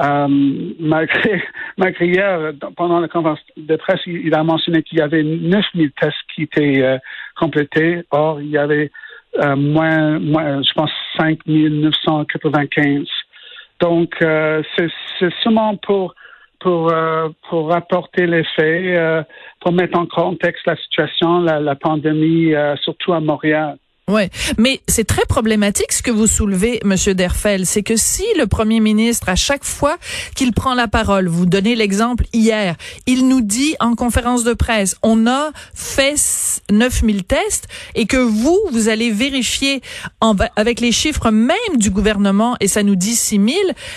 Euh, 0.00 0.28
malgré, 0.78 1.42
malgré 1.76 2.06
hier, 2.06 2.52
pendant 2.76 3.00
la 3.00 3.08
conférence 3.08 3.40
de 3.56 3.76
presse, 3.76 4.00
il, 4.06 4.32
a 4.34 4.44
mentionné 4.44 4.82
qu'il 4.82 4.98
y 4.98 5.02
avait 5.02 5.22
9000 5.22 5.90
tests 5.92 6.14
qui 6.34 6.42
étaient 6.42 6.82
euh, 6.82 6.98
complétés. 7.36 8.02
Or, 8.10 8.40
il 8.40 8.48
y 8.48 8.58
avait 8.58 8.90
euh, 9.42 9.56
moins, 9.56 10.18
je 10.18 10.72
pense, 10.74 10.90
5995. 11.18 13.06
Donc, 13.80 14.14
euh, 14.22 14.62
c'est 14.76 14.90
seulement 15.42 15.76
pour 15.76 16.14
pour 16.60 16.92
pour 17.48 17.70
rapporter 17.70 18.26
les 18.26 18.42
faits, 18.56 19.24
pour 19.60 19.72
mettre 19.72 19.96
en 19.96 20.06
contexte 20.06 20.66
la 20.66 20.74
situation, 20.74 21.40
la 21.42 21.74
pandémie, 21.76 22.52
surtout 22.82 23.12
à 23.12 23.20
Montréal. 23.20 23.78
Ouais, 24.08 24.30
mais 24.56 24.80
c'est 24.88 25.04
très 25.04 25.26
problématique 25.26 25.92
ce 25.92 26.02
que 26.02 26.10
vous 26.10 26.26
soulevez, 26.26 26.80
Monsieur 26.82 27.12
Derfel, 27.12 27.66
c'est 27.66 27.82
que 27.82 27.96
si 27.96 28.24
le 28.38 28.46
Premier 28.46 28.80
ministre, 28.80 29.28
à 29.28 29.36
chaque 29.36 29.64
fois 29.64 29.98
qu'il 30.34 30.54
prend 30.54 30.72
la 30.72 30.88
parole, 30.88 31.28
vous 31.28 31.44
donnez 31.44 31.76
l'exemple 31.76 32.24
hier, 32.32 32.76
il 33.04 33.28
nous 33.28 33.42
dit 33.42 33.76
en 33.80 33.94
conférence 33.94 34.44
de 34.44 34.54
presse, 34.54 34.96
on 35.02 35.26
a 35.26 35.50
fait 35.74 36.14
9000 36.70 37.24
tests 37.24 37.68
et 37.94 38.06
que 38.06 38.16
vous, 38.16 38.58
vous 38.72 38.88
allez 38.88 39.10
vérifier 39.10 39.82
avec 40.56 40.80
les 40.80 40.92
chiffres 40.92 41.30
même 41.30 41.76
du 41.76 41.90
gouvernement 41.90 42.56
et 42.60 42.68
ça 42.68 42.82
nous 42.82 42.96
dit 42.96 43.14
6000, 43.14 43.54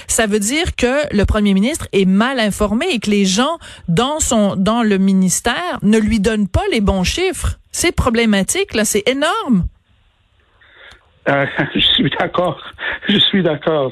ça 0.08 0.28
veut 0.28 0.40
dire 0.40 0.76
que 0.76 1.16
le 1.16 1.26
Premier 1.26 1.54
ministre 1.54 1.88
est 1.94 2.06
mal 2.06 2.42
informé 2.42 2.88
et 2.92 3.00
que 3.00 3.10
les 3.10 3.26
gens 3.26 3.60
dans 3.88 4.20
son 4.20 4.58
dans 4.58 4.84
le 4.84 4.98
ministère 4.98 5.80
ne 5.84 5.98
lui 5.98 6.20
donnent 6.20 6.50
pas 6.50 6.64
les 6.70 6.82
bons 6.82 7.06
chiffres. 7.06 7.60
C'est 7.72 7.94
problématique 7.94 8.74
là, 8.74 8.84
c'est 8.84 9.08
énorme. 9.08 9.68
Euh, 11.30 11.46
je 11.76 11.80
suis 11.80 12.10
d'accord. 12.10 12.62
Je 13.08 13.18
suis 13.18 13.44
d'accord. 13.44 13.92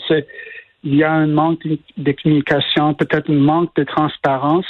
Il 0.84 0.96
y 0.96 1.04
a 1.04 1.12
un 1.12 1.28
manque 1.28 1.60
de 1.98 2.12
communication, 2.14 2.94
peut-être 2.94 3.30
un 3.30 3.36
manque 3.36 3.76
de 3.76 3.84
transparence. 3.84 4.66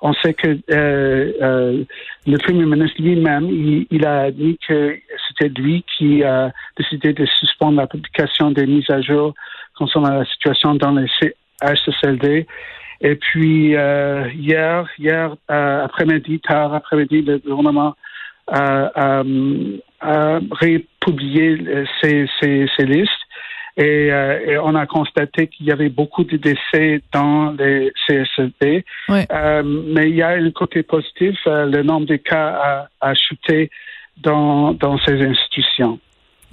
On 0.00 0.12
sait 0.14 0.32
que 0.32 0.58
euh, 0.70 1.32
euh, 1.42 1.84
le 2.26 2.38
premier 2.38 2.64
ministre 2.66 3.02
lui-même, 3.02 3.48
il, 3.90 4.06
a 4.06 4.30
dit 4.30 4.58
que 4.66 4.96
c'était 5.28 5.48
lui 5.60 5.84
qui 5.98 6.22
a 6.22 6.52
décidé 6.76 7.12
de 7.12 7.26
suspendre 7.26 7.78
la 7.78 7.88
publication 7.88 8.52
des 8.52 8.66
mises 8.66 8.88
à 8.90 9.00
jour 9.00 9.34
concernant 9.76 10.14
la 10.14 10.24
situation 10.24 10.76
dans 10.76 10.92
les 10.92 11.08
HSLD. 11.62 12.46
Et 13.00 13.16
puis 13.16 13.70
hier, 13.70 14.86
hier 14.98 15.34
après-midi, 15.48 16.38
tard 16.40 16.74
après-midi, 16.74 17.22
le 17.22 17.38
gouvernement 17.38 17.96
a, 18.50 19.22
républié 20.52 21.58
ces, 22.00 22.26
ces, 22.40 22.66
ces 22.76 22.86
listes. 22.86 23.10
Et, 23.76 24.12
euh, 24.12 24.40
et, 24.46 24.58
on 24.58 24.74
a 24.74 24.86
constaté 24.86 25.46
qu'il 25.46 25.66
y 25.66 25.72
avait 25.72 25.88
beaucoup 25.88 26.24
de 26.24 26.36
décès 26.36 27.00
dans 27.12 27.52
les 27.52 27.92
CSLD. 28.06 28.84
Euh, 29.08 29.62
mais 29.62 30.10
il 30.10 30.16
y 30.16 30.22
a 30.22 30.30
un 30.30 30.50
côté 30.50 30.82
positif, 30.82 31.38
euh, 31.46 31.66
le 31.66 31.82
nombre 31.82 32.06
de 32.06 32.16
cas 32.16 32.48
a, 32.48 32.88
a 33.00 33.14
chuté 33.14 33.70
dans, 34.18 34.74
dans 34.74 34.98
ces 34.98 35.22
institutions. 35.22 35.98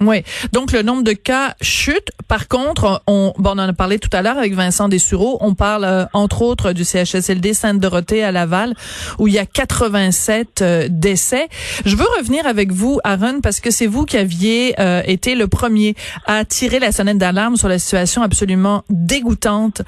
Oui. 0.00 0.22
Donc, 0.52 0.72
le 0.72 0.82
nombre 0.82 1.02
de 1.02 1.12
cas 1.12 1.54
chute. 1.60 2.10
Par 2.28 2.46
contre, 2.46 3.02
on, 3.06 3.32
bon, 3.38 3.50
on 3.50 3.58
en 3.58 3.68
a 3.68 3.72
parlé 3.72 3.98
tout 3.98 4.10
à 4.12 4.22
l'heure 4.22 4.38
avec 4.38 4.54
Vincent 4.54 4.88
Dessureau. 4.88 5.38
On 5.40 5.54
parle, 5.54 5.84
euh, 5.84 6.04
entre 6.12 6.42
autres, 6.42 6.72
du 6.72 6.84
CHSLD 6.84 7.52
Sainte-Dorothée 7.52 8.22
à 8.22 8.30
Laval, 8.30 8.74
où 9.18 9.26
il 9.26 9.34
y 9.34 9.38
a 9.38 9.46
87 9.46 10.62
euh, 10.62 10.88
décès. 10.90 11.48
Je 11.84 11.96
veux 11.96 12.06
revenir 12.18 12.46
avec 12.46 12.70
vous, 12.70 13.00
Aaron, 13.02 13.40
parce 13.40 13.60
que 13.60 13.70
c'est 13.70 13.86
vous 13.86 14.04
qui 14.04 14.18
aviez 14.18 14.74
euh, 14.78 15.02
été 15.04 15.34
le 15.34 15.48
premier 15.48 15.96
à 16.26 16.44
tirer 16.44 16.78
la 16.78 16.92
sonnette 16.92 17.18
d'alarme 17.18 17.56
sur 17.56 17.68
la 17.68 17.78
situation 17.78 18.22
absolument 18.22 18.84
dégoûtante 18.90 19.82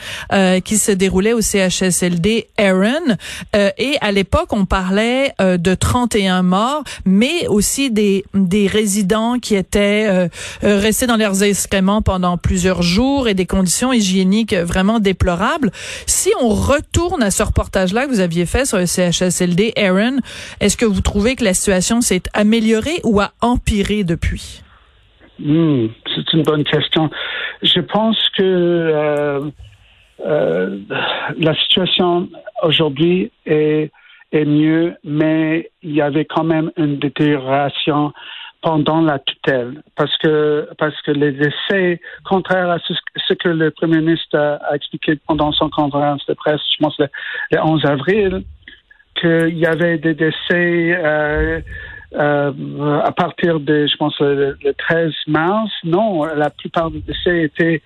qui 0.65 0.79
se 0.79 0.93
déroulait 0.93 1.33
au 1.33 1.41
CHSLD 1.41 2.49
Aaron. 2.57 3.17
et 3.55 3.97
à 4.01 4.13
l'époque, 4.13 4.53
on 4.53 4.65
parlait 4.65 5.35
de 5.39 5.75
31 5.75 6.43
morts, 6.43 6.83
mais 7.05 7.47
aussi 7.49 7.91
des, 7.91 8.25
des 8.35 8.67
résidents 8.67 9.39
qui 9.39 9.55
étaient 9.55 10.00
euh, 10.09 10.29
euh, 10.65 10.79
rester 10.79 11.07
dans 11.07 11.17
leurs 11.17 11.43
excréments 11.43 12.03
pendant 12.03 12.39
plusieurs 12.39 12.83
jours 12.83 13.29
et 13.29 13.35
des 13.35 13.47
conditions 13.47 13.93
hygiéniques 13.93 14.55
vraiment 14.55 15.01
déplorables. 15.01 15.71
Si 16.07 16.31
on 16.41 16.49
retourne 16.49 17.23
à 17.23 17.31
ce 17.31 17.43
reportage-là 17.43 18.07
que 18.07 18.11
vous 18.11 18.21
aviez 18.21 18.47
fait 18.47 18.65
sur 18.65 18.79
le 18.79 18.87
CHSLD, 18.87 19.73
Aaron, 19.77 20.19
est-ce 20.61 20.77
que 20.77 20.87
vous 20.87 21.01
trouvez 21.01 21.37
que 21.37 21.45
la 21.45 21.55
situation 21.55 22.01
s'est 22.01 22.23
améliorée 22.35 23.01
ou 23.05 23.21
a 23.21 23.33
empiré 23.41 24.05
depuis? 24.05 24.63
Hmm, 25.39 25.87
c'est 26.15 26.33
une 26.35 26.43
bonne 26.43 26.65
question. 26.65 27.11
Je 27.63 27.81
pense 27.81 28.19
que 28.37 29.01
euh, 30.27 30.79
la 31.39 31.55
situation 31.55 32.29
aujourd'hui 32.63 33.31
est, 33.47 33.91
est 34.33 34.45
mieux, 34.45 34.95
mais 35.05 35.71
il 35.83 35.95
y 35.95 36.03
avait 36.03 36.25
quand 36.25 36.45
même 36.45 36.71
une 36.77 36.99
détérioration 36.99 38.13
pendant 38.63 39.01
la 39.01 39.19
tutelle, 39.19 39.83
parce 39.97 40.17
que 40.19 40.69
parce 40.79 41.01
que 41.03 41.13
les 41.13 41.35
essais, 41.39 42.01
contraires 42.25 42.71
à 42.71 42.79
ce, 42.79 43.35
que 43.35 43.49
le 43.49 43.71
Premier 43.71 44.01
ministre 44.01 44.39
a, 44.39 44.75
expliqué 44.75 45.17
pendant 45.27 45.53
son 45.53 45.71
conférence 45.71 46.25
de 46.27 46.35
presse, 46.35 46.61
je 46.77 46.83
pense 46.83 46.99
le, 46.99 47.09
11 47.59 47.85
avril, 47.87 48.45
qu'il 49.15 49.59
y 49.59 49.67
avait 49.67 49.99
des 49.99 50.15
décès 50.15 50.35
euh, 50.51 51.61
euh, 52.15 53.01
à 53.03 53.13
partir 53.13 53.61
de, 53.61 53.87
je 53.87 53.97
pense, 53.97 54.19
le, 54.21 54.57
13 54.77 55.13
mars. 55.27 55.71
Non, 55.85 56.25
la 56.25 56.51
plupart 56.51 56.91
des 56.91 57.01
décès 57.01 57.45
étaient 57.45 57.81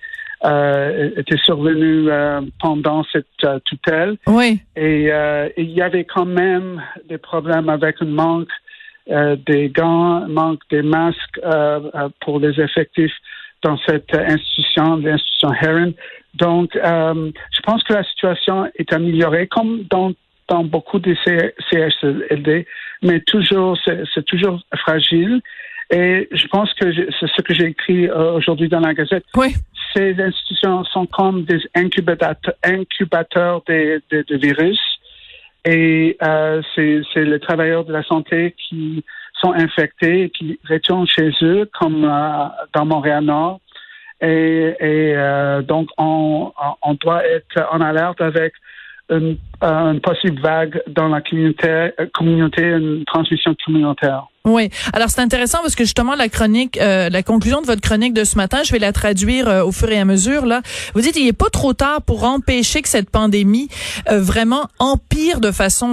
euh, 0.45 1.09
étaient 1.15 1.37
survenus 1.37 2.07
euh, 2.11 2.41
pendant 2.59 3.03
cette 3.11 3.25
euh, 3.45 3.57
tutelle. 3.65 4.17
Oui. 4.27 4.59
Et 4.75 5.09
il 5.57 5.71
y 5.71 5.81
avait 5.81 6.03
quand 6.03 6.25
même 6.25 6.83
des 7.07 7.17
problèmes 7.17 7.69
avec 7.69 8.01
un 8.01 8.05
manque 8.05 8.49
euh, 9.11 9.35
des 9.45 9.69
gants, 9.69 10.27
manque 10.27 10.61
des 10.71 10.81
masques 10.81 11.39
euh, 11.43 11.79
euh, 11.93 12.09
pour 12.21 12.39
les 12.39 12.59
effectifs 12.59 13.13
dans 13.61 13.77
cette 13.87 14.11
institution, 14.15 14.95
l'institution 14.97 15.53
Heron. 15.53 15.93
Donc, 16.33 16.71
je 16.73 17.61
pense 17.63 17.83
que 17.83 17.93
la 17.93 18.03
situation 18.03 18.65
est 18.75 18.91
améliorée, 18.91 19.47
comme 19.47 19.83
dans, 19.89 20.11
dans 20.49 20.63
beaucoup 20.63 20.99
de 20.99 21.15
CHLD, 21.23 22.65
mais 23.03 23.21
toujours, 23.21 23.77
c'est 23.85 24.25
toujours 24.25 24.59
fragile. 24.75 25.41
Et 25.91 26.27
je 26.31 26.47
pense 26.47 26.73
que 26.73 26.93
c'est 26.93 27.27
ce 27.27 27.41
que 27.41 27.53
j'ai 27.53 27.67
écrit 27.67 28.09
aujourd'hui 28.09 28.69
dans 28.69 28.81
la 28.81 28.93
Gazette. 28.93 29.23
Oui. 29.35 29.55
Ces 29.95 30.19
institutions 30.19 30.83
sont 30.83 31.05
comme 31.05 31.45
des 31.45 31.61
incubateurs, 31.73 32.53
incubateurs 32.63 33.61
de, 33.67 34.01
de, 34.11 34.25
de 34.27 34.35
virus 34.37 34.79
et 35.65 36.15
euh, 36.21 36.61
c'est 36.75 37.03
les 37.15 37.39
travailleurs 37.39 37.85
de 37.85 37.91
la 37.91 38.03
santé 38.03 38.55
qui 38.57 39.03
sont 39.33 39.51
infectés 39.51 40.23
et 40.23 40.29
qui 40.29 40.59
retournent 40.69 41.07
chez 41.07 41.31
eux, 41.41 41.69
comme 41.77 42.05
euh, 42.05 42.45
dans 42.73 42.85
Montréal-Nord. 42.85 43.59
Et, 44.21 44.75
et 44.79 45.13
euh, 45.17 45.61
donc, 45.63 45.89
on, 45.97 46.53
on 46.83 46.93
doit 46.93 47.25
être 47.25 47.67
en 47.71 47.81
alerte 47.81 48.21
avec 48.21 48.53
une, 49.09 49.37
une 49.61 50.01
possible 50.01 50.41
vague 50.41 50.81
dans 50.87 51.07
la 51.07 51.21
communauté, 51.21 51.91
communauté 52.13 52.63
une 52.63 53.03
transmission 53.05 53.55
communautaire. 53.65 54.27
Oui. 54.45 54.69
Alors 54.93 55.09
c'est 55.09 55.21
intéressant 55.21 55.59
parce 55.63 55.75
que 55.75 55.83
justement 55.83 56.13
la 56.13 56.29
chronique, 56.29 56.77
euh, 56.77 57.09
la 57.09 57.23
conclusion 57.23 57.61
de 57.61 57.65
votre 57.65 57.81
chronique 57.81 58.13
de 58.13 58.23
ce 58.23 58.37
matin, 58.37 58.61
je 58.63 58.71
vais 58.71 58.79
la 58.79 58.93
traduire 58.93 59.49
euh, 59.49 59.63
au 59.63 59.71
fur 59.71 59.89
et 59.89 59.97
à 59.97 60.05
mesure. 60.05 60.45
Là, 60.45 60.61
vous 60.93 61.01
dites 61.01 61.15
il 61.17 61.25
n'est 61.25 61.33
pas 61.33 61.49
trop 61.49 61.73
tard 61.73 62.03
pour 62.03 62.23
empêcher 62.23 62.83
que 62.83 62.89
cette 62.89 63.09
pandémie 63.09 63.69
euh, 64.11 64.21
vraiment 64.21 64.67
empire 64.77 65.39
de 65.39 65.51
façon 65.51 65.85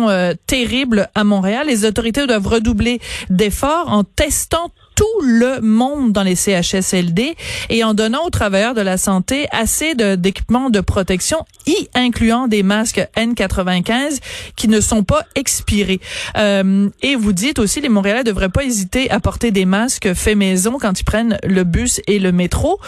terrible 0.47 1.09
à 1.15 1.25
Montréal. 1.25 1.67
Les 1.67 1.87
autorités 1.87 2.27
doivent 2.27 2.47
redoubler 2.47 3.01
d'efforts 3.31 3.89
en 3.89 4.05
testant 4.05 4.71
tout 4.95 5.21
le 5.23 5.61
monde 5.61 6.13
dans 6.13 6.23
les 6.23 6.35
CHSLD 6.35 7.35
et 7.71 7.85
en 7.85 7.95
donnant 7.95 8.25
aux 8.27 8.31
travailleurs 8.31 8.75
de 8.75 8.81
la 8.81 8.97
santé 8.97 9.47
assez 9.51 9.95
d'équipements 9.95 10.71
de, 10.71 10.81
protection, 10.81 11.39
y 11.67 11.89
incluant 11.95 12.49
des 12.49 12.63
masques 12.63 13.07
N95 13.17 14.21
qui 14.57 14.69
ne 14.69 14.81
sont 14.81 15.05
pas 15.05 15.23
expirés. 15.35 16.01
Euh, 16.37 16.89
et 17.03 17.17
vous 17.17 17.33
dites 17.33 17.59
aussi, 17.59 17.81
les 17.81 17.89
Montréalais 17.89 18.25
devraient 18.25 18.49
pas 18.49 18.65
hésiter 18.65 19.11
à 19.11 19.21
porter 19.21 19.51
des 19.51 19.65
masques 19.65 20.13
faits 20.15 20.37
maison 20.37 20.79
quand 20.81 21.01
ils 21.01 21.05
prennent 21.05 21.39
le 21.45 21.65
bus 21.65 22.01
et 22.07 22.19
le 22.19 22.33
métro. 22.33 22.79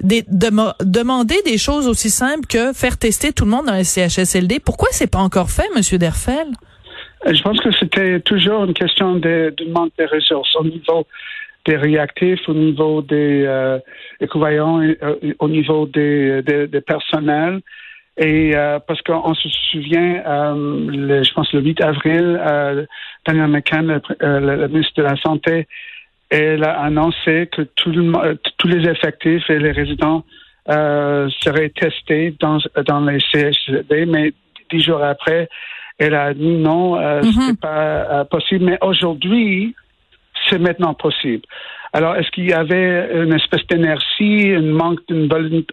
Des, 0.00 0.24
demander 0.28 1.36
des 1.44 1.58
choses 1.58 1.88
aussi 1.88 2.10
simples 2.10 2.46
que 2.46 2.72
faire 2.72 2.98
tester 2.98 3.32
tout 3.32 3.44
le 3.44 3.50
monde 3.50 3.66
dans 3.66 3.74
les 3.74 3.84
CHSLD. 3.84 4.60
Pourquoi 4.60 4.88
c'est 4.92 5.06
pas 5.06 5.18
encore 5.18 5.50
fait, 5.50 5.68
Monsieur 5.74 5.98
Derfel? 5.98 6.48
Je 7.26 7.42
pense 7.42 7.58
que 7.60 7.70
c'était 7.72 8.20
toujours 8.20 8.64
une 8.64 8.74
question 8.74 9.14
de, 9.14 9.52
de 9.56 9.64
manque 9.72 9.92
de 9.98 10.04
ressources 10.04 10.54
au 10.56 10.64
niveau 10.64 11.06
des 11.66 11.76
réactifs, 11.76 12.48
au 12.48 12.54
niveau 12.54 13.02
des 13.02 13.44
euh, 13.46 13.78
écouvillons, 14.20 14.80
euh, 14.80 15.34
au 15.38 15.48
niveau 15.48 15.86
des, 15.86 16.42
des, 16.42 16.66
des 16.66 16.80
personnels. 16.80 17.60
Et 18.18 18.56
euh, 18.56 18.78
parce 18.86 19.02
qu'on 19.02 19.34
se 19.34 19.48
souvient, 19.70 20.22
euh, 20.26 20.86
le, 20.88 21.22
je 21.22 21.32
pense 21.34 21.52
le 21.52 21.60
8 21.60 21.82
avril, 21.82 22.40
euh, 22.40 22.86
Daniel 23.26 23.48
McCann, 23.48 23.86
le, 23.86 24.00
euh, 24.22 24.56
le, 24.56 24.68
ministre 24.68 24.94
de 24.96 25.02
la 25.02 25.16
Santé, 25.16 25.66
elle 26.30 26.64
a 26.64 26.80
annoncé 26.80 27.48
que 27.52 27.62
tout 27.62 27.90
le, 27.90 28.38
tous 28.56 28.68
les 28.68 28.88
effectifs 28.88 29.48
et 29.50 29.58
les 29.58 29.72
résidents 29.72 30.24
seraient 30.68 31.68
testés 31.68 32.34
dans, 32.40 32.58
dans 32.88 33.00
les 33.04 33.20
CHD, 33.20 34.06
mais 34.08 34.32
dix 34.70 34.80
jours 34.80 35.04
après, 35.04 35.48
elle 35.98 36.14
a 36.14 36.34
dit 36.34 36.56
non, 36.56 36.98
euh, 36.98 37.20
mm-hmm. 37.20 37.46
c'est 37.46 37.60
pas 37.60 38.24
possible. 38.24 38.64
Mais 38.64 38.78
aujourd'hui, 38.80 39.76
c'est 40.48 40.58
maintenant 40.58 40.94
possible. 40.94 41.42
Alors, 41.92 42.16
est-ce 42.16 42.30
qu'il 42.30 42.48
y 42.48 42.52
avait 42.52 43.08
une 43.14 43.32
espèce 43.32 43.66
d'inertie, 43.68 44.52
un 44.54 44.60
manque 44.60 45.00
d'une 45.08 45.28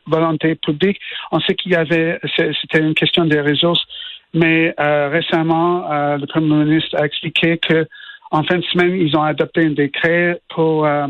volonté 0.07 0.55
publique? 0.55 0.97
On 1.31 1.39
sait 1.41 1.53
qu'il 1.53 1.73
y 1.73 1.75
avait, 1.75 2.19
c'était 2.37 2.79
une 2.79 2.93
question 2.93 3.25
des 3.25 3.41
ressources, 3.41 3.83
mais 4.33 4.73
euh, 4.79 5.09
récemment, 5.09 5.91
euh, 5.91 6.17
le 6.17 6.25
Premier 6.25 6.63
ministre 6.63 6.95
a 6.97 7.05
expliqué 7.05 7.57
que 7.57 7.85
en 8.31 8.43
fin 8.43 8.57
de 8.57 8.63
semaine, 8.63 8.95
ils 8.95 9.15
ont 9.17 9.21
adopté 9.21 9.65
un 9.65 9.71
décret 9.71 10.39
pour 10.49 10.85
euh, 10.85 11.07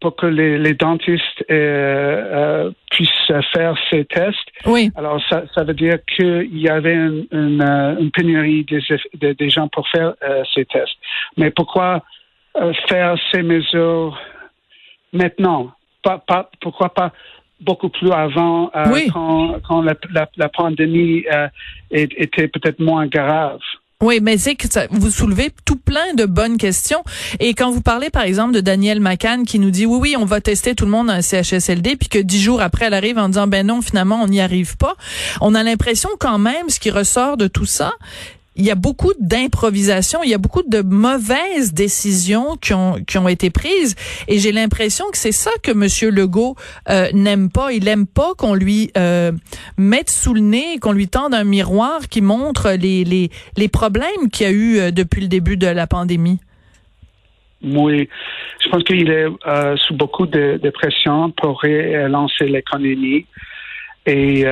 pour 0.00 0.16
que 0.16 0.26
les, 0.26 0.56
les 0.58 0.72
dentistes 0.72 1.44
puissent 1.46 3.32
faire 3.52 3.74
ces 3.90 4.06
tests. 4.06 4.48
Oui. 4.64 4.90
Alors, 4.96 5.20
ça, 5.28 5.42
ça 5.54 5.62
veut 5.62 5.74
dire 5.74 5.98
qu'il 6.06 6.58
y 6.58 6.70
avait 6.70 6.94
une, 6.94 7.26
une, 7.30 8.10
pénurie 8.10 8.64
des, 8.64 9.34
des, 9.34 9.50
gens 9.50 9.68
pour 9.68 9.86
faire 9.90 10.14
ces 10.54 10.64
tests. 10.64 10.96
Mais 11.36 11.50
pourquoi 11.50 12.02
faire 12.88 13.16
ces 13.32 13.42
mesures 13.42 14.18
maintenant. 15.12 15.72
Pas, 16.02 16.18
pas, 16.18 16.50
pourquoi 16.60 16.94
pas 16.94 17.12
beaucoup 17.60 17.90
plus 17.90 18.10
avant, 18.10 18.70
euh, 18.74 19.06
quand, 19.12 19.56
quand 19.68 19.82
la, 19.82 19.94
la, 20.12 20.28
la 20.36 20.48
pandémie 20.48 21.24
euh, 21.30 21.48
était 21.90 22.48
peut-être 22.48 22.80
moins 22.80 23.06
grave. 23.06 23.58
Oui, 24.02 24.20
mais 24.22 24.38
c'est 24.38 24.54
que 24.54 24.66
ça, 24.66 24.86
vous 24.90 25.10
soulevez 25.10 25.50
tout 25.66 25.76
plein 25.76 26.14
de 26.14 26.24
bonnes 26.24 26.56
questions. 26.56 27.04
Et 27.38 27.52
quand 27.52 27.70
vous 27.70 27.82
parlez, 27.82 28.08
par 28.08 28.22
exemple, 28.22 28.54
de 28.54 28.60
Daniel 28.60 28.98
McCann 28.98 29.44
qui 29.44 29.58
nous 29.58 29.70
dit 29.70 29.84
oui, 29.84 29.98
oui, 30.00 30.16
on 30.18 30.24
va 30.24 30.40
tester 30.40 30.74
tout 30.74 30.86
le 30.86 30.90
monde 30.90 31.08
dans 31.08 31.16
le 31.16 31.20
CHSLD, 31.20 31.96
puis 31.96 32.08
que 32.08 32.18
dix 32.18 32.40
jours 32.40 32.62
après, 32.62 32.86
elle 32.86 32.94
arrive 32.94 33.18
en 33.18 33.28
disant 33.28 33.46
ben 33.46 33.66
non, 33.66 33.82
finalement, 33.82 34.22
on 34.22 34.26
n'y 34.26 34.40
arrive 34.40 34.78
pas. 34.78 34.94
On 35.42 35.54
a 35.54 35.62
l'impression 35.62 36.08
quand 36.18 36.38
même, 36.38 36.70
ce 36.70 36.80
qui 36.80 36.90
ressort 36.90 37.36
de 37.36 37.46
tout 37.46 37.66
ça, 37.66 37.92
il 38.56 38.64
y 38.64 38.70
a 38.70 38.74
beaucoup 38.74 39.12
d'improvisation, 39.20 40.20
il 40.24 40.30
y 40.30 40.34
a 40.34 40.38
beaucoup 40.38 40.62
de 40.62 40.82
mauvaises 40.82 41.72
décisions 41.72 42.56
qui 42.56 42.74
ont 42.74 42.96
qui 43.06 43.16
ont 43.18 43.28
été 43.28 43.50
prises. 43.50 43.94
Et 44.28 44.38
j'ai 44.38 44.52
l'impression 44.52 45.06
que 45.10 45.18
c'est 45.18 45.32
ça 45.32 45.50
que 45.62 45.72
monsieur 45.72 46.10
Legault 46.10 46.56
euh, 46.88 47.06
n'aime 47.12 47.50
pas, 47.50 47.72
il 47.72 47.86
aime 47.86 48.06
pas 48.06 48.34
qu'on 48.36 48.54
lui 48.54 48.90
euh, 48.96 49.32
mette 49.78 50.10
sous 50.10 50.34
le 50.34 50.40
nez, 50.40 50.78
qu'on 50.80 50.92
lui 50.92 51.08
tende 51.08 51.32
un 51.32 51.44
miroir 51.44 52.08
qui 52.08 52.22
montre 52.22 52.70
les 52.72 53.04
les 53.04 53.30
les 53.56 53.68
problèmes 53.68 54.28
qu'il 54.32 54.46
y 54.46 54.50
a 54.50 54.52
eu 54.52 54.78
euh, 54.78 54.90
depuis 54.90 55.22
le 55.22 55.28
début 55.28 55.56
de 55.56 55.68
la 55.68 55.86
pandémie. 55.86 56.40
Oui, 57.62 58.08
je 58.64 58.68
pense 58.70 58.82
qu'il 58.84 59.10
est 59.10 59.26
sous 59.86 59.94
beaucoup 59.94 60.26
de, 60.26 60.58
de 60.62 60.70
pression 60.70 61.30
pour 61.30 61.60
relancer 61.60 62.46
l'économie. 62.46 63.26
Et 64.06 64.46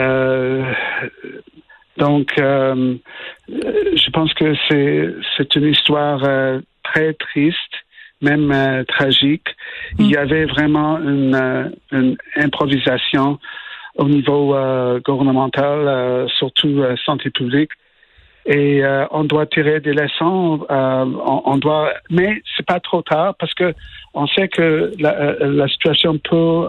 donc, 1.98 2.32
euh, 2.38 2.94
je 3.48 4.10
pense 4.10 4.32
que 4.34 4.54
c'est 4.68 5.14
c'est 5.36 5.54
une 5.56 5.66
histoire 5.66 6.20
euh, 6.24 6.60
très 6.84 7.12
triste, 7.14 7.74
même 8.22 8.50
euh, 8.52 8.84
tragiques. 8.84 9.48
Il 9.98 10.10
y 10.10 10.16
avait 10.16 10.46
vraiment 10.46 10.98
une, 10.98 11.34
euh, 11.34 11.68
une 11.92 12.16
improvisation 12.36 13.38
au 13.96 14.08
niveau 14.08 14.54
euh, 14.54 15.00
gouvernemental, 15.00 15.88
euh, 15.88 16.28
surtout 16.38 16.80
euh, 16.80 16.96
santé 17.04 17.30
publique. 17.30 17.72
Et 18.46 18.82
euh, 18.82 19.04
on 19.10 19.24
doit 19.24 19.46
tirer 19.46 19.80
des 19.80 19.92
leçons. 19.92 20.64
euh, 20.70 21.04
on, 21.04 21.42
on 21.44 21.56
doit, 21.58 21.92
mais 22.10 22.40
c'est 22.56 22.64
pas 22.64 22.80
trop 22.80 23.02
tard 23.02 23.34
parce 23.38 23.52
que 23.54 23.74
on 24.14 24.26
sait 24.28 24.48
que 24.48 24.92
la, 24.98 25.12
euh, 25.20 25.52
la 25.52 25.68
situation 25.68 26.16
peut, 26.18 26.68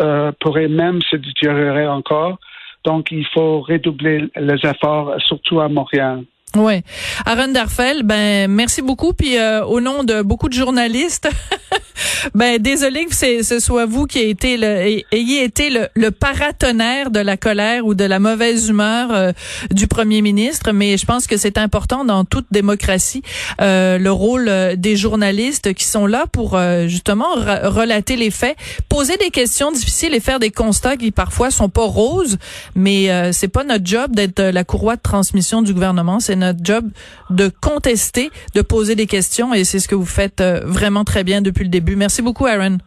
euh, 0.00 0.32
pourrait 0.40 0.68
même 0.68 1.00
se 1.02 1.16
détériorer 1.16 1.88
encore. 1.88 2.38
Donc, 2.86 3.08
il 3.10 3.26
faut 3.34 3.60
redoubler 3.60 4.30
les 4.36 4.60
efforts, 4.64 5.14
surtout 5.18 5.60
à 5.60 5.68
Montréal. 5.68 6.22
Ouais. 6.54 6.82
Aaron 7.26 7.48
Darfel, 7.52 8.04
ben 8.04 8.48
merci 8.48 8.80
beaucoup. 8.80 9.12
Puis 9.12 9.36
euh, 9.36 9.64
au 9.64 9.80
nom 9.80 10.04
de 10.04 10.22
beaucoup 10.22 10.48
de 10.48 10.54
journalistes, 10.54 11.28
ben 12.34 12.58
désolé 12.58 13.06
que 13.06 13.14
ce 13.42 13.60
soit 13.60 13.86
vous 13.86 14.06
qui 14.06 14.18
ayez 14.18 14.30
été 14.30 14.56
le, 14.56 14.66
ayez 15.12 15.44
été 15.44 15.70
le, 15.70 15.88
le 15.94 16.10
paratonnerre 16.10 17.10
de 17.10 17.20
la 17.20 17.36
colère 17.36 17.86
ou 17.86 17.94
de 17.94 18.04
la 18.04 18.18
mauvaise 18.18 18.68
humeur 18.68 19.10
euh, 19.12 19.32
du 19.70 19.86
premier 19.86 20.22
ministre. 20.22 20.72
Mais 20.72 20.96
je 20.96 21.06
pense 21.06 21.26
que 21.26 21.36
c'est 21.36 21.58
important 21.58 22.04
dans 22.04 22.24
toute 22.24 22.46
démocratie 22.50 23.22
euh, 23.60 23.98
le 23.98 24.12
rôle 24.12 24.48
euh, 24.48 24.76
des 24.76 24.96
journalistes 24.96 25.72
qui 25.74 25.84
sont 25.84 26.06
là 26.06 26.26
pour 26.30 26.54
euh, 26.54 26.86
justement 26.86 27.34
relater 27.34 28.16
les 28.16 28.30
faits, 28.30 28.56
poser 28.88 29.16
des 29.16 29.30
questions 29.30 29.72
difficiles 29.72 30.14
et 30.14 30.20
faire 30.20 30.38
des 30.38 30.50
constats 30.50 30.96
qui 30.96 31.10
parfois 31.10 31.50
sont 31.50 31.68
pas 31.68 31.86
roses. 31.86 32.38
Mais 32.74 33.10
euh, 33.10 33.32
c'est 33.32 33.48
pas 33.48 33.64
notre 33.64 33.86
job 33.86 34.14
d'être 34.14 34.42
la 34.42 34.64
courroie 34.64 34.96
de 34.96 35.02
transmission 35.02 35.62
du 35.62 35.72
gouvernement. 35.72 36.20
C'est 36.20 36.36
notre 36.36 36.60
job 36.62 36.84
de 37.30 37.50
contester, 37.60 38.30
de 38.54 38.62
poser 38.62 38.94
des 38.94 39.06
questions 39.06 39.54
et 39.54 39.64
c'est 39.64 39.78
ce 39.78 39.88
que 39.88 39.94
vous 39.94 40.06
faites 40.06 40.42
vraiment 40.64 41.04
très 41.04 41.24
bien 41.24 41.42
depuis 41.42 41.64
le 41.64 41.70
début. 41.70 41.85
Merci 41.94 42.22
beaucoup, 42.22 42.46
Aaron. 42.46 42.78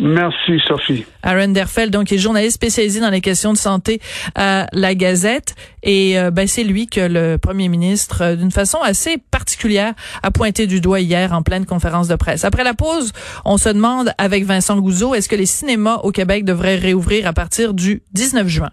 Merci, 0.00 0.58
Sophie. 0.66 1.04
Aaron 1.22 1.48
Derfel, 1.48 1.90
donc, 1.90 2.12
est 2.12 2.18
journaliste 2.18 2.54
spécialisé 2.54 3.00
dans 3.00 3.10
les 3.10 3.20
questions 3.20 3.52
de 3.52 3.58
santé 3.58 4.00
à 4.34 4.66
la 4.72 4.94
Gazette. 4.94 5.54
Et 5.82 6.18
euh, 6.18 6.30
ben, 6.30 6.46
c'est 6.46 6.64
lui 6.64 6.86
que 6.86 7.00
le 7.00 7.36
premier 7.36 7.68
ministre, 7.68 8.22
euh, 8.22 8.36
d'une 8.36 8.50
façon 8.50 8.78
assez 8.80 9.18
particulière, 9.18 9.94
a 10.22 10.30
pointé 10.30 10.66
du 10.66 10.80
doigt 10.80 11.00
hier 11.00 11.32
en 11.32 11.42
pleine 11.42 11.66
conférence 11.66 12.08
de 12.08 12.16
presse. 12.16 12.44
Après 12.44 12.64
la 12.64 12.74
pause, 12.74 13.12
on 13.44 13.58
se 13.58 13.68
demande 13.68 14.12
avec 14.18 14.44
Vincent 14.44 14.78
Gouzeau, 14.78 15.14
est-ce 15.14 15.28
que 15.28 15.36
les 15.36 15.46
cinémas 15.46 15.96
au 15.96 16.10
Québec 16.10 16.44
devraient 16.44 16.76
réouvrir 16.76 17.26
à 17.26 17.32
partir 17.32 17.74
du 17.74 18.02
19 18.12 18.48
juin? 18.48 18.70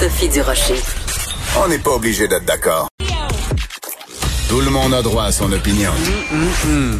Sophie 0.00 0.28
Durocher. 0.28 0.74
On 1.62 1.68
n'est 1.68 1.78
pas 1.78 1.90
obligé 1.90 2.26
d'être 2.26 2.46
d'accord. 2.46 2.88
Tout 4.52 4.60
le 4.60 4.68
monde 4.68 4.92
a 4.92 5.00
droit 5.00 5.24
à 5.24 5.32
son 5.32 5.50
opinion. 5.50 5.90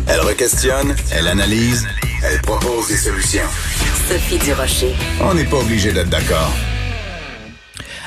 Elle 0.07 0.21
requestionne, 0.21 0.97
elle 1.11 1.29
analyse, 1.29 1.87
elle 2.25 2.41
propose 2.41 2.89
des 2.89 2.97
solutions. 2.97 3.43
Sophie 4.09 4.39
Durocher. 4.39 4.95
On 5.21 5.35
n'est 5.35 5.45
pas 5.45 5.59
obligé 5.59 5.93
d'être 5.93 6.09
d'accord. 6.09 6.51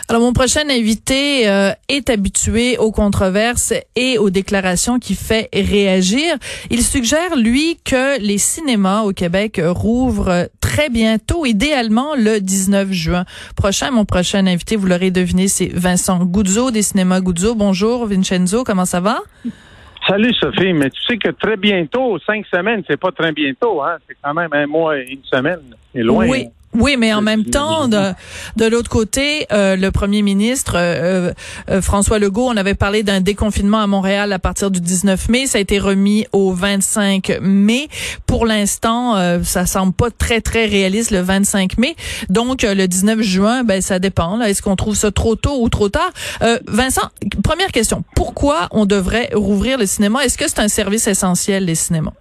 Alors, 0.08 0.22
mon 0.22 0.34
prochain 0.34 0.70
invité 0.70 1.50
euh, 1.50 1.72
est 1.90 2.12
habitué 2.12 2.78
aux 2.78 2.92
controverses 2.92 3.74
et 3.96 4.20
aux 4.20 4.30
déclarations 4.30 5.00
qui 5.00 5.16
fait 5.16 5.50
réagir. 5.52 6.36
Il 6.70 6.84
suggère, 6.84 7.36
lui, 7.36 7.80
que 7.84 8.22
les 8.22 8.38
cinémas 8.38 9.02
au 9.02 9.14
Québec 9.14 9.60
rouvrent 9.64 10.48
très 10.62 10.90
bientôt, 10.90 11.48
idéalement 11.48 12.14
le 12.16 12.40
19 12.40 12.92
juin 12.92 13.26
prochain. 13.56 13.90
Mon 13.90 14.06
prochain 14.06 14.46
invité, 14.46 14.76
vous 14.76 14.86
l'aurez 14.86 15.10
deviné, 15.10 15.48
c'est 15.48 15.70
Vincent 15.74 16.24
Guzzo 16.24 16.70
des 16.70 16.84
cinémas 16.84 17.22
Guzzo. 17.22 17.56
Bonjour, 17.56 18.06
Vincenzo, 18.06 18.64
comment 18.64 18.86
ça 18.86 19.00
va? 19.00 19.22
Salut 20.08 20.36
Sophie, 20.36 20.74
mais 20.74 20.92
tu 20.92 21.02
sais 21.02 21.18
que 21.18 21.32
très 21.32 21.58
bientôt, 21.58 22.20
cinq 22.20 22.46
semaines, 22.54 22.84
c'est 22.88 23.00
pas 23.00 23.12
très 23.12 23.32
bientôt, 23.32 23.82
hein? 23.82 23.98
C'est 24.08 24.16
quand 24.22 24.36
même 24.36 24.54
un 24.54 24.68
mois 24.68 25.00
et 25.00 25.08
une 25.10 25.24
semaine. 25.24 25.62
C'est 25.94 26.04
loin. 26.04 26.28
Oui. 26.28 26.46
Oui, 26.76 26.98
mais 27.00 27.14
en 27.14 27.22
même 27.22 27.46
temps, 27.46 27.88
de, 27.88 28.12
de 28.58 28.66
l'autre 28.66 28.90
côté, 28.90 29.48
euh, 29.52 29.76
le 29.76 29.92
premier 29.92 30.22
ministre 30.22 30.74
euh, 30.76 31.32
euh, 31.70 31.82
François 31.82 32.20
Legault, 32.20 32.48
on 32.48 32.58
avait 32.58 32.76
parlé 32.76 33.02
d'un 33.02 33.22
déconfinement 33.22 33.80
à 33.80 33.88
Montréal 33.88 34.34
à 34.34 34.40
partir 34.40 34.72
du 34.72 34.82
19 34.82 35.30
mai. 35.30 35.46
Ça 35.48 35.58
a 35.58 35.62
été 35.62 35.80
remis 35.80 36.26
au 36.34 36.52
25 36.52 37.40
mai. 37.42 37.88
Pour 38.28 38.46
l'instant, 38.46 39.16
euh, 39.16 39.40
ça 39.44 39.66
semble 39.66 39.94
pas 39.94 40.12
très 40.12 40.42
très 40.42 40.66
réaliste 40.66 41.12
le 41.12 41.22
25 41.22 41.78
mai. 41.78 41.96
Donc 42.30 42.64
euh, 42.64 42.74
le 42.76 42.88
19 42.88 43.22
juin, 43.22 43.64
ben 43.64 43.82
ça 43.82 44.00
dépend. 44.00 44.36
là. 44.36 44.50
Est-ce 44.50 44.62
qu'on 44.62 44.76
trouve 44.76 44.96
ça 44.96 45.12
trop 45.12 45.36
tôt 45.36 45.62
ou 45.62 45.70
trop 45.70 45.90
tard? 45.90 46.12
Euh, 46.42 46.60
Vincent, 46.68 47.10
première 47.44 47.72
question 47.72 48.04
pourquoi 48.16 48.68
on 48.72 48.86
devrait 48.86 49.30
rouvrir 49.34 49.78
le 49.78 49.86
cinéma? 49.86 50.26
Est-ce 50.26 50.38
que 50.38 50.48
c'est 50.48 50.60
un 50.60 50.68
service 50.68 51.08
essentiel 51.08 51.66
les 51.66 51.76
cinémas? 51.76 52.12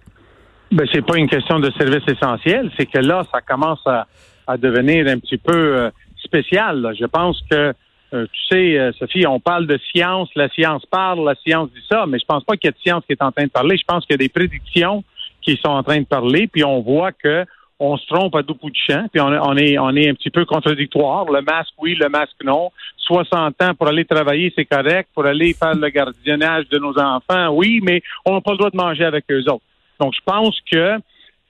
Ben, 0.71 0.85
c'est 0.91 1.05
pas 1.05 1.17
une 1.17 1.29
question 1.29 1.59
de 1.59 1.71
service 1.77 2.03
essentiel, 2.07 2.71
c'est 2.75 2.85
que 2.85 2.97
là, 2.97 3.23
ça 3.31 3.39
commence 3.41 3.79
à, 3.85 4.07
à 4.47 4.57
devenir 4.57 5.07
un 5.07 5.19
petit 5.19 5.37
peu 5.37 5.53
euh, 5.53 5.89
spécial. 6.23 6.81
là. 6.81 6.93
Je 6.93 7.05
pense 7.05 7.41
que, 7.49 7.73
euh, 8.13 8.27
tu 8.31 8.41
sais, 8.49 8.79
euh, 8.79 8.91
Sophie, 8.93 9.25
on 9.27 9.39
parle 9.39 9.67
de 9.67 9.79
science, 9.91 10.29
la 10.35 10.49
science 10.49 10.85
parle, 10.85 11.25
la 11.25 11.35
science 11.35 11.69
dit 11.71 11.83
ça, 11.89 12.05
mais 12.07 12.19
je 12.19 12.25
pense 12.25 12.43
pas 12.43 12.55
qu'il 12.55 12.67
y 12.67 12.69
ait 12.69 12.71
de 12.71 12.81
science 12.81 13.03
qui 13.05 13.13
est 13.13 13.21
en 13.21 13.31
train 13.31 13.45
de 13.45 13.51
parler. 13.51 13.77
Je 13.77 13.83
pense 13.87 14.05
qu'il 14.05 14.13
y 14.13 14.15
a 14.15 14.25
des 14.25 14.29
prédictions 14.29 15.03
qui 15.41 15.57
sont 15.57 15.71
en 15.71 15.83
train 15.83 15.99
de 15.99 16.05
parler, 16.05 16.47
puis 16.47 16.63
on 16.63 16.81
voit 16.81 17.11
que 17.11 17.45
on 17.77 17.97
se 17.97 18.07
trompe 18.07 18.33
à 18.35 18.41
deux 18.41 18.53
bouts 18.53 18.69
de 18.69 18.75
champ, 18.75 19.05
puis 19.11 19.19
on, 19.19 19.27
on 19.27 19.57
est 19.57 19.77
on 19.77 19.93
est 19.97 20.09
un 20.09 20.13
petit 20.13 20.29
peu 20.29 20.45
contradictoire. 20.45 21.25
Le 21.25 21.41
masque, 21.41 21.73
oui, 21.77 21.95
le 21.95 22.07
masque, 22.07 22.41
non. 22.43 22.71
60 22.97 23.61
ans 23.61 23.73
pour 23.75 23.87
aller 23.87 24.05
travailler, 24.05 24.51
c'est 24.55 24.65
correct. 24.65 25.09
Pour 25.13 25.25
aller 25.25 25.53
faire 25.53 25.75
le 25.75 25.89
gardiennage 25.89 26.67
de 26.69 26.79
nos 26.79 26.97
enfants, 26.97 27.49
oui, 27.49 27.81
mais 27.83 28.01
on 28.25 28.33
n'a 28.33 28.41
pas 28.41 28.51
le 28.51 28.57
droit 28.57 28.69
de 28.69 28.77
manger 28.77 29.03
avec 29.03 29.25
eux 29.29 29.43
autres. 29.51 29.65
Donc, 29.99 30.13
je 30.15 30.21
pense 30.25 30.57
que 30.71 30.97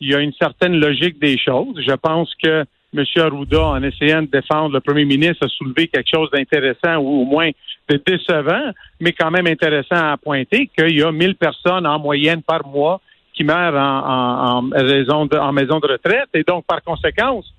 il 0.01 0.11
y 0.11 0.15
a 0.15 0.19
une 0.19 0.33
certaine 0.33 0.77
logique 0.77 1.19
des 1.19 1.37
choses. 1.37 1.79
Je 1.79 1.93
pense 1.93 2.33
que 2.43 2.65
M. 2.97 3.03
Arruda, 3.17 3.63
en 3.65 3.83
essayant 3.83 4.21
de 4.21 4.27
défendre 4.27 4.73
le 4.73 4.79
premier 4.79 5.05
ministre, 5.05 5.45
a 5.45 5.49
soulevé 5.49 5.87
quelque 5.87 6.09
chose 6.13 6.29
d'intéressant 6.31 6.97
ou 6.97 7.21
au 7.21 7.25
moins 7.25 7.49
de 7.89 8.01
décevant, 8.05 8.71
mais 8.99 9.11
quand 9.11 9.31
même 9.31 9.47
intéressant 9.47 10.11
à 10.13 10.17
pointer 10.17 10.69
qu'il 10.75 10.97
y 10.97 11.03
a 11.03 11.11
1000 11.11 11.35
personnes 11.35 11.85
en 11.85 11.99
moyenne 11.99 12.41
par 12.41 12.65
mois 12.65 13.01
qui 13.33 13.43
meurent 13.43 13.75
en, 13.75 14.61
maison 14.61 15.25
de 15.25 15.91
retraite. 15.91 16.29
Et 16.33 16.43
donc, 16.43 16.65
par 16.65 16.81
conséquence, 16.81 17.53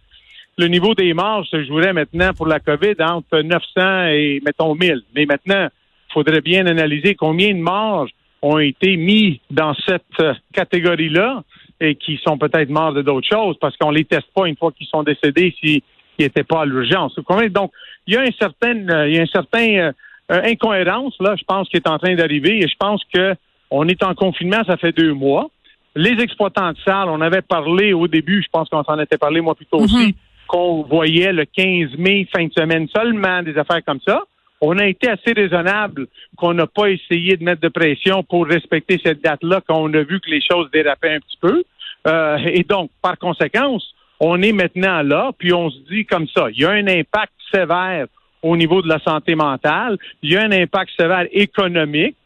le 0.58 0.68
niveau 0.68 0.94
des 0.94 1.12
morts 1.12 1.46
se 1.46 1.62
jouerait 1.64 1.92
maintenant 1.92 2.32
pour 2.32 2.46
la 2.46 2.60
COVID 2.60 2.94
entre 3.00 3.40
900 3.40 4.06
et, 4.08 4.42
mettons, 4.44 4.74
1000. 4.74 5.02
Mais 5.14 5.26
maintenant, 5.26 5.68
il 6.08 6.12
faudrait 6.12 6.40
bien 6.40 6.66
analyser 6.66 7.14
combien 7.14 7.52
de 7.54 7.60
morts 7.60 8.08
ont 8.42 8.58
été 8.58 8.96
mis 8.96 9.40
dans 9.50 9.74
cette 9.86 10.02
euh, 10.20 10.34
catégorie-là 10.52 11.42
et 11.80 11.94
qui 11.94 12.18
sont 12.26 12.38
peut-être 12.38 12.70
morts 12.70 12.92
de 12.92 13.02
d'autres 13.02 13.28
choses 13.28 13.56
parce 13.60 13.76
qu'on 13.76 13.90
les 13.90 14.04
teste 14.04 14.28
pas 14.34 14.46
une 14.46 14.56
fois 14.56 14.72
qu'ils 14.72 14.86
sont 14.86 15.02
décédés 15.02 15.54
s'ils 15.60 15.82
n'étaient 16.18 16.44
pas 16.44 16.62
à 16.62 16.64
l'urgence. 16.64 17.14
Donc, 17.50 17.72
il 18.06 18.14
y 18.14 18.16
a 18.16 18.22
un 18.22 18.30
certain, 18.38 18.88
euh, 18.88 19.08
il 19.08 19.16
y 19.16 19.18
a 19.18 19.22
un 19.22 19.26
certain 19.26 19.68
euh, 19.68 19.92
euh, 20.32 20.42
incohérence 20.44 21.14
là, 21.20 21.34
je 21.36 21.44
pense, 21.44 21.68
qui 21.68 21.76
est 21.76 21.88
en 21.88 21.98
train 21.98 22.14
d'arriver 22.14 22.58
et 22.58 22.68
je 22.68 22.76
pense 22.78 23.02
que 23.12 23.34
on 23.70 23.88
est 23.88 24.02
en 24.04 24.14
confinement, 24.14 24.62
ça 24.64 24.76
fait 24.76 24.92
deux 24.92 25.12
mois. 25.12 25.48
Les 25.96 26.22
exploitants 26.22 26.72
de 26.72 26.78
salles, 26.84 27.08
on 27.08 27.20
avait 27.20 27.42
parlé 27.42 27.92
au 27.92 28.06
début, 28.06 28.42
je 28.42 28.48
pense 28.52 28.68
qu'on 28.68 28.84
s'en 28.84 28.98
était 29.00 29.18
parlé 29.18 29.40
moi 29.40 29.54
plutôt 29.54 29.78
aussi, 29.78 30.14
qu'on 30.46 30.82
voyait 30.82 31.32
le 31.32 31.46
15 31.46 31.98
mai, 31.98 32.28
fin 32.32 32.44
de 32.44 32.52
semaine 32.52 32.86
seulement, 32.94 33.42
des 33.42 33.56
affaires 33.58 33.84
comme 33.84 34.00
ça. 34.06 34.22
On 34.60 34.78
a 34.78 34.86
été 34.86 35.08
assez 35.08 35.32
raisonnable 35.32 36.06
qu'on 36.36 36.54
n'a 36.54 36.66
pas 36.66 36.90
essayé 36.90 37.36
de 37.36 37.44
mettre 37.44 37.60
de 37.60 37.68
pression 37.68 38.22
pour 38.22 38.46
respecter 38.46 38.98
cette 39.04 39.22
date-là 39.22 39.60
quand 39.66 39.78
on 39.78 39.92
a 39.94 40.02
vu 40.02 40.20
que 40.20 40.30
les 40.30 40.40
choses 40.40 40.70
dérapaient 40.70 41.14
un 41.14 41.20
petit 41.20 41.38
peu. 41.40 41.64
Euh, 42.06 42.38
et 42.46 42.62
donc, 42.62 42.90
par 43.02 43.18
conséquence, 43.18 43.94
on 44.20 44.40
est 44.40 44.52
maintenant 44.52 45.02
là, 45.02 45.32
puis 45.36 45.52
on 45.52 45.70
se 45.70 45.78
dit 45.90 46.06
comme 46.06 46.26
ça, 46.28 46.48
il 46.50 46.60
y 46.60 46.64
a 46.64 46.70
un 46.70 46.86
impact 46.86 47.32
sévère 47.52 48.06
au 48.42 48.56
niveau 48.56 48.80
de 48.80 48.88
la 48.88 48.98
santé 49.00 49.34
mentale, 49.34 49.98
il 50.22 50.32
y 50.32 50.36
a 50.36 50.42
un 50.42 50.52
impact 50.52 50.90
sévère 50.98 51.26
économique. 51.32 52.16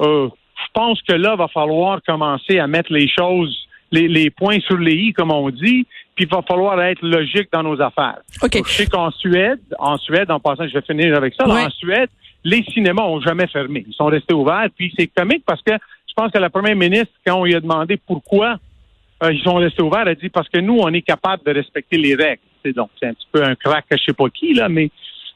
Euh, 0.00 0.28
je 0.28 0.72
pense 0.74 1.00
que 1.02 1.14
là, 1.14 1.36
va 1.36 1.48
falloir 1.48 2.02
commencer 2.02 2.58
à 2.58 2.66
mettre 2.66 2.92
les 2.92 3.08
choses, 3.08 3.66
les 3.90 4.30
points 4.30 4.60
sur 4.60 4.76
les 4.76 4.94
i, 4.94 5.12
comme 5.12 5.32
on 5.32 5.50
dit, 5.50 5.86
puis 6.20 6.28
il 6.30 6.34
va 6.36 6.42
falloir 6.42 6.78
être 6.82 7.00
logique 7.02 7.48
dans 7.50 7.62
nos 7.62 7.80
affaires. 7.80 8.18
OK. 8.42 8.58
Je 8.66 8.70
sais 8.70 8.86
qu'en 8.86 9.10
Suède, 9.10 9.60
en 9.78 9.96
Suède, 9.96 10.30
en 10.30 10.38
passant, 10.38 10.68
je 10.68 10.74
vais 10.74 10.82
finir 10.82 11.16
avec 11.16 11.32
ça, 11.34 11.48
Ouais. 11.48 11.64
en 11.64 11.70
Suède, 11.70 12.10
les 12.44 12.62
cinémas 12.64 13.04
ont 13.04 13.20
jamais 13.20 13.46
fermé. 13.46 13.84
Ils 13.88 13.94
sont 13.94 14.06
restés 14.06 14.34
ouverts, 14.34 14.68
puis 14.76 14.92
c'est 14.98 15.06
comique 15.06 15.44
parce 15.46 15.62
que 15.62 15.72
je 15.72 16.12
pense 16.14 16.30
que 16.30 16.38
la 16.38 16.50
première 16.50 16.76
ministre, 16.76 17.12
quand 17.26 17.36
on 17.36 17.44
lui 17.44 17.54
a 17.54 17.60
demandé 17.60 17.96
pourquoi 17.96 18.58
euh, 19.22 19.32
ils 19.32 19.42
sont 19.42 19.54
restés 19.54 19.82
ouverts, 19.82 20.02
elle 20.02 20.08
a 20.08 20.14
dit 20.14 20.28
parce 20.28 20.48
que 20.48 20.58
nous, 20.58 20.78
on 20.78 20.92
est 20.92 21.02
capable 21.02 21.42
de 21.44 21.52
respecter 21.52 21.96
les 21.96 22.14
règles. 22.14 22.42
C'est 22.62 22.74
donc 22.74 22.90
c'est 22.98 23.06
un 23.06 23.14
petit 23.14 23.28
peu 23.32 23.42
un 23.42 23.54
crack 23.54 23.86
à 23.90 23.96
je 23.96 24.02
sais 24.04 24.12
pas 24.12 24.28
qui, 24.28 24.52
là, 24.52 24.68
mais 24.68 24.90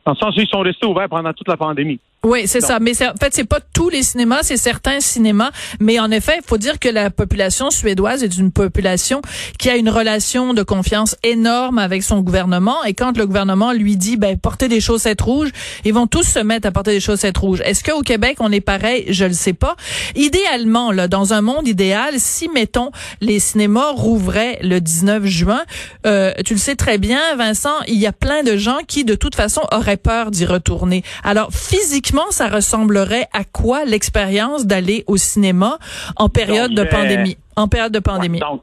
dans 0.04 0.12
le 0.12 0.18
sens 0.18 0.36
où 0.36 0.40
ils 0.40 0.48
sont 0.48 0.60
restés 0.60 0.86
ouverts 0.86 1.08
pendant 1.08 1.32
toute 1.32 1.48
la 1.48 1.56
pandémie. 1.56 1.98
Oui, 2.24 2.44
c'est 2.46 2.62
ça. 2.62 2.78
Mais 2.80 2.92
en 3.02 3.12
fait, 3.20 3.34
c'est 3.34 3.44
pas 3.44 3.60
tous 3.74 3.90
les 3.90 4.02
cinémas, 4.02 4.42
c'est 4.42 4.56
certains 4.56 5.00
cinémas. 5.00 5.50
Mais 5.78 6.00
en 6.00 6.10
effet, 6.10 6.38
il 6.42 6.46
faut 6.46 6.56
dire 6.56 6.78
que 6.78 6.88
la 6.88 7.10
population 7.10 7.70
suédoise 7.70 8.24
est 8.24 8.38
une 8.38 8.50
population 8.50 9.20
qui 9.58 9.68
a 9.68 9.76
une 9.76 9.90
relation 9.90 10.54
de 10.54 10.62
confiance 10.62 11.16
énorme 11.22 11.78
avec 11.78 12.02
son 12.02 12.20
gouvernement. 12.20 12.82
Et 12.84 12.94
quand 12.94 13.16
le 13.18 13.26
gouvernement 13.26 13.72
lui 13.72 13.98
dit, 13.98 14.16
ben, 14.16 14.38
portez 14.38 14.68
des 14.68 14.80
chaussettes 14.80 15.20
rouges, 15.20 15.50
ils 15.84 15.92
vont 15.92 16.06
tous 16.06 16.22
se 16.22 16.38
mettre 16.38 16.66
à 16.66 16.72
porter 16.72 16.92
des 16.92 17.00
chaussettes 17.00 17.36
rouges. 17.36 17.60
Est-ce 17.62 17.84
qu'au 17.84 18.00
Québec, 18.00 18.38
on 18.40 18.50
est 18.50 18.62
pareil? 18.62 19.04
Je 19.08 19.26
le 19.26 19.34
sais 19.34 19.52
pas. 19.52 19.76
Idéalement, 20.14 20.92
là, 20.92 21.08
dans 21.08 21.34
un 21.34 21.42
monde 21.42 21.68
idéal, 21.68 22.14
si, 22.16 22.48
mettons, 22.48 22.90
les 23.20 23.38
cinémas 23.38 23.90
rouvraient 23.92 24.58
le 24.62 24.80
19 24.80 25.26
juin, 25.26 25.62
euh, 26.06 26.32
tu 26.46 26.54
le 26.54 26.58
sais 26.58 26.76
très 26.76 26.96
bien, 26.96 27.20
Vincent, 27.36 27.74
il 27.86 27.98
y 27.98 28.06
a 28.06 28.12
plein 28.12 28.42
de 28.42 28.56
gens 28.56 28.78
qui, 28.86 29.04
de 29.04 29.14
toute 29.14 29.34
façon, 29.34 29.60
auraient 29.72 29.98
peur 29.98 30.30
d'y 30.30 30.46
retourner. 30.46 31.02
Alors, 31.22 31.50
physiquement, 31.52 32.13
ça 32.30 32.48
ressemblerait 32.48 33.26
à 33.32 33.44
quoi 33.44 33.84
l'expérience 33.84 34.66
d'aller 34.66 35.04
au 35.06 35.16
cinéma 35.16 35.78
en 36.16 36.28
période 36.28 36.74
de 36.74 36.84
pandémie? 36.84 37.36
En 37.56 37.68
période 37.68 37.92
de 37.92 38.00
pandémie? 38.00 38.40
donc, 38.40 38.62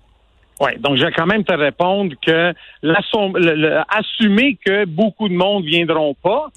ouais, 0.59 0.77
donc 0.79 0.97
je 0.97 1.05
vais 1.05 1.11
quand 1.11 1.25
même 1.25 1.43
te 1.43 1.53
répondre 1.53 2.13
que 2.25 2.53
assumer 3.89 4.57
que 4.65 4.85
beaucoup 4.85 5.29
de 5.29 5.33
monde 5.33 5.63
viendront 5.65 6.15
pas, 6.21 6.47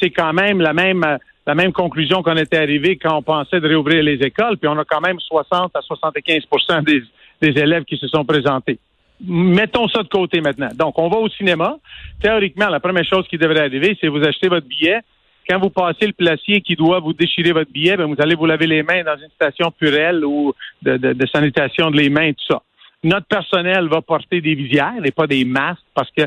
c'est 0.00 0.10
quand 0.10 0.32
même 0.32 0.60
la 0.60 0.72
même 0.72 1.18
la 1.46 1.54
même 1.54 1.72
conclusion 1.72 2.22
qu'on 2.22 2.36
était 2.36 2.56
arrivé 2.56 2.96
quand 2.96 3.16
on 3.18 3.22
pensait 3.22 3.60
de 3.60 3.68
réouvrir 3.68 4.02
les 4.02 4.14
écoles, 4.14 4.56
puis 4.56 4.68
on 4.68 4.78
a 4.78 4.84
quand 4.84 5.00
même 5.00 5.20
60 5.20 5.72
à 5.74 5.80
75 5.82 6.84
des, 6.84 7.02
des 7.42 7.60
élèves 7.60 7.84
qui 7.84 7.96
se 7.98 8.08
sont 8.08 8.24
présentés. 8.24 8.78
Mettons 9.22 9.86
ça 9.88 10.02
de 10.02 10.08
côté 10.08 10.40
maintenant. 10.40 10.70
Donc, 10.74 10.98
on 10.98 11.08
va 11.08 11.18
au 11.18 11.28
cinéma. 11.28 11.76
Théoriquement, 12.20 12.68
la 12.68 12.80
première 12.80 13.04
chose 13.04 13.26
qui 13.28 13.38
devrait 13.38 13.60
arriver, 13.60 13.96
c'est 14.00 14.08
vous 14.08 14.24
acheter 14.24 14.48
votre 14.48 14.66
billet, 14.66 15.00
quand 15.48 15.58
vous 15.58 15.70
passez 15.70 16.06
le 16.06 16.12
placier 16.12 16.60
qui 16.60 16.74
doit 16.74 17.00
vous 17.00 17.12
déchirer 17.12 17.52
votre 17.52 17.70
billet, 17.70 17.96
ben, 17.96 18.06
vous 18.06 18.16
allez 18.18 18.34
vous 18.34 18.46
laver 18.46 18.66
les 18.66 18.82
mains 18.82 19.02
dans 19.02 19.16
une 19.16 19.30
station 19.30 19.70
purelle 19.70 20.24
ou 20.24 20.52
de, 20.82 20.96
de, 20.96 21.26
sanitation 21.26 21.90
de 21.90 21.96
les 21.96 22.08
mains, 22.08 22.32
tout 22.32 22.54
ça. 22.54 22.62
Notre 23.02 23.26
personnel 23.26 23.88
va 23.88 24.00
porter 24.00 24.40
des 24.40 24.54
visières 24.54 25.04
et 25.04 25.10
pas 25.10 25.26
des 25.26 25.44
masques 25.44 25.84
parce 25.94 26.10
que 26.10 26.22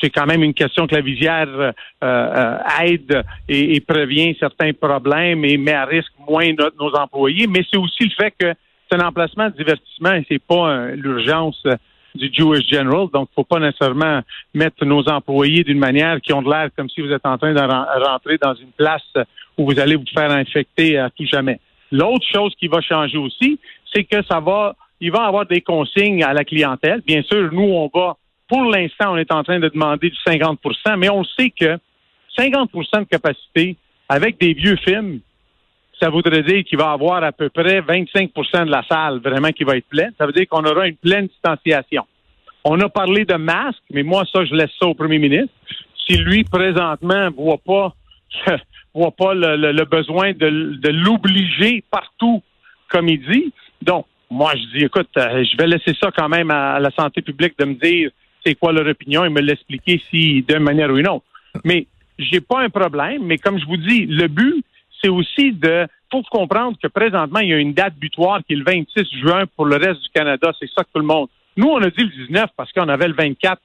c'est 0.00 0.10
quand 0.10 0.26
même 0.26 0.42
une 0.42 0.54
question 0.54 0.86
que 0.86 0.94
la 0.94 1.00
visière 1.00 1.48
euh, 1.48 1.72
euh, 2.02 2.58
aide 2.82 3.22
et, 3.48 3.80
prévient 3.80 4.36
certains 4.40 4.72
problèmes 4.72 5.44
et 5.44 5.56
met 5.56 5.72
à 5.72 5.84
risque 5.84 6.12
moins 6.28 6.50
nos 6.52 6.94
employés. 6.96 7.46
Mais 7.46 7.64
c'est 7.70 7.78
aussi 7.78 8.04
le 8.04 8.10
fait 8.10 8.34
que 8.36 8.52
c'est 8.90 9.00
un 9.00 9.06
emplacement 9.06 9.48
de 9.48 9.56
divertissement 9.56 10.12
et 10.14 10.26
c'est 10.28 10.42
pas 10.42 10.88
l'urgence 10.88 11.64
du 12.14 12.30
Jewish 12.32 12.68
General. 12.68 13.08
Donc, 13.12 13.28
faut 13.34 13.44
pas 13.44 13.58
nécessairement 13.58 14.20
mettre 14.52 14.84
nos 14.84 15.06
employés 15.08 15.64
d'une 15.64 15.78
manière 15.78 16.20
qui 16.20 16.32
ont 16.32 16.42
de 16.42 16.50
l'air 16.50 16.68
comme 16.76 16.88
si 16.88 17.00
vous 17.00 17.10
êtes 17.10 17.26
en 17.26 17.38
train 17.38 17.52
de 17.52 17.60
rentrer 18.06 18.38
dans 18.38 18.54
une 18.54 18.70
place 18.76 19.02
où 19.58 19.70
vous 19.70 19.78
allez 19.78 19.96
vous 19.96 20.04
faire 20.12 20.30
infecter 20.30 20.98
à 20.98 21.10
tout 21.10 21.26
jamais. 21.26 21.60
L'autre 21.90 22.26
chose 22.32 22.54
qui 22.58 22.68
va 22.68 22.80
changer 22.80 23.18
aussi, 23.18 23.58
c'est 23.92 24.04
que 24.04 24.22
ça 24.24 24.40
va, 24.40 24.74
il 25.00 25.12
va 25.12 25.24
avoir 25.24 25.46
des 25.46 25.60
consignes 25.60 26.24
à 26.24 26.32
la 26.32 26.44
clientèle. 26.44 27.02
Bien 27.06 27.22
sûr, 27.22 27.52
nous, 27.52 27.62
on 27.62 27.90
va, 27.92 28.16
pour 28.48 28.64
l'instant, 28.64 29.12
on 29.12 29.16
est 29.16 29.32
en 29.32 29.42
train 29.44 29.60
de 29.60 29.68
demander 29.68 30.10
du 30.10 30.16
50% 30.26 30.96
mais 30.96 31.10
on 31.10 31.24
sait 31.24 31.50
que 31.50 31.78
50% 32.36 33.00
de 33.00 33.04
capacité 33.04 33.76
avec 34.08 34.38
des 34.38 34.54
vieux 34.54 34.76
films, 34.76 35.20
ça 36.04 36.10
voudrait 36.10 36.42
dire 36.42 36.62
qu'il 36.64 36.76
va 36.76 36.90
avoir 36.90 37.24
à 37.24 37.32
peu 37.32 37.48
près 37.48 37.80
25% 37.80 38.66
de 38.66 38.70
la 38.70 38.82
salle 38.86 39.20
vraiment 39.20 39.48
qui 39.52 39.64
va 39.64 39.78
être 39.78 39.88
pleine. 39.88 40.12
Ça 40.18 40.26
veut 40.26 40.32
dire 40.32 40.46
qu'on 40.46 40.62
aura 40.64 40.86
une 40.86 40.96
pleine 40.96 41.28
distanciation. 41.28 42.04
On 42.62 42.78
a 42.80 42.90
parlé 42.90 43.24
de 43.24 43.34
masques, 43.36 43.82
mais 43.90 44.02
moi, 44.02 44.24
ça, 44.30 44.44
je 44.44 44.54
laisse 44.54 44.70
ça 44.78 44.86
au 44.86 44.94
premier 44.94 45.18
ministre. 45.18 45.54
Si 46.06 46.18
lui, 46.18 46.44
présentement, 46.44 47.30
voit 47.34 47.56
pas, 47.56 47.94
voit 48.94 49.12
pas 49.12 49.32
le, 49.32 49.84
besoin 49.84 50.32
de, 50.32 50.88
l'obliger 50.90 51.82
partout, 51.90 52.42
comme 52.90 53.08
il 53.08 53.24
dit. 53.26 53.52
Donc, 53.80 54.04
moi, 54.30 54.52
je 54.56 54.78
dis, 54.78 54.84
écoute, 54.84 55.08
euh, 55.16 55.42
je 55.42 55.56
vais 55.56 55.66
laisser 55.66 55.94
ça 55.98 56.10
quand 56.14 56.28
même 56.28 56.50
à, 56.50 56.80
la 56.80 56.90
santé 56.90 57.22
publique 57.22 57.58
de 57.58 57.64
me 57.64 57.74
dire 57.74 58.10
c'est 58.44 58.54
quoi 58.56 58.74
leur 58.74 58.86
opinion 58.86 59.24
et 59.24 59.30
me 59.30 59.40
l'expliquer 59.40 60.02
si 60.10 60.42
d'une 60.42 60.58
manière 60.58 60.90
ou 60.90 60.98
une 60.98 61.08
autre. 61.08 61.24
Mais 61.64 61.86
j'ai 62.18 62.42
pas 62.42 62.60
un 62.60 62.68
problème, 62.68 63.22
mais 63.24 63.38
comme 63.38 63.58
je 63.58 63.64
vous 63.64 63.78
dis, 63.78 64.04
le 64.04 64.28
but, 64.28 64.62
c'est 65.04 65.10
aussi 65.10 65.52
de 65.52 65.86
faut 66.10 66.22
comprendre 66.30 66.76
que 66.82 66.88
présentement, 66.88 67.40
il 67.40 67.48
y 67.48 67.52
a 67.52 67.58
une 67.58 67.74
date 67.74 67.94
butoir 67.96 68.40
qui 68.46 68.54
est 68.54 68.56
le 68.56 68.64
26 68.64 69.04
juin 69.20 69.44
pour 69.56 69.66
le 69.66 69.76
reste 69.76 70.00
du 70.02 70.08
Canada. 70.14 70.52
C'est 70.58 70.68
ça 70.74 70.82
que 70.84 70.88
tout 70.92 71.00
le 71.00 71.06
monde. 71.06 71.28
Nous, 71.56 71.66
on 71.66 71.82
a 71.82 71.90
dit 71.90 72.02
le 72.02 72.26
19 72.26 72.50
parce 72.56 72.72
qu'on 72.72 72.88
avait 72.88 73.08
le 73.08 73.14
24 73.14 73.60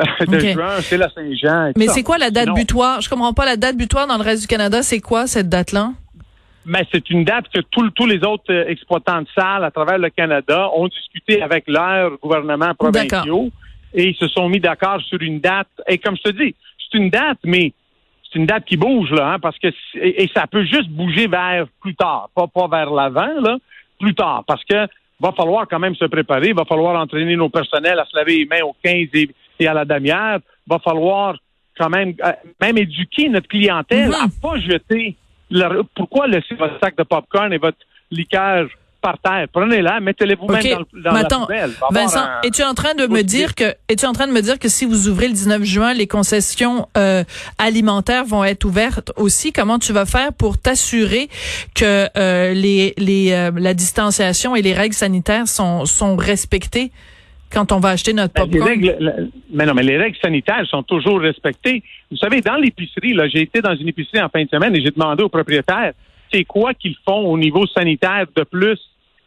euh, 0.00 0.26
de 0.26 0.38
juin, 0.38 0.80
c'est 0.80 0.96
la 0.96 1.08
Saint-Jean. 1.10 1.72
Mais 1.76 1.88
c'est 1.88 2.02
quoi 2.02 2.18
la 2.18 2.30
date 2.30 2.54
butoir? 2.54 3.00
Je 3.00 3.08
comprends 3.10 3.32
pas 3.32 3.44
la 3.44 3.56
date 3.56 3.76
butoir 3.76 4.06
dans 4.06 4.16
le 4.16 4.22
reste 4.22 4.42
du 4.42 4.48
Canada. 4.48 4.82
C'est 4.82 5.00
quoi 5.00 5.26
cette 5.26 5.48
date-là? 5.48 5.92
Mais 6.64 6.86
c'est 6.92 7.08
une 7.10 7.24
date 7.24 7.46
que 7.52 7.60
tous 7.60 8.06
les 8.06 8.22
autres 8.24 8.52
euh, 8.52 8.68
exploitants 8.68 9.22
de 9.22 9.28
salles 9.34 9.64
à 9.64 9.70
travers 9.70 9.98
le 9.98 10.10
Canada 10.10 10.68
ont 10.74 10.86
discuté 10.88 11.42
avec 11.42 11.64
leurs 11.66 12.18
gouvernements 12.18 12.74
provinciaux 12.74 13.50
et 13.94 14.08
ils 14.08 14.16
se 14.16 14.28
sont 14.28 14.48
mis 14.48 14.60
d'accord 14.60 15.00
sur 15.00 15.20
une 15.20 15.40
date. 15.40 15.68
Et 15.88 15.98
comme 15.98 16.16
je 16.16 16.30
te 16.30 16.36
dis, 16.36 16.54
c'est 16.78 16.98
une 16.98 17.10
date, 17.10 17.38
mais 17.44 17.72
c'est 18.30 18.38
une 18.38 18.46
date 18.46 18.64
qui 18.64 18.76
bouge, 18.76 19.10
là, 19.10 19.32
hein, 19.32 19.38
parce 19.38 19.58
que 19.58 19.68
et, 19.94 20.28
ça 20.34 20.46
peut 20.46 20.64
juste 20.64 20.88
bouger 20.88 21.26
vers 21.26 21.66
plus 21.80 21.94
tard, 21.94 22.28
pas, 22.34 22.46
pas 22.46 22.68
vers 22.68 22.90
l'avant, 22.90 23.40
là, 23.40 23.56
plus 23.98 24.14
tard, 24.14 24.44
parce 24.46 24.64
que 24.64 24.86
va 25.20 25.32
falloir 25.32 25.66
quand 25.68 25.78
même 25.78 25.96
se 25.96 26.04
préparer, 26.04 26.52
va 26.52 26.64
falloir 26.64 27.00
entraîner 27.00 27.36
nos 27.36 27.48
personnels 27.48 27.98
à 27.98 28.04
se 28.04 28.16
laver 28.16 28.38
les 28.38 28.46
mains 28.46 28.62
au 28.64 28.76
15 28.82 29.08
et, 29.14 29.66
à 29.66 29.74
la 29.74 29.84
damière, 29.84 30.38
va 30.66 30.78
falloir 30.78 31.36
quand 31.76 31.88
même 31.88 32.14
euh, 32.24 32.32
même 32.60 32.78
éduquer 32.78 33.28
notre 33.28 33.48
clientèle 33.48 34.12
à 34.12 34.26
pas 34.40 34.58
jeter 34.58 35.16
pourquoi 35.94 36.26
laisser 36.26 36.54
votre 36.54 36.78
sac 36.80 36.96
de 36.96 37.02
popcorn 37.02 37.52
et 37.52 37.58
votre 37.58 37.78
liqueur 38.10 38.68
par 39.00 39.18
terre. 39.18 39.46
Prenez-la, 39.52 40.00
mettez-les 40.00 40.34
vous-même 40.34 40.62
dans, 40.92 41.12
la 41.12 41.24
poubelle. 41.24 41.70
Vincent, 41.90 42.26
es-tu 42.42 42.62
en 42.62 42.74
train 42.74 42.94
de 42.94 43.06
me 43.06 43.22
dire 43.22 43.54
que 43.54 43.74
es-tu 43.88 44.06
en 44.06 44.12
train 44.12 44.26
de 44.26 44.32
me 44.32 44.40
dire 44.40 44.58
que 44.58 44.68
si 44.68 44.84
vous 44.84 45.08
ouvrez 45.08 45.28
le 45.28 45.34
19 45.34 45.62
juin, 45.62 45.94
les 45.94 46.06
concessions 46.06 46.88
euh, 46.96 47.24
alimentaires 47.58 48.24
vont 48.24 48.44
être 48.44 48.64
ouvertes 48.64 49.12
aussi? 49.16 49.52
Comment 49.52 49.78
tu 49.78 49.92
vas 49.92 50.06
faire 50.06 50.32
pour 50.32 50.58
t'assurer 50.58 51.28
que 51.74 52.08
euh, 52.16 52.52
les, 52.54 52.94
les 52.98 53.32
euh, 53.32 53.50
la 53.56 53.74
distanciation 53.74 54.56
et 54.56 54.62
les 54.62 54.72
règles 54.72 54.94
sanitaires 54.94 55.48
sont 55.48 55.86
sont 55.86 56.16
respectées 56.16 56.90
quand 57.52 57.72
on 57.72 57.80
va 57.80 57.90
acheter 57.90 58.12
notre 58.12 58.34
ben, 58.34 58.50
popcorn? 58.50 59.30
mais 59.52 59.66
non, 59.66 59.74
mais 59.74 59.82
les 59.82 59.96
règles 59.96 60.18
sanitaires 60.20 60.66
sont 60.66 60.82
toujours 60.82 61.20
respectées. 61.20 61.82
Vous 62.10 62.16
savez, 62.16 62.40
dans 62.40 62.56
l'épicerie, 62.56 63.14
là, 63.14 63.28
j'ai 63.28 63.42
été 63.42 63.60
dans 63.60 63.74
une 63.74 63.88
épicerie 63.88 64.20
en 64.20 64.28
fin 64.28 64.42
de 64.42 64.48
semaine 64.48 64.74
et 64.76 64.82
j'ai 64.82 64.90
demandé 64.90 65.22
au 65.22 65.28
propriétaire 65.28 65.92
c'est 66.32 66.44
quoi 66.44 66.74
qu'ils 66.74 66.96
font 67.04 67.26
au 67.26 67.38
niveau 67.38 67.66
sanitaire 67.66 68.26
de 68.34 68.42
plus 68.44 68.78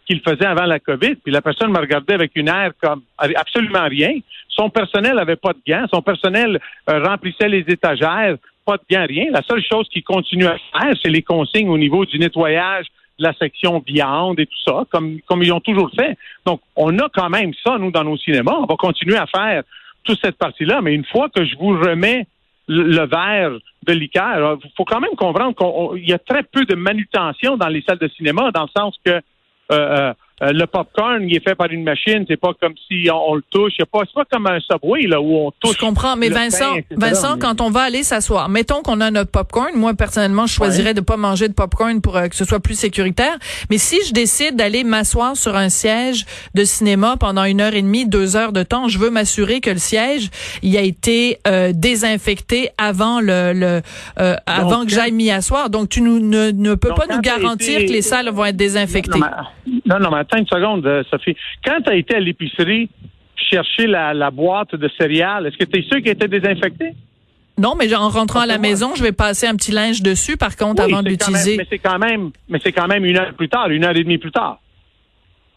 qu'ils 0.05 0.21
faisaient 0.21 0.45
avant 0.45 0.65
la 0.65 0.79
COVID? 0.79 1.15
Puis 1.15 1.31
la 1.31 1.41
personne 1.41 1.71
me 1.71 1.79
regardait 1.79 2.13
avec 2.13 2.31
une 2.35 2.47
air 2.47 2.71
comme 2.81 3.01
absolument 3.17 3.87
rien. 3.87 4.13
Son 4.49 4.69
personnel 4.69 5.17
avait 5.19 5.35
pas 5.35 5.53
de 5.53 5.61
gants. 5.67 5.85
Son 5.93 6.01
personnel 6.01 6.59
euh, 6.89 7.03
remplissait 7.03 7.49
les 7.49 7.65
étagères. 7.67 8.35
Pas 8.65 8.77
de 8.77 8.83
gants, 8.89 9.05
rien. 9.07 9.25
La 9.31 9.41
seule 9.43 9.63
chose 9.63 9.87
qu'ils 9.89 10.03
continuent 10.03 10.47
à 10.47 10.57
faire, 10.73 10.93
c'est 11.01 11.09
les 11.09 11.23
consignes 11.23 11.69
au 11.69 11.77
niveau 11.77 12.05
du 12.05 12.19
nettoyage 12.19 12.85
de 13.19 13.23
la 13.23 13.33
section 13.33 13.83
viande 13.85 14.39
et 14.39 14.45
tout 14.45 14.61
ça, 14.65 14.83
comme, 14.89 15.19
comme 15.27 15.43
ils 15.43 15.51
ont 15.51 15.59
toujours 15.59 15.89
fait. 15.95 16.17
Donc, 16.45 16.61
on 16.75 16.97
a 16.99 17.09
quand 17.09 17.29
même 17.29 17.51
ça, 17.63 17.77
nous, 17.77 17.91
dans 17.91 18.03
nos 18.03 18.17
cinémas. 18.17 18.57
On 18.59 18.65
va 18.65 18.75
continuer 18.75 19.17
à 19.17 19.27
faire 19.27 19.63
toute 20.03 20.19
cette 20.21 20.37
partie-là, 20.37 20.81
mais 20.81 20.93
une 20.93 21.05
fois 21.05 21.29
que 21.29 21.45
je 21.45 21.55
vous 21.57 21.69
remets 21.69 22.25
le 22.68 23.05
verre 23.05 23.57
de 23.86 23.93
liqueur. 23.93 24.57
Il 24.64 24.72
faut 24.78 24.86
quand 24.86 24.99
même 24.99 25.16
comprendre 25.16 25.55
qu'il 25.55 26.07
y 26.07 26.14
a 26.14 26.20
très 26.20 26.43
peu 26.43 26.66
de 26.66 26.76
manutention 26.76 27.57
dans 27.57 27.68
les 27.68 27.82
salles 27.82 27.97
de 27.97 28.07
cinéma, 28.09 28.51
dans 28.51 28.64
le 28.64 28.70
sens 28.76 28.95
que 29.03 29.22
euh, 29.72 30.14
euh, 30.41 30.51
euh, 30.51 30.51
le 30.53 30.65
popcorn, 30.67 31.23
il 31.23 31.35
est 31.35 31.43
fait 31.43 31.55
par 31.55 31.69
une 31.71 31.83
machine. 31.83 32.25
C'est 32.27 32.39
pas 32.39 32.51
comme 32.59 32.73
si 32.87 33.09
on, 33.11 33.35
le 33.35 33.43
touche. 33.49 33.73
C'est 33.77 33.89
pas, 33.89 34.01
pas 34.13 34.25
comme 34.31 34.47
un 34.47 34.59
subway 34.59 35.03
là 35.03 35.21
où 35.21 35.47
on 35.47 35.51
touche. 35.51 35.75
Je 35.75 35.79
comprends, 35.79 36.15
mais 36.15 36.29
Vincent, 36.29 36.75
Vincent, 36.91 37.37
quand 37.39 37.61
on 37.61 37.69
va 37.69 37.81
aller 37.81 38.03
s'asseoir, 38.03 38.49
mettons 38.49 38.81
qu'on 38.81 39.01
a 39.01 39.11
notre 39.11 39.31
popcorn. 39.31 39.71
Moi 39.75 39.93
personnellement, 39.93 40.45
je 40.45 40.53
choisirais 40.53 40.93
de 40.93 41.01
pas 41.01 41.17
manger 41.17 41.47
de 41.47 41.53
popcorn 41.53 42.01
pour 42.01 42.17
euh, 42.17 42.27
que 42.27 42.35
ce 42.35 42.45
soit 42.45 42.59
plus 42.59 42.75
sécuritaire. 42.75 43.37
Mais 43.69 43.77
si 43.77 43.97
je 44.07 44.13
décide 44.13 44.55
d'aller 44.55 44.83
m'asseoir 44.83 45.35
sur 45.35 45.55
un 45.55 45.69
siège 45.69 46.25
de 46.55 46.63
cinéma 46.63 47.17
pendant 47.17 47.43
une 47.43 47.61
heure 47.61 47.73
et 47.73 47.81
demie, 47.81 48.07
deux 48.07 48.35
heures 48.35 48.53
de 48.53 48.63
temps, 48.63 48.87
je 48.87 48.97
veux 48.97 49.09
m'assurer 49.09 49.61
que 49.61 49.69
le 49.69 49.77
siège 49.77 50.29
il 50.61 50.77
a 50.77 50.81
été 50.81 51.39
euh, 51.47 51.71
désinfecté 51.73 52.69
avant 52.77 53.19
le, 53.19 53.53
le 53.53 53.81
avant 54.45 54.85
que 54.85 54.91
j'aille 54.91 55.11
m'y 55.11 55.31
asseoir. 55.31 55.69
Donc 55.69 55.89
tu 55.89 56.01
nous, 56.01 56.19
ne, 56.19 56.51
ne 56.51 56.75
peux 56.75 56.93
pas 56.93 57.05
nous 57.09 57.21
garantir 57.21 57.79
que 57.85 57.91
les 57.91 58.01
salles 58.01 58.29
vont 58.29 58.45
être 58.45 58.57
désinfectées. 58.57 59.19
Non, 59.85 59.99
non, 59.99 60.11
mais 60.11 60.19
attends 60.19 60.30
une 60.30 60.30
seconde, 60.39 60.86
euh, 60.86 61.03
Sophie. 61.09 61.36
Quand 61.65 61.82
tu 61.82 61.89
as 61.89 61.95
été 61.95 62.15
à 62.15 62.19
l'épicerie 62.19 62.89
chercher 63.36 63.88
la, 63.88 64.32
boîte 64.32 64.75
de 64.75 64.89
céréales, 64.97 65.47
est-ce 65.47 65.57
que 65.57 65.65
tu 65.65 65.79
es 65.79 65.84
sûr 65.84 66.01
qu'elle 66.01 66.13
était 66.13 66.27
désinfectée? 66.27 66.93
Non, 67.57 67.75
mais 67.77 67.93
en 67.93 68.09
rentrant 68.09 68.41
à 68.41 68.45
la 68.45 68.57
maison, 68.57 68.95
je 68.95 69.03
vais 69.03 69.11
passer 69.11 69.45
un 69.45 69.55
petit 69.55 69.71
linge 69.71 70.01
dessus, 70.01 70.38
par 70.38 70.55
contre, 70.55 70.84
avant 70.84 71.03
de 71.03 71.09
l'utiliser. 71.09 71.57
Mais 71.57 71.67
c'est 71.69 71.79
quand 71.79 71.99
même, 71.99 72.32
mais 72.49 72.59
c'est 72.63 72.71
quand 72.71 72.88
même 72.88 73.05
une 73.05 73.17
heure 73.17 73.34
plus 73.34 73.49
tard, 73.49 73.69
une 73.69 73.84
heure 73.84 73.95
et 73.95 74.03
demie 74.03 74.17
plus 74.17 74.32
tard. 74.32 74.59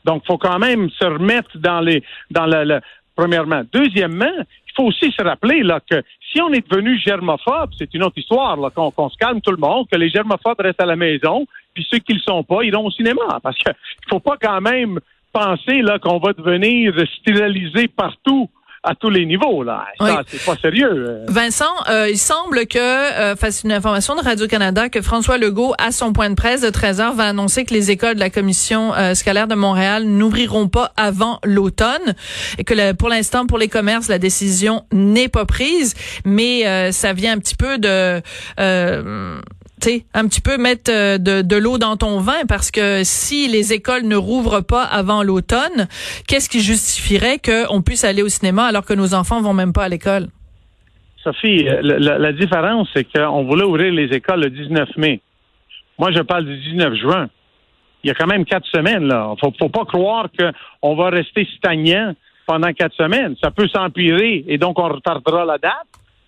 Donc, 0.04 0.24
faut 0.26 0.36
quand 0.36 0.58
même 0.58 0.90
se 0.90 1.04
remettre 1.04 1.56
dans 1.56 1.80
les, 1.80 2.02
dans 2.30 2.46
le, 2.46 2.80
premièrement. 3.16 3.62
Deuxièmement, 3.72 4.34
il 4.38 4.72
faut 4.76 4.84
aussi 4.84 5.10
se 5.12 5.22
rappeler 5.22 5.62
là, 5.62 5.80
que 5.88 6.02
si 6.32 6.42
on 6.42 6.52
est 6.52 6.68
devenu 6.68 6.98
germophobe, 6.98 7.70
c'est 7.78 7.94
une 7.94 8.02
autre 8.02 8.18
histoire, 8.18 8.58
qu'on 8.74 9.08
se 9.08 9.16
calme 9.16 9.40
tout 9.40 9.52
le 9.52 9.56
monde, 9.56 9.86
que 9.90 9.96
les 9.96 10.10
germophobes 10.10 10.60
restent 10.60 10.80
à 10.80 10.86
la 10.86 10.96
maison, 10.96 11.46
puis 11.74 11.86
ceux 11.90 11.98
qui 11.98 12.12
ne 12.12 12.18
le 12.18 12.22
sont 12.22 12.42
pas 12.44 12.62
iront 12.62 12.86
au 12.86 12.90
cinéma. 12.90 13.40
Parce 13.42 13.56
qu'il 13.58 13.70
ne 13.72 14.08
faut 14.10 14.20
pas 14.20 14.36
quand 14.40 14.60
même 14.60 15.00
penser 15.32 15.82
là, 15.82 15.98
qu'on 15.98 16.18
va 16.18 16.32
devenir 16.32 16.94
stérilisé 17.20 17.88
partout 17.88 18.48
à 18.86 18.94
tous 18.94 19.08
les 19.08 19.24
niveaux. 19.24 19.62
là. 19.62 19.86
Ça, 19.98 20.22
c'est 20.26 20.44
pas 20.44 20.56
sérieux. 20.60 20.90
euh. 20.92 21.24
Vincent, 21.26 21.64
euh, 21.88 22.06
il 22.10 22.18
semble 22.18 22.66
que, 22.66 22.78
euh, 22.78 23.34
face 23.34 23.62
une 23.64 23.72
information 23.72 24.14
de 24.14 24.20
Radio-Canada, 24.20 24.90
que 24.90 25.00
François 25.00 25.38
Legault, 25.38 25.72
à 25.78 25.90
son 25.90 26.12
point 26.12 26.28
de 26.28 26.34
presse 26.34 26.60
de 26.60 26.68
13 26.68 27.00
heures, 27.00 27.14
va 27.14 27.24
annoncer 27.24 27.64
que 27.64 27.72
les 27.72 27.90
écoles 27.90 28.16
de 28.16 28.20
la 28.20 28.28
commission 28.28 28.92
euh, 28.94 29.14
scolaire 29.14 29.48
de 29.48 29.54
Montréal 29.54 30.04
n'ouvriront 30.04 30.68
pas 30.68 30.92
avant 30.98 31.40
l'automne 31.44 32.14
et 32.58 32.64
que 32.64 32.74
le- 32.74 32.92
pour 32.92 33.08
l'instant, 33.08 33.46
pour 33.46 33.56
les 33.56 33.68
commerces, 33.68 34.08
la 34.08 34.18
décision 34.18 34.82
n'est 34.92 35.28
pas 35.30 35.46
prise, 35.46 35.94
mais 36.26 36.66
euh, 36.66 36.92
ça 36.92 37.14
vient 37.14 37.32
un 37.32 37.38
petit 37.38 37.56
peu 37.56 37.78
de... 37.78 38.20
Un 40.14 40.28
petit 40.28 40.40
peu 40.40 40.56
mettre 40.56 40.90
euh, 40.90 41.18
de, 41.18 41.56
l'eau 41.56 41.78
dans 41.78 41.96
ton 41.96 42.18
vin 42.18 42.46
parce 42.48 42.70
que 42.70 43.02
si 43.04 43.48
les 43.48 43.72
écoles 43.72 44.04
ne 44.04 44.16
rouvrent 44.16 44.62
pas 44.62 44.84
avant 44.84 45.22
l'automne, 45.22 45.88
qu'est-ce 46.26 46.48
qui 46.48 46.60
justifierait 46.60 47.38
qu'on 47.38 47.82
puisse 47.82 48.04
aller 48.04 48.22
au 48.22 48.28
cinéma 48.28 48.64
alors 48.64 48.84
que 48.84 48.94
nos 48.94 49.14
enfants 49.14 49.40
vont 49.42 49.52
même 49.52 49.72
pas 49.72 49.84
à 49.84 49.88
l'école? 49.88 50.28
Sophie, 51.22 51.68
euh, 51.68 51.80
la 51.82 52.32
différence, 52.32 52.88
c'est 52.94 53.04
qu'on 53.04 53.44
voulait 53.44 53.64
ouvrir 53.64 53.92
les 53.92 54.14
écoles 54.14 54.40
le 54.40 54.50
19 54.50 54.88
mai. 54.96 55.20
Moi, 55.98 56.10
je 56.12 56.20
parle 56.20 56.44
du 56.44 56.56
19 56.56 56.94
juin. 56.94 57.28
Il 58.02 58.08
y 58.08 58.10
a 58.10 58.14
quand 58.14 58.26
même 58.26 58.44
quatre 58.44 58.66
semaines, 58.66 59.04
là. 59.04 59.34
Faut, 59.40 59.52
faut 59.58 59.70
pas 59.70 59.84
croire 59.84 60.28
qu'on 60.82 60.94
va 60.94 61.08
rester 61.08 61.48
stagnant 61.56 62.14
pendant 62.46 62.72
quatre 62.72 62.94
semaines. 62.94 63.36
Ça 63.42 63.50
peut 63.50 63.68
s'empirer 63.68 64.44
et 64.46 64.58
donc 64.58 64.78
on 64.78 64.88
retardera 64.88 65.44
la 65.44 65.58
date. 65.58 65.72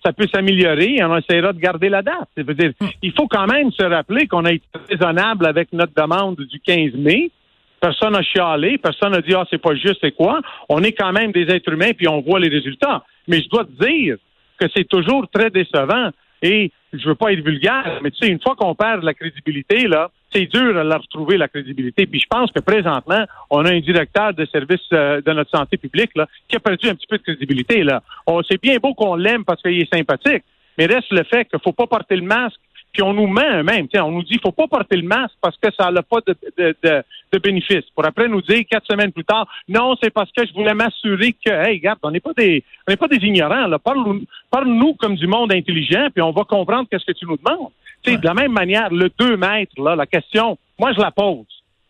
Ça 0.03 0.13
peut 0.13 0.27
s'améliorer 0.27 0.95
et 0.95 1.03
on 1.03 1.17
essaiera 1.17 1.53
de 1.53 1.59
garder 1.59 1.89
la 1.89 2.01
date. 2.01 2.29
Ça 2.35 2.43
veut 2.43 2.53
dire, 2.53 2.71
il 3.01 3.11
faut 3.13 3.27
quand 3.27 3.47
même 3.47 3.71
se 3.71 3.83
rappeler 3.83 4.27
qu'on 4.27 4.45
a 4.45 4.53
été 4.53 4.65
raisonnable 4.89 5.45
avec 5.45 5.73
notre 5.73 5.93
demande 5.93 6.37
du 6.37 6.59
15 6.59 6.93
mai. 6.93 7.31
Personne 7.79 8.13
n'a 8.13 8.23
chialé, 8.23 8.77
personne 8.77 9.11
n'a 9.11 9.21
dit 9.21 9.33
ah 9.35 9.45
c'est 9.49 9.61
pas 9.61 9.75
juste, 9.75 9.97
c'est 10.01 10.15
quoi. 10.15 10.41
On 10.69 10.81
est 10.83 10.93
quand 10.93 11.11
même 11.11 11.31
des 11.31 11.43
êtres 11.43 11.71
humains 11.71 11.91
puis 11.95 12.07
on 12.07 12.21
voit 12.21 12.39
les 12.39 12.49
résultats. 12.49 13.03
Mais 13.27 13.41
je 13.41 13.49
dois 13.49 13.65
te 13.65 13.83
dire 13.83 14.17
que 14.59 14.65
c'est 14.75 14.87
toujours 14.87 15.27
très 15.29 15.49
décevant 15.49 16.11
et 16.41 16.71
je 16.93 17.07
veux 17.07 17.15
pas 17.15 17.33
être 17.33 17.43
vulgaire, 17.43 17.99
mais 18.01 18.11
tu 18.11 18.17
sais 18.17 18.31
une 18.31 18.41
fois 18.41 18.55
qu'on 18.55 18.75
perd 18.75 19.03
la 19.03 19.13
crédibilité 19.13 19.87
là, 19.87 20.11
c'est 20.31 20.45
dur 20.45 20.77
à 20.77 20.83
la 20.83 20.97
retrouver 20.97 21.37
la 21.37 21.47
crédibilité. 21.47 22.05
Puis 22.05 22.19
je 22.19 22.27
pense 22.29 22.51
que 22.51 22.59
présentement 22.59 23.25
on 23.49 23.65
a 23.65 23.71
un 23.71 23.79
directeur 23.79 24.33
de 24.33 24.45
service 24.45 24.81
euh, 24.93 25.21
de 25.21 25.31
notre 25.33 25.51
santé 25.51 25.77
publique 25.77 26.11
là 26.15 26.27
qui 26.47 26.55
a 26.55 26.59
perdu 26.59 26.89
un 26.89 26.95
petit 26.95 27.07
peu 27.07 27.17
de 27.17 27.23
crédibilité 27.23 27.83
là. 27.83 28.01
On 28.25 28.41
c'est 28.43 28.61
bien 28.61 28.77
beau 28.77 28.93
qu'on 28.93 29.15
l'aime 29.15 29.45
parce 29.45 29.61
qu'il 29.61 29.79
est 29.81 29.93
sympathique, 29.93 30.43
mais 30.77 30.85
reste 30.85 31.11
le 31.11 31.23
fait 31.23 31.45
qu'il 31.45 31.59
faut 31.59 31.73
pas 31.73 31.87
porter 31.87 32.15
le 32.15 32.23
masque 32.23 32.59
puis 32.97 33.03
on 33.03 33.13
nous 33.13 33.27
ment 33.27 33.63
même. 33.63 33.87
On 33.93 34.11
nous 34.11 34.23
dit 34.23 34.39
faut 34.41 34.51
pas 34.51 34.67
porter 34.67 34.97
le 34.97 35.07
masque 35.07 35.35
parce 35.39 35.55
que 35.57 35.67
ça 35.79 35.91
n'a 35.91 36.01
pas 36.01 36.17
de, 36.25 36.35
de, 36.57 36.75
de, 36.83 37.03
de 37.31 37.37
bénéfice. 37.37 37.85
Pour 37.93 38.03
après 38.03 38.27
nous 38.27 38.41
dire 38.41 38.63
quatre 38.67 38.87
semaines 38.87 39.11
plus 39.11 39.23
tard, 39.23 39.47
non, 39.69 39.95
c'est 40.01 40.09
parce 40.09 40.31
que 40.31 40.47
je 40.47 40.51
voulais 40.53 40.73
m'assurer 40.73 41.33
que, 41.33 41.51
hey, 41.51 41.77
regarde, 41.77 41.99
on 42.01 42.09
n'est 42.09 42.19
pas 42.19 42.33
des, 42.35 42.63
on 42.87 42.91
n'est 42.91 42.97
pas 42.97 43.07
des 43.07 43.17
ignorants. 43.17 43.67
Là. 43.67 43.77
Parle, 43.77 44.21
parle-nous 44.49 44.95
comme 44.95 45.15
du 45.15 45.27
monde 45.27 45.53
intelligent, 45.53 46.07
puis 46.11 46.23
on 46.23 46.31
va 46.31 46.43
comprendre 46.43 46.87
qu'est-ce 46.89 47.05
que 47.05 47.11
tu 47.11 47.27
nous 47.27 47.37
demandes. 47.37 47.69
Tu 48.01 48.13
sais, 48.13 48.17
de 48.17 48.25
la 48.25 48.33
même 48.33 48.51
manière, 48.51 48.91
le 48.91 49.11
2 49.15 49.37
mètres, 49.37 49.79
là, 49.79 49.95
la 49.95 50.07
question, 50.07 50.57
moi 50.79 50.91
je 50.93 50.99
la 50.99 51.11
pose. 51.11 51.45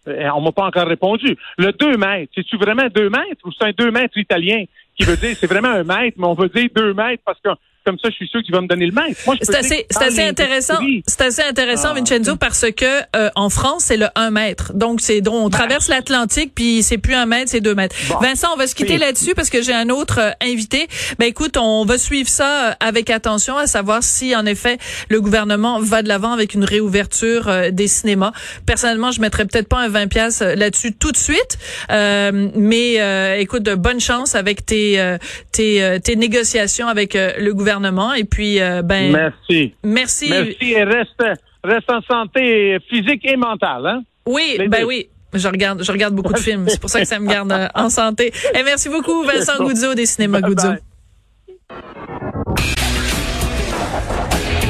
Euh, 0.10 0.28
On 0.36 0.42
m'a 0.42 0.52
pas 0.52 0.66
encore 0.66 0.88
répondu. 0.88 1.38
Le 1.58 1.72
2 1.72 1.96
mètres, 1.96 2.34
c'est-tu 2.36 2.58
vraiment 2.58 2.88
2 2.94 3.10
mètres 3.10 3.46
ou 3.46 3.52
c'est 3.54 3.66
un 3.66 3.72
2 3.72 3.92
mètres 3.92 4.18
italien 4.18 4.66
qui 4.98 5.06
veut 5.06 5.16
dire 5.16 5.38
c'est 5.38 5.48
vraiment 5.48 5.70
un 5.70 5.86
mètre, 5.86 6.18
mais 6.18 6.28
on 6.28 6.34
veut 6.34 6.50
dire 6.50 6.68
2 6.76 6.94
mètres 6.94 7.24
parce 7.26 7.40
que 7.40 7.50
comme 7.88 7.98
ça, 8.00 8.10
je 8.10 8.16
suis 8.16 8.28
sûr 8.28 8.42
qu'il 8.44 8.54
va 8.54 8.60
me 8.60 8.68
donner 8.68 8.86
le 8.86 8.92
mètre. 8.92 9.18
Moi, 9.26 9.36
je 9.36 9.46
peux 9.46 9.54
C'est 9.54 9.58
assez, 10.04 10.22
intéressant. 10.22 10.80
C'est 11.08 11.22
assez 11.22 11.42
intéressant, 11.42 11.90
Ah. 11.92 11.94
Vincenzo, 11.94 12.36
parce 12.36 12.66
que 12.76 12.86
euh, 13.16 13.30
en 13.36 13.50
France, 13.50 13.86
c'est 13.86 13.96
le 13.96 14.08
1 14.16 14.30
mètre. 14.30 14.74
Donc, 14.74 15.00
c'est 15.00 15.22
donc 15.22 15.36
on 15.36 15.50
traverse 15.50 15.88
l'Atlantique, 15.88 16.52
puis 16.54 16.84
c'est 16.84 16.98
plus 16.98 17.14
un 17.14 17.26
mètre, 17.26 17.50
c'est 17.50 17.62
2 17.62 17.74
mètres. 17.76 17.96
Vincent, 18.22 18.50
on 18.54 18.58
va 18.58 18.68
se 18.68 18.76
quitter 18.76 18.94
Oui. 18.96 19.00
là-dessus 19.00 19.36
parce 19.36 19.50
que 19.50 19.62
j'ai 19.62 19.74
un 19.74 19.88
autre 19.90 20.20
euh, 20.20 20.32
invité. 20.42 20.88
Ben 21.18 21.28
écoute, 21.28 21.56
on 21.58 21.86
va 21.86 21.98
suivre 21.98 22.28
ça 22.30 22.70
euh, 22.70 22.74
avec 22.82 23.10
attention, 23.10 23.56
à 23.58 23.68
savoir 23.68 24.04
si 24.04 24.36
en 24.36 24.46
effet 24.46 24.78
le 25.08 25.22
gouvernement 25.22 25.80
va 25.80 26.02
de 26.02 26.10
l'avant 26.10 26.34
avec 26.34 26.54
une 26.56 26.66
réouverture 26.66 27.48
euh, 27.48 27.72
des 27.72 27.88
cinémas. 27.88 28.34
Personnellement, 28.66 29.12
je 29.12 29.22
mettrais 29.22 29.46
peut-être 29.46 29.70
pas 29.70 29.80
un 29.80 29.88
20 29.88 30.08
pièces 30.08 30.42
là-dessus 30.42 30.94
tout 30.94 31.12
de 31.14 31.18
suite, 31.18 31.58
Euh, 31.90 32.50
mais 32.56 33.00
euh, 33.00 33.38
écoute, 33.38 33.64
de 33.64 33.76
bonne 33.76 34.00
chance 34.02 34.36
avec 34.36 34.66
tes 34.66 35.00
euh, 35.00 35.18
tes, 35.54 35.82
euh, 35.82 36.00
tes 36.00 36.16
négociations 36.18 36.88
avec 36.88 37.16
euh, 37.16 37.32
le 37.40 37.54
gouvernement 37.54 37.77
et 38.16 38.24
puis 38.24 38.62
euh, 38.62 38.82
ben 38.82 39.12
Merci. 39.12 39.74
Merci. 39.84 40.30
Merci 40.30 40.72
et 40.72 40.84
reste, 40.84 41.24
reste 41.64 41.92
en 41.92 42.02
santé 42.02 42.78
physique 42.90 43.26
et 43.26 43.36
mentale. 43.38 43.86
Hein? 43.86 44.02
Oui, 44.26 44.56
Les 44.58 44.68
ben 44.68 44.82
deux. 44.82 44.88
oui. 44.88 45.10
Je 45.34 45.48
regarde, 45.48 45.84
je 45.84 45.92
regarde 45.92 46.16
beaucoup 46.16 46.34
de 46.34 46.40
films. 46.40 46.66
C'est 46.68 46.80
pour 46.80 46.90
ça 46.90 47.00
que 47.00 47.06
ça 47.06 47.20
me 47.20 47.28
garde 47.28 47.52
euh, 47.52 47.68
en 47.76 47.90
santé. 47.90 48.32
Et 48.56 48.64
merci 48.64 48.90
beaucoup, 48.90 49.24
Vincent 49.24 49.58
Goudzo 49.58 49.94
des 49.94 50.06
Cinémas 50.06 50.42
Goudzo. 50.42 50.70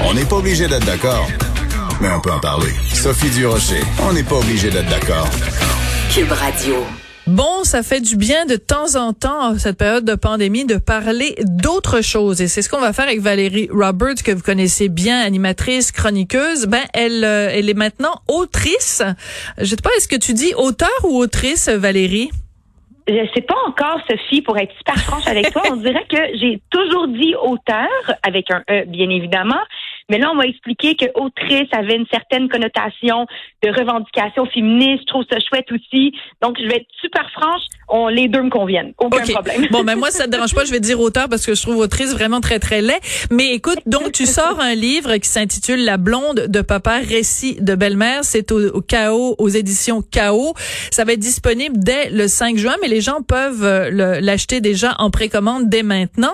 On 0.04 0.14
n'est 0.14 0.26
pas 0.26 0.38
obligé 0.38 0.68
d'être 0.68 0.86
d'accord, 0.86 1.28
mais 2.02 2.10
on 2.10 2.20
peut 2.22 2.32
en 2.32 2.40
parler. 2.40 2.72
Sophie 2.94 3.30
Durocher, 3.30 3.82
on 4.08 4.14
n'est 4.14 4.24
pas 4.24 4.36
obligé 4.36 4.70
d'être 4.70 4.90
d'accord. 4.90 5.28
Cube 6.14 6.32
Radio. 6.32 6.86
Bon, 7.28 7.66
ça 7.66 7.84
fait 7.84 8.00
du 8.00 8.16
bien 8.16 8.46
de 8.46 8.56
temps 8.56 8.96
en 8.96 9.12
temps, 9.12 9.58
cette 9.58 9.78
période 9.78 10.06
de 10.06 10.16
pandémie, 10.16 10.64
de 10.64 10.78
parler 10.78 11.36
d'autres 11.44 12.02
choses. 12.02 12.42
Et 12.42 12.48
c'est 12.48 12.62
ce 12.62 12.70
qu'on 12.70 12.80
va 12.80 12.94
faire 12.94 13.04
avec 13.04 13.20
Valérie 13.20 13.68
Roberts, 13.70 14.24
que 14.24 14.32
vous 14.32 14.42
connaissez 14.42 14.88
bien, 14.88 15.20
animatrice, 15.20 15.92
chroniqueuse. 15.92 16.68
Ben, 16.68 16.84
elle, 16.94 17.26
euh, 17.26 17.50
elle 17.52 17.70
est 17.70 17.74
maintenant 17.74 18.22
autrice. 18.30 19.04
Je 19.58 19.66
sais 19.66 19.76
pas, 19.76 19.90
est-ce 19.98 20.08
que 20.08 20.16
tu 20.16 20.32
dis 20.32 20.54
auteur 20.56 20.88
ou 21.04 21.18
autrice, 21.18 21.68
Valérie? 21.68 22.30
Je 23.10 23.28
sais 23.36 23.42
pas 23.42 23.56
encore, 23.68 24.00
Sophie, 24.10 24.42
pour 24.42 24.58
être 24.58 24.74
super 24.78 24.98
franche 25.00 25.28
avec 25.28 25.52
toi. 25.52 25.64
On 25.70 25.76
dirait 25.76 26.06
que 26.10 26.18
j'ai 26.40 26.62
toujours 26.70 27.10
dit 27.10 27.36
auteur, 27.36 27.90
avec 28.24 28.52
un 28.52 28.64
E, 28.70 28.86
bien 28.86 29.10
évidemment. 29.10 29.60
Mais 30.10 30.20
là, 30.20 30.32
on 30.32 30.36
m'a 30.36 30.46
expliqué 30.46 30.96
que 30.96 31.06
autrice 31.16 31.68
avait 31.72 31.96
une 31.96 32.06
certaine 32.10 32.48
connotation 32.48 33.26
de 33.62 33.70
revendication 33.70 34.46
féministe. 34.46 35.02
Je 35.02 35.06
trouve 35.08 35.26
ça 35.30 35.38
chouette 35.40 35.70
aussi. 35.72 36.14
Donc, 36.42 36.58
je 36.62 36.68
vais 36.68 36.78
être 36.78 36.88
super 37.02 37.30
franche. 37.32 37.62
On, 37.90 38.08
les 38.08 38.28
deux 38.30 38.42
me 38.42 38.50
conviennent. 38.50 38.94
Aucun 38.98 39.26
problème. 39.26 39.68
Bon, 39.72 39.84
ben 39.84 39.98
moi, 39.98 40.10
ça 40.12 40.26
te 40.26 40.30
dérange 40.30 40.56
pas. 40.56 40.64
Je 40.64 40.72
vais 40.72 40.80
dire 40.80 41.00
auteur 41.00 41.28
parce 41.28 41.46
que 41.46 41.56
je 41.56 41.62
trouve 41.62 41.78
autrice 41.78 42.14
vraiment 42.14 42.40
très, 42.40 42.60
très 42.60 42.82
laid. 42.82 43.00
Mais 43.32 43.54
écoute, 43.54 43.80
donc, 43.86 44.14
tu 44.14 44.26
sors 44.26 44.60
un 44.62 44.76
livre 44.76 45.18
qui 45.18 45.28
s'intitule 45.28 45.84
La 45.84 45.98
blonde 45.98 46.46
de 46.48 46.62
papa, 46.62 47.00
récit 47.00 47.58
de 47.60 47.76
belle-mère. 47.76 48.24
C'est 48.24 48.52
au, 48.52 48.76
au 48.76 48.82
KO, 48.82 49.36
aux 49.38 49.50
éditions 49.50 50.02
KO. 50.02 50.54
Ça 50.92 51.04
va 51.04 51.14
être 51.14 51.20
disponible 51.20 51.76
dès 51.78 52.10
le 52.10 52.28
5 52.28 52.58
juin, 52.58 52.76
mais 52.82 52.88
les 52.88 53.02
gens 53.02 53.22
peuvent 53.22 53.64
euh, 53.64 54.20
l'acheter 54.22 54.62
déjà 54.62 54.96
en 55.00 55.12
précommande 55.12 55.68
dès 55.68 55.84
maintenant. 55.84 56.34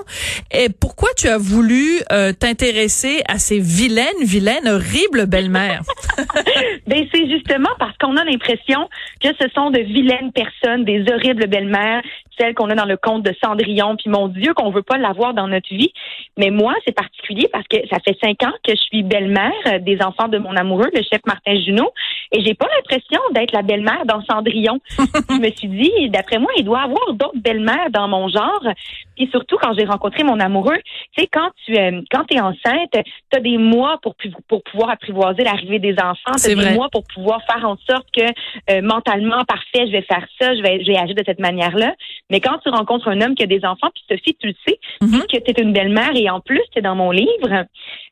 Et 0.52 0.70
pourquoi 0.70 1.10
tu 1.18 1.28
as 1.28 1.38
voulu 1.38 2.02
euh, 2.12 2.34
t'intéresser 2.34 3.22
à 3.28 3.40
ces 3.40 3.63
vilaines, 3.64 4.24
vilaines, 4.24 4.68
horribles 4.68 5.26
belles-mères? 5.26 5.82
ben, 6.88 7.08
c'est 7.14 7.30
justement 7.30 7.70
parce 7.80 7.98
qu'on 7.98 8.16
a 8.18 8.24
l'impression 8.24 8.90
que 9.22 9.30
ce 9.40 9.48
sont 9.56 9.72
de 9.72 9.80
vilaines 9.80 10.32
personnes, 10.32 10.86
des 10.86 11.04
horribles 11.12 11.48
belles-mères, 11.48 12.04
celles 12.38 12.54
qu'on 12.54 12.70
a 12.70 12.76
dans 12.76 12.86
le 12.86 12.98
conte 12.98 13.24
de 13.24 13.34
Cendrillon, 13.44 13.96
puis 13.96 14.10
mon 14.10 14.28
Dieu, 14.28 14.54
qu'on 14.54 14.72
veut 14.72 14.84
pas 14.84 14.98
l'avoir 14.98 15.34
dans 15.34 15.48
notre 15.48 15.70
vie. 15.70 15.92
Mais 16.38 16.50
moi, 16.50 16.74
c'est 16.86 16.96
particulier 16.96 17.48
parce 17.52 17.68
que 17.68 17.78
ça 17.90 17.98
fait 18.00 18.18
cinq 18.24 18.44
ans 18.44 18.54
que 18.64 18.76
je 18.76 18.82
suis 18.82 19.04
belle-mère 19.04 19.52
euh, 19.68 19.80
des 19.80 20.02
enfants 20.02 20.28
de 20.28 20.38
mon 20.38 20.56
amoureux, 20.56 20.90
le 20.94 21.02
chef 21.02 21.22
Martin 21.26 21.56
Junot, 21.60 21.92
et 22.32 22.44
j'ai 22.44 22.54
pas 22.54 22.68
l'impression 22.76 23.20
d'être 23.32 23.52
la 23.52 23.62
belle-mère 23.62 24.06
dans 24.06 24.24
Cendrillon. 24.26 24.80
je 24.98 25.40
me 25.40 25.52
suis 25.52 25.68
dit, 25.68 26.10
d'après 26.10 26.40
moi, 26.40 26.52
il 26.58 26.66
doit 26.66 26.82
y 26.82 26.84
avoir 26.84 27.14
d'autres 27.14 27.38
belles-mères 27.38 27.90
dans 27.92 28.08
mon 28.08 28.28
genre. 28.28 28.68
Puis 29.16 29.28
surtout, 29.32 29.58
quand 29.62 29.74
j'ai 29.78 29.86
rencontré 29.86 30.24
mon 30.24 30.40
amoureux, 30.40 30.80
tu 31.16 31.22
sais, 31.22 31.28
quand 31.32 31.50
tu 31.66 31.78
euh, 31.78 32.02
quand 32.12 32.26
es 32.32 32.40
enceinte, 32.40 32.92
tu 32.92 33.38
as 33.38 33.40
des 33.40 33.58
mois 33.58 34.00
pour, 34.02 34.16
pour 34.48 34.64
pouvoir 34.64 34.90
apprivoiser 34.90 35.44
l'arrivée 35.44 35.80
des 35.80 35.94
enfants. 35.94 36.36
Tu 36.38 36.52
as 36.52 36.56
des 36.56 36.56
vrai. 36.56 36.74
mois 36.74 36.90
pour 36.90 37.04
pouvoir 37.14 37.42
faire 37.46 37.68
en 37.68 37.78
sorte 37.90 38.08
que 38.12 38.24
euh, 38.72 38.82
mentalement, 38.82 39.44
parfait, 39.46 39.88
je 39.88 39.92
vais 39.92 40.02
faire 40.02 40.26
ça, 40.40 40.56
je 40.56 40.62
vais, 40.62 40.84
je 40.84 40.92
vais 40.92 40.98
agir 40.98 41.16
de 41.16 41.24
cette 41.26 41.40
manière-là. 41.40 41.94
Mais 42.34 42.42
quand 42.42 42.58
tu 42.58 42.70
rencontres 42.70 43.08
un 43.08 43.22
homme 43.22 43.36
qui 43.36 43.44
a 43.44 43.48
des 43.48 43.64
enfants, 43.64 43.90
puis 43.94 44.04
Sophie, 44.10 44.36
tu 44.40 44.48
le 44.48 44.56
sais, 44.68 44.80
Mm-hmm. 45.02 45.22
que 45.28 45.38
tu 45.38 45.52
es 45.52 45.62
une 45.62 45.74
belle-mère 45.74 46.12
et 46.16 46.30
en 46.30 46.40
plus, 46.40 46.62
tu 46.72 46.80
es 46.80 46.82
dans 46.82 46.96
mon 46.96 47.12
livre, 47.12 47.66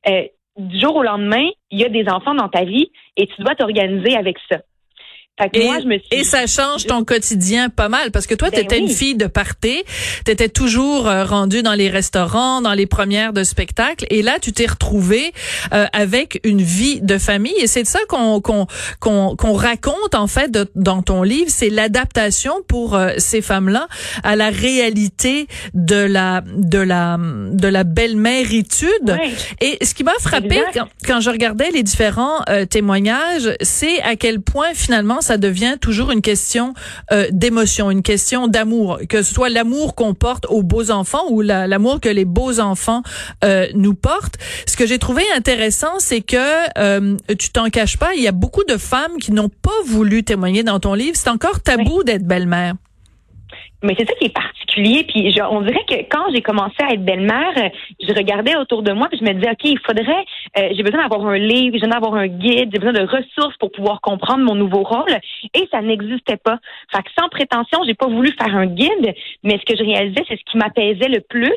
euh, 0.07 0.23
du 0.57 0.79
jour 0.79 0.95
au 0.95 1.03
lendemain, 1.03 1.49
il 1.71 1.79
y 1.79 1.85
a 1.85 1.89
des 1.89 2.07
enfants 2.07 2.35
dans 2.35 2.49
ta 2.49 2.63
vie 2.63 2.91
et 3.17 3.27
tu 3.27 3.41
dois 3.41 3.55
t'organiser 3.55 4.15
avec 4.15 4.37
ça. 4.49 4.59
Et, 5.53 5.65
moi, 5.65 5.79
je 5.81 5.87
me 5.87 5.97
suis... 5.97 6.07
et 6.11 6.23
ça 6.23 6.47
change 6.47 6.85
ton 6.85 7.03
quotidien 7.03 7.69
pas 7.69 7.89
mal 7.89 8.11
parce 8.11 8.27
que 8.27 8.35
toi, 8.35 8.49
Ben 8.49 8.59
tu 8.59 8.65
étais 8.65 8.75
oui. 8.75 8.81
une 8.83 8.89
fille 8.89 9.15
de 9.15 9.27
party, 9.27 9.83
tu 10.25 10.31
étais 10.31 10.49
toujours 10.49 11.07
euh, 11.07 11.23
rendue 11.23 11.63
dans 11.63 11.73
les 11.73 11.89
restaurants, 11.89 12.61
dans 12.61 12.73
les 12.73 12.85
premières 12.85 13.33
de 13.33 13.43
spectacles 13.43 14.05
et 14.09 14.21
là, 14.21 14.37
tu 14.41 14.51
t'es 14.53 14.65
retrouvée 14.67 15.31
euh, 15.73 15.85
avec 15.93 16.39
une 16.43 16.61
vie 16.61 17.01
de 17.01 17.17
famille 17.17 17.55
et 17.59 17.67
c'est 17.67 17.83
de 17.83 17.87
ça 17.87 17.99
qu'on 18.07 18.41
qu'on 18.41 18.67
qu'on 18.99 19.35
qu'on 19.35 19.53
raconte 19.53 20.15
en 20.15 20.27
fait 20.27 20.49
de- 20.51 20.69
dans 20.75 21.01
ton 21.01 21.23
livre, 21.23 21.49
c'est 21.49 21.69
l'adaptation 21.69 22.53
pour 22.67 22.95
euh, 22.95 23.11
ces 23.17 23.41
femmes-là 23.41 23.87
à 24.23 24.35
la 24.35 24.49
réalité 24.49 25.47
de 25.73 25.95
la 25.95 26.41
de 26.45 26.79
la 26.79 27.17
de 27.19 27.67
la 27.67 27.83
belle-méritude. 27.83 29.17
Et 29.61 29.77
ce 29.83 29.93
qui 29.93 30.03
m'a 30.03 30.13
frappé 30.19 30.61
quand, 30.73 30.87
quand 31.05 31.19
je 31.21 31.29
regardais 31.29 31.69
les 31.71 31.83
différents 31.83 32.41
euh, 32.49 32.65
témoignages, 32.65 33.49
c'est 33.61 34.01
à 34.01 34.15
quel 34.15 34.41
point 34.41 34.69
finalement 34.73 35.21
ça 35.21 35.30
devient 35.37 35.75
toujours 35.79 36.11
une 36.11 36.21
question 36.21 36.73
euh, 37.11 37.27
d'émotion, 37.31 37.91
une 37.91 38.03
question 38.03 38.47
d'amour, 38.47 38.99
que 39.09 39.23
ce 39.23 39.33
soit 39.33 39.49
l'amour 39.49 39.95
qu'on 39.95 40.13
porte 40.13 40.45
aux 40.49 40.63
beaux 40.63 40.91
enfants 40.91 41.23
ou 41.29 41.41
la- 41.41 41.67
l'amour 41.67 41.99
que 41.99 42.09
les 42.09 42.25
beaux 42.25 42.59
enfants 42.59 43.01
euh, 43.43 43.67
nous 43.75 43.93
portent. 43.93 44.37
Ce 44.67 44.75
que 44.77 44.85
j'ai 44.85 44.99
trouvé 44.99 45.23
intéressant, 45.35 45.99
c'est 45.99 46.21
que 46.21 46.37
euh, 46.77 47.17
tu 47.39 47.49
t'en 47.51 47.69
caches 47.69 47.97
pas, 47.97 48.13
il 48.15 48.21
y 48.23 48.27
a 48.27 48.31
beaucoup 48.31 48.63
de 48.63 48.77
femmes 48.77 49.17
qui 49.19 49.31
n'ont 49.31 49.49
pas 49.49 49.71
voulu 49.85 50.23
témoigner 50.23 50.63
dans 50.63 50.79
ton 50.79 50.93
livre. 50.93 51.15
C'est 51.15 51.29
encore 51.29 51.61
tabou 51.61 52.03
d'être 52.03 52.23
belle-mère. 52.25 52.73
Mais 53.83 53.95
c'est 53.97 54.05
ça 54.05 54.13
qui 54.19 54.25
est 54.25 54.33
particulier. 54.71 55.03
Puis 55.07 55.31
je- 55.31 55.41
on 55.41 55.61
dirait 55.61 55.83
que 55.87 55.95
quand 56.09 56.25
j'ai 56.33 56.41
commencé 56.41 56.75
à 56.79 56.93
être 56.93 57.03
belle-mère, 57.03 57.51
euh, 57.57 57.69
je 57.99 58.13
regardais 58.13 58.55
autour 58.55 58.83
de 58.83 58.91
moi 58.91 59.07
puis 59.09 59.19
je 59.19 59.25
me 59.25 59.33
disais, 59.33 59.51
OK, 59.51 59.63
il 59.65 59.79
faudrait, 59.79 60.25
euh, 60.57 60.69
j'ai 60.75 60.83
besoin 60.83 61.01
d'avoir 61.03 61.25
un 61.27 61.37
livre, 61.37 61.73
j'ai 61.73 61.79
besoin 61.79 61.89
d'avoir 61.89 62.15
un 62.15 62.27
guide, 62.27 62.69
j'ai 62.73 62.79
besoin 62.79 62.93
de 62.93 63.01
ressources 63.07 63.57
pour 63.57 63.71
pouvoir 63.71 64.01
comprendre 64.01 64.43
mon 64.43 64.55
nouveau 64.55 64.83
rôle. 64.83 65.17
Et 65.53 65.67
ça 65.71 65.81
n'existait 65.81 66.37
pas. 66.37 66.57
Fait 66.93 67.03
que 67.03 67.09
sans 67.19 67.29
prétention, 67.29 67.79
j'ai 67.85 67.93
pas 67.93 68.07
voulu 68.07 68.31
faire 68.41 68.55
un 68.55 68.65
guide, 68.67 69.13
mais 69.43 69.59
ce 69.59 69.65
que 69.65 69.77
je 69.77 69.83
réalisais, 69.83 70.23
c'est 70.27 70.37
ce 70.37 70.51
qui 70.51 70.57
m'apaisait 70.57 71.09
le 71.09 71.21
plus, 71.21 71.53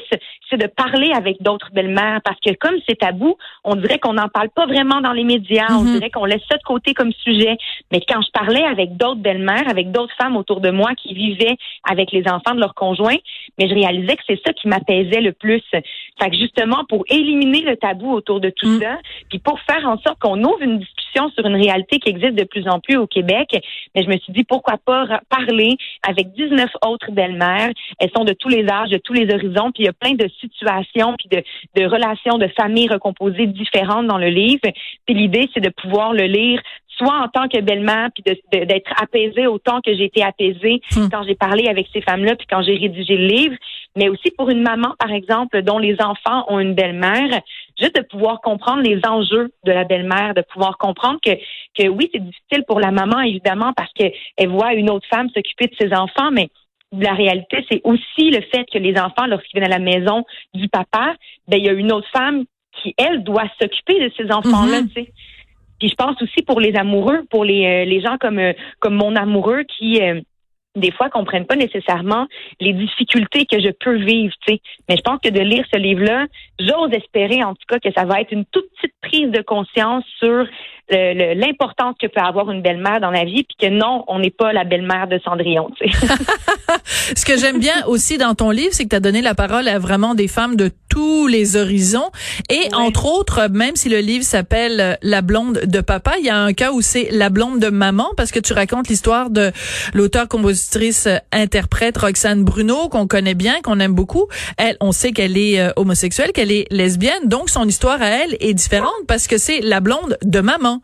c'est 0.51 0.57
de 0.57 0.67
parler 0.67 1.13
avec 1.15 1.43
d'autres 1.43 1.71
belles-mères. 1.73 2.21
Parce 2.25 2.39
que 2.41 2.53
comme 2.55 2.77
c'est 2.89 2.99
tabou, 2.99 3.37
on 3.65 3.77
dirait 3.77 3.99
qu'on 3.99 4.15
n'en 4.15 4.29
parle 4.29 4.51
pas 4.51 4.67
vraiment 4.67 5.01
dans 5.01 5.13
les 5.13 5.25
médias. 5.25 5.67
On 5.71 5.85
dirait 5.85 6.11
qu'on 6.11 6.25
laisse 6.25 6.43
ça 6.51 6.57
de 6.57 6.63
côté 6.63 6.95
comme 6.95 7.13
sujet. 7.13 7.57
Mais 7.93 8.01
quand 8.07 8.21
je 8.23 8.31
parlais 8.33 8.65
avec 8.65 8.97
d'autres 8.97 9.21
belles-mères, 9.21 9.69
avec 9.69 9.91
d'autres 9.91 10.15
femmes 10.21 10.37
autour 10.37 10.61
de 10.61 10.71
moi 10.71 10.91
qui 10.97 11.15
vivaient 11.15 11.57
avec 11.89 12.13
les 12.13 12.25
enfants 12.29 12.55
de 12.55 12.61
leurs 12.61 12.75
conjoints, 12.75 13.04
mais 13.13 13.69
je 13.69 13.75
réalisais 13.75 14.17
que 14.17 14.23
c'est 14.27 14.41
ça 14.45 14.53
qui 14.53 14.69
m'apaisait 14.69 15.21
le 15.21 15.33
plus. 15.33 15.63
Fait 15.73 16.31
que 16.31 16.37
justement, 16.37 16.85
pour 16.89 17.05
éliminer 17.09 17.63
le 17.63 17.77
tabou 17.77 18.13
autour 18.13 18.41
de 18.41 18.51
tout 18.51 18.81
ça, 18.81 18.99
puis 19.29 19.39
pour 19.39 19.59
faire 19.61 19.87
en 19.87 19.99
sorte 19.99 20.19
qu'on 20.21 20.43
ouvre 20.43 20.63
une 20.63 20.79
discussion 20.79 21.31
sur 21.31 21.47
une 21.47 21.57
réalité 21.57 21.99
qui 21.99 22.11
existe 22.11 22.35
de 22.35 22.45
plus 22.45 22.69
en 22.69 22.81
plus 22.81 22.97
au 22.97 23.07
Québec, 23.07 23.49
mais 23.95 24.03
je 24.03 24.09
me 24.09 24.19
suis 24.19 24.33
dit 24.33 24.45
pourquoi 24.45 24.79
pas 24.85 25.21
parler 25.29 25.77
avec 26.07 26.33
19 26.33 26.71
autres 26.87 27.11
belles-mères. 27.13 27.71
Elles 27.99 28.11
sont 28.17 28.25
de 28.25 28.33
tous 28.33 28.49
les 28.49 28.69
âges, 28.69 28.91
de 28.91 28.99
tous 28.99 29.13
les 29.13 29.33
horizons, 29.33 29.71
puis 29.73 29.85
il 29.85 29.87
y 29.87 29.89
a 29.89 29.93
plein 29.93 30.15
de 30.15 30.29
situations 30.41 31.15
puis 31.19 31.29
de, 31.31 31.43
de 31.81 31.87
relations 31.87 32.39
de 32.39 32.49
familles 32.49 32.89
recomposées 32.89 33.47
différentes 33.47 34.07
dans 34.07 34.19
le 34.19 34.29
livre. 34.29 34.63
Puis 35.07 35.15
l'idée, 35.15 35.49
c'est 35.55 35.61
de 35.61 35.71
pouvoir 35.71 36.13
le 36.13 36.25
lire 36.25 36.61
soit 36.97 37.21
en 37.21 37.29
tant 37.29 37.49
que 37.49 37.61
belle-mère, 37.61 38.09
puis 38.15 38.23
d'être 38.53 38.93
apaisée 39.01 39.47
autant 39.47 39.81
que 39.81 39.95
j'ai 39.95 40.05
été 40.05 40.23
apaisée 40.23 40.81
quand 41.11 41.23
j'ai 41.25 41.35
parlé 41.35 41.69
avec 41.69 41.89
ces 41.93 42.01
femmes-là, 42.01 42.37
puis 42.37 42.47
quand 42.49 42.63
j'ai 42.63 42.77
rédigé 42.77 43.17
le 43.17 43.27
livre, 43.27 43.57
mais 43.97 44.09
aussi 44.09 44.31
pour 44.37 44.51
une 44.51 44.63
maman, 44.63 44.95
par 44.99 45.13
exemple, 45.13 45.63
dont 45.63 45.79
les 45.79 45.97
enfants 46.01 46.45
ont 46.49 46.59
une 46.59 46.75
belle-mère, 46.75 47.41
juste 47.81 47.97
de 47.97 48.03
pouvoir 48.03 48.41
comprendre 48.41 48.83
les 48.83 49.01
enjeux 49.07 49.51
de 49.65 49.73
la 49.73 49.85
belle-mère, 49.85 50.35
de 50.35 50.43
pouvoir 50.43 50.79
comprendre 50.79 51.19
que, 51.25 51.33
que 51.79 51.89
oui, 51.89 52.09
c'est 52.13 52.23
difficile 52.23 52.65
pour 52.67 52.81
la 52.81 52.91
maman, 52.91 53.21
évidemment, 53.21 53.73
parce 53.75 53.93
qu'elle 53.93 54.49
voit 54.49 54.75
une 54.75 54.91
autre 54.91 55.07
femme 55.09 55.29
s'occuper 55.31 55.67
de 55.67 55.75
ses 55.81 55.95
enfants, 55.95 56.31
mais 56.33 56.49
la 56.93 57.13
réalité, 57.13 57.65
c'est 57.71 57.81
aussi 57.85 58.31
le 58.31 58.41
fait 58.53 58.65
que 58.73 58.79
les 58.79 58.97
enfants, 58.99 59.27
lorsqu'ils 59.27 59.59
viennent 59.61 59.73
à 59.73 59.79
la 59.79 59.85
maison 59.85 60.25
du 60.55 60.69
papa, 60.69 61.15
ben, 61.49 61.59
il 61.59 61.65
y 61.65 61.69
a 61.69 61.73
une 61.73 61.93
autre 61.93 62.09
femme 62.13 62.45
qui, 62.83 62.95
elle, 62.99 63.23
doit 63.23 63.49
s'occuper 63.61 64.01
de 64.01 64.13
ces 64.17 64.31
enfants-là, 64.33 64.83
Mhm. 64.83 64.89
tu 64.89 65.03
sais. 65.03 65.13
Puis 65.85 65.91
je 65.91 65.97
pense 65.97 66.17
aussi 66.23 66.41
pour 66.47 66.61
les 66.61 66.75
amoureux, 66.77 67.27
pour 67.29 67.45
les, 67.45 67.67
euh, 67.67 67.85
les 67.85 68.01
gens 68.01 68.17
comme, 68.19 68.39
euh, 68.39 68.55
comme 68.81 68.95
mon 68.95 69.15
amoureux 69.17 69.65
qui, 69.65 70.01
euh, 70.01 70.23
des 70.77 70.91
fois, 70.93 71.09
comprennent 71.09 71.47
pas 71.47 71.57
nécessairement 71.57 72.27
les 72.61 72.73
difficultés 72.73 73.47
que 73.47 73.61
je 73.61 73.71
peux 73.71 73.97
vivre, 73.97 74.35
tu 74.47 74.55
sais. 74.55 74.61
Mais 74.89 74.97
je 74.97 75.03
pense 75.03 75.21
que 75.23 75.29
de 75.29 75.41
lire 75.41 75.65
ce 75.73 75.79
livre-là, 75.79 76.27
j'ose 76.59 76.93
espérer, 76.93 77.43
en 77.45 77.55
tout 77.55 77.67
cas, 77.69 77.79
que 77.79 77.93
ça 77.97 78.05
va 78.05 78.21
être 78.21 78.33
une 78.33 78.45
toute 78.47 78.67
petite 78.77 78.95
prise 79.03 79.31
de 79.31 79.43
conscience 79.43 80.05
sur 80.19 80.47
l'importance 80.91 81.95
que 81.99 82.07
peut 82.07 82.21
avoir 82.21 82.51
une 82.51 82.61
belle-mère 82.61 83.01
dans 83.01 83.11
la 83.11 83.25
vie, 83.25 83.45
puis 83.45 83.57
que 83.59 83.73
non, 83.73 84.05
on 84.07 84.19
n'est 84.19 84.31
pas 84.31 84.53
la 84.53 84.65
belle-mère 84.65 85.09
de 85.09 85.19
Cendrillon, 85.25 85.71
tu 85.81 85.89
sais. 85.91 86.07
Ce 87.17 87.25
que 87.25 87.39
j'aime 87.39 87.59
bien 87.59 87.85
aussi 87.87 88.19
dans 88.19 88.35
ton 88.35 88.51
livre, 88.51 88.71
c'est 88.73 88.85
que 88.85 88.91
tu 88.91 88.97
as 88.97 89.01
donné 89.01 89.23
la 89.23 89.35
parole 89.35 89.69
à 89.69 89.79
vraiment 89.79 90.15
des 90.15 90.29
femmes 90.29 90.57
de 90.57 90.71
tous 90.89 91.27
les 91.27 91.57
horizons. 91.57 92.11
Et 92.51 92.73
entre 92.75 93.07
autres, 93.07 93.49
même 93.51 93.77
si 93.77 93.89
le 93.89 93.99
livre 93.99 94.25
s'appelle 94.25 94.81
euh, 94.81 94.95
La 95.03 95.23
blonde 95.23 95.61
de 95.65 95.81
papa, 95.81 96.15
il 96.19 96.25
y 96.25 96.31
a 96.31 96.39
un 96.39 96.53
cas 96.53 96.73
où 96.73 96.81
c'est 96.81 97.09
La 97.11 97.31
blonde 97.31 97.61
de 97.61 97.69
maman, 97.69 98.11
parce 98.17 98.31
que 98.31 98.41
tu 98.41 98.53
racontes 98.53 98.89
l'histoire 98.89 99.31
de 99.31 99.53
l'auteur, 99.93 100.29
compositrice, 100.65 101.07
euh, 101.07 101.19
interprète 101.33 101.99
Roxane 101.99 102.45
Bruno, 102.45 102.89
qu'on 102.89 103.07
connaît 103.07 103.35
bien, 103.35 103.61
qu'on 103.63 103.81
aime 103.81 103.95
beaucoup. 103.95 104.27
Elle, 104.57 104.77
on 104.81 104.93
sait 104.93 105.13
qu'elle 105.13 105.37
est 105.37 105.61
euh, 105.61 105.71
homosexuelle, 105.77 106.33
qu'elle 106.33 106.51
est 106.51 106.67
lesbienne, 106.71 107.27
donc 107.29 107.51
son 107.51 107.67
histoire 107.67 108.01
à 108.01 108.07
elle 108.07 108.37
est 108.41 108.55
différente 108.55 108.93
parce 109.07 109.27
que 109.27 109.39
c'est 109.39 109.61
la 109.61 109.81
blonde 109.81 110.17
de 110.23 110.41
maman. 110.41 110.81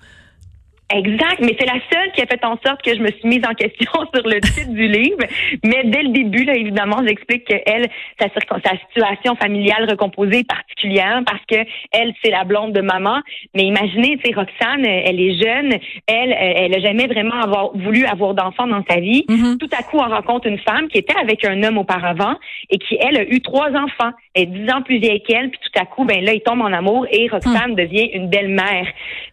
Exact, 0.92 1.38
mais 1.40 1.56
c'est 1.58 1.66
la 1.66 1.80
seule 1.92 2.10
qui 2.14 2.22
a 2.22 2.26
fait 2.26 2.44
en 2.44 2.58
sorte 2.66 2.82
que 2.82 2.92
je 2.94 3.00
me 3.00 3.10
suis 3.12 3.28
mise 3.28 3.42
en 3.48 3.54
question 3.54 3.90
sur 4.14 4.26
le 4.26 4.40
titre 4.40 4.72
du 4.72 4.88
livre. 4.88 5.18
Mais 5.64 5.82
dès 5.84 6.02
le 6.02 6.08
début, 6.08 6.44
là, 6.44 6.54
évidemment, 6.56 6.96
j'explique 7.06 7.44
que 7.44 7.54
elle, 7.64 7.88
sa, 8.18 8.26
sa 8.28 8.76
situation 8.88 9.36
familiale 9.36 9.88
recomposée 9.88 10.40
est 10.40 10.48
particulière 10.48 11.22
parce 11.26 11.42
que 11.48 11.68
elle, 11.92 12.12
c'est 12.22 12.30
la 12.30 12.44
blonde 12.44 12.72
de 12.72 12.80
maman. 12.80 13.20
Mais 13.54 13.64
imaginez, 13.64 14.18
tu 14.18 14.34
Roxane, 14.34 14.84
elle 14.84 15.20
est 15.20 15.40
jeune, 15.40 15.74
elle, 16.06 16.32
elle 16.38 16.74
a 16.74 16.80
jamais 16.80 17.06
vraiment 17.06 17.40
avoir, 17.40 17.70
voulu 17.76 18.04
avoir 18.06 18.34
d'enfants 18.34 18.66
dans 18.66 18.84
sa 18.88 19.00
vie. 19.00 19.24
Tout 19.58 19.68
à 19.76 19.82
coup, 19.82 19.98
on 19.98 20.08
rencontre 20.08 20.46
une 20.46 20.58
femme 20.58 20.88
qui 20.88 20.98
était 20.98 21.16
avec 21.20 21.44
un 21.44 21.62
homme 21.62 21.78
auparavant 21.78 22.34
et 22.70 22.78
qui, 22.78 22.96
elle, 23.00 23.16
a 23.16 23.24
eu 23.24 23.40
trois 23.40 23.70
enfants. 23.70 24.12
Elle 24.34 24.42
est 24.42 24.46
dix 24.46 24.72
ans 24.72 24.82
plus 24.82 24.98
vieille 24.98 25.22
qu'elle, 25.22 25.50
puis 25.50 25.60
tout 25.60 25.80
à 25.80 25.84
coup, 25.86 26.04
ben 26.04 26.22
là, 26.24 26.32
il 26.32 26.40
tombe 26.40 26.60
en 26.60 26.72
amour 26.72 27.06
et 27.10 27.28
Roxane 27.28 27.74
devient 27.74 28.10
une 28.12 28.28
belle-mère. 28.28 28.86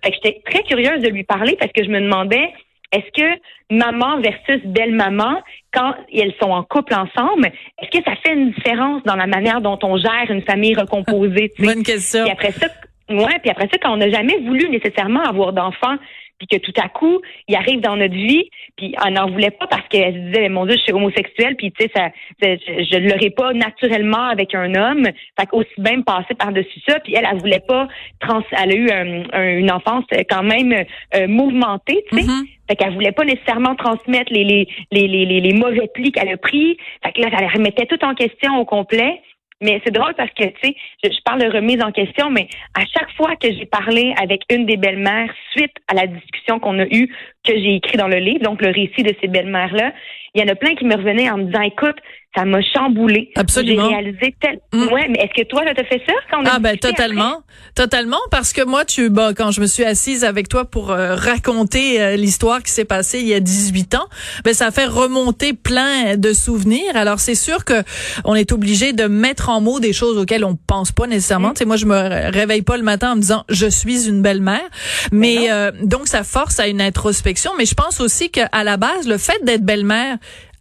Fait 0.03 0.11
que 0.11 0.15
j'étais 0.15 0.41
très 0.45 0.63
curieuse 0.63 1.01
de 1.01 1.09
lui 1.09 1.23
parler 1.23 1.46
parce 1.55 1.71
que 1.71 1.83
je 1.83 1.89
me 1.89 2.01
demandais, 2.01 2.51
est-ce 2.91 3.21
que 3.21 3.39
maman 3.69 4.19
versus 4.21 4.65
belle-maman, 4.65 5.41
quand 5.73 5.93
elles 6.13 6.33
sont 6.41 6.49
en 6.49 6.63
couple 6.63 6.93
ensemble, 6.93 7.51
est-ce 7.81 7.97
que 7.97 8.03
ça 8.03 8.15
fait 8.23 8.33
une 8.33 8.51
différence 8.51 9.03
dans 9.03 9.15
la 9.15 9.27
manière 9.27 9.61
dont 9.61 9.77
on 9.83 9.97
gère 9.97 10.29
une 10.29 10.43
famille 10.43 10.75
recomposée? 10.75 11.51
Bonne 11.59 11.83
question. 11.83 12.23
Puis 12.23 12.31
après 12.31 12.51
ça, 12.51 12.67
ouais, 13.09 13.39
puis 13.41 13.51
après 13.51 13.67
ça, 13.71 13.77
quand 13.81 13.93
on 13.93 13.97
n'a 13.97 14.09
jamais 14.09 14.37
voulu 14.39 14.69
nécessairement 14.69 15.23
avoir 15.23 15.53
d'enfants, 15.53 15.97
puis 16.37 16.47
que 16.47 16.57
tout 16.57 16.73
à 16.83 16.89
coup, 16.89 17.19
il 17.47 17.55
arrive 17.55 17.79
dans 17.81 17.95
notre 17.95 18.13
vie, 18.13 18.49
puis 18.75 18.93
on 19.05 19.11
n'en 19.11 19.29
voulait 19.29 19.51
pas 19.51 19.67
parce 19.67 19.87
qu'elle 19.87 20.13
se 20.13 20.19
disait, 20.19 20.49
mon 20.49 20.65
Dieu, 20.65 20.75
je 20.77 20.81
suis 20.83 20.93
homosexuelle, 20.93 21.55
puis 21.55 21.71
tu 21.71 21.85
sais, 21.85 21.91
ça, 21.95 22.09
je, 22.41 22.83
je 22.91 22.97
ne 22.99 23.09
l'aurais 23.09 23.29
pas 23.31 23.53
naturellement 23.53 24.25
avec 24.29 24.53
un 24.55 24.73
homme, 24.75 25.05
fait 25.39 25.45
qu'aussi 25.47 25.69
bien 25.77 25.97
me 25.97 26.03
passer 26.03 26.35
par-dessus 26.35 26.79
ça, 26.87 26.99
puis 26.99 27.13
elle, 27.15 27.27
elle 27.31 27.39
voulait 27.39 27.63
pas, 27.67 27.87
trans, 28.19 28.43
elle 28.51 28.71
a 28.71 28.75
eu 28.75 28.89
un- 28.91 29.23
un- 29.33 29.57
une 29.57 29.71
enfance 29.71 30.05
quand 30.29 30.43
même 30.43 30.73
euh, 31.15 31.27
mouvementée, 31.27 32.03
tu 32.11 32.17
sais, 32.17 32.23
fait 32.69 32.75
qu'elle 32.75 32.93
voulait 32.93 33.11
pas 33.13 33.23
nécessairement 33.23 33.75
transmettre 33.75 34.31
les, 34.31 34.43
les, 34.43 34.67
les, 34.91 35.07
les, 35.07 35.25
les, 35.25 35.39
les 35.41 35.53
mauvais 35.53 35.87
plis 35.93 36.11
qu'elle 36.11 36.29
a 36.29 36.37
pris, 36.37 36.77
fait 37.03 37.13
que 37.13 37.21
là, 37.21 37.29
elle 37.39 37.47
remettait 37.47 37.85
tout 37.85 38.03
en 38.03 38.13
question 38.13 38.57
au 38.59 38.65
complet, 38.65 39.21
mais 39.61 39.81
c'est 39.83 39.93
drôle 39.93 40.13
parce 40.15 40.29
que, 40.31 40.43
tu 40.43 40.59
sais, 40.63 40.75
je, 41.03 41.21
parle 41.25 41.41
de 41.41 41.51
remise 41.51 41.81
en 41.81 41.91
question, 41.91 42.29
mais 42.29 42.47
à 42.75 42.85
chaque 42.85 43.11
fois 43.15 43.35
que 43.35 43.51
j'ai 43.51 43.65
parlé 43.65 44.13
avec 44.21 44.43
une 44.51 44.65
des 44.65 44.77
belles-mères, 44.77 45.33
suite 45.51 45.73
à 45.87 45.95
la 45.95 46.05
discussion 46.07 46.59
qu'on 46.59 46.79
a 46.79 46.85
eue, 46.85 47.07
que 47.43 47.53
j'ai 47.53 47.75
écrit 47.75 47.97
dans 47.97 48.07
le 48.07 48.17
livre, 48.17 48.43
donc 48.43 48.61
le 48.61 48.69
récit 48.69 49.03
de 49.03 49.15
ces 49.19 49.27
belles-mères-là, 49.27 49.93
il 50.35 50.41
y 50.41 50.43
en 50.43 50.51
a 50.51 50.55
plein 50.55 50.75
qui 50.75 50.85
me 50.85 50.95
revenaient 50.95 51.29
en 51.29 51.37
me 51.37 51.45
disant, 51.45 51.61
écoute, 51.61 51.97
ça 52.35 52.45
m'a 52.45 52.59
chamboulé. 52.61 53.31
Absolument. 53.35 53.89
J'ai 53.89 53.95
réalisé 53.95 54.35
tel. 54.39 54.59
Ouais, 54.91 55.07
mais 55.09 55.19
est-ce 55.19 55.41
que 55.41 55.47
toi, 55.47 55.63
tu 55.63 55.81
as 55.81 55.85
fait 55.85 56.01
ça 56.05 56.13
quand 56.29 56.41
on 56.41 56.45
a 56.45 56.51
Ah 56.53 56.59
ben 56.59 56.77
totalement, 56.77 57.41
totalement 57.73 58.19
parce 58.29 58.53
que 58.53 58.63
moi 58.63 58.85
tu 58.85 59.09
bah 59.09 59.31
quand 59.35 59.51
je 59.51 59.59
me 59.61 59.65
suis 59.65 59.83
assise 59.83 60.23
avec 60.23 60.47
toi 60.47 60.65
pour 60.65 60.91
euh, 60.91 61.15
raconter 61.15 61.99
euh, 61.99 62.15
l'histoire 62.15 62.61
qui 62.61 62.71
s'est 62.71 62.85
passée 62.85 63.19
il 63.21 63.27
y 63.27 63.33
a 63.33 63.39
18 63.39 63.95
ans, 63.95 64.07
ben 64.43 64.53
ça 64.53 64.69
fait 64.71 64.85
remonter 64.85 65.53
plein 65.53 66.15
de 66.15 66.33
souvenirs. 66.33 66.95
Alors 66.95 67.19
c'est 67.19 67.35
sûr 67.35 67.65
que 67.65 67.81
on 68.23 68.35
est 68.35 68.51
obligé 68.51 68.93
de 68.93 69.05
mettre 69.05 69.49
en 69.49 69.59
mots 69.59 69.79
des 69.79 69.93
choses 69.93 70.17
auxquelles 70.17 70.45
on 70.45 70.55
pense 70.55 70.91
pas 70.91 71.07
nécessairement. 71.07 71.53
Tu 71.53 71.59
sais 71.59 71.65
moi 71.65 71.77
je 71.77 71.85
me 71.85 72.31
réveille 72.31 72.61
pas 72.61 72.77
le 72.77 72.83
matin 72.83 73.13
en 73.13 73.15
me 73.15 73.21
disant 73.21 73.45
je 73.49 73.67
suis 73.67 74.07
une 74.07 74.21
belle-mère, 74.21 74.67
mais 75.11 75.49
euh, 75.49 75.71
donc 75.81 76.07
ça 76.07 76.23
force 76.23 76.59
à 76.59 76.67
une 76.67 76.81
introspection, 76.81 77.51
mais 77.57 77.65
je 77.65 77.73
pense 77.73 77.99
aussi 77.99 78.29
qu'à 78.29 78.63
la 78.63 78.77
base 78.77 79.07
le 79.07 79.17
fait 79.17 79.43
d'être 79.43 79.63
belle-mère 79.63 80.17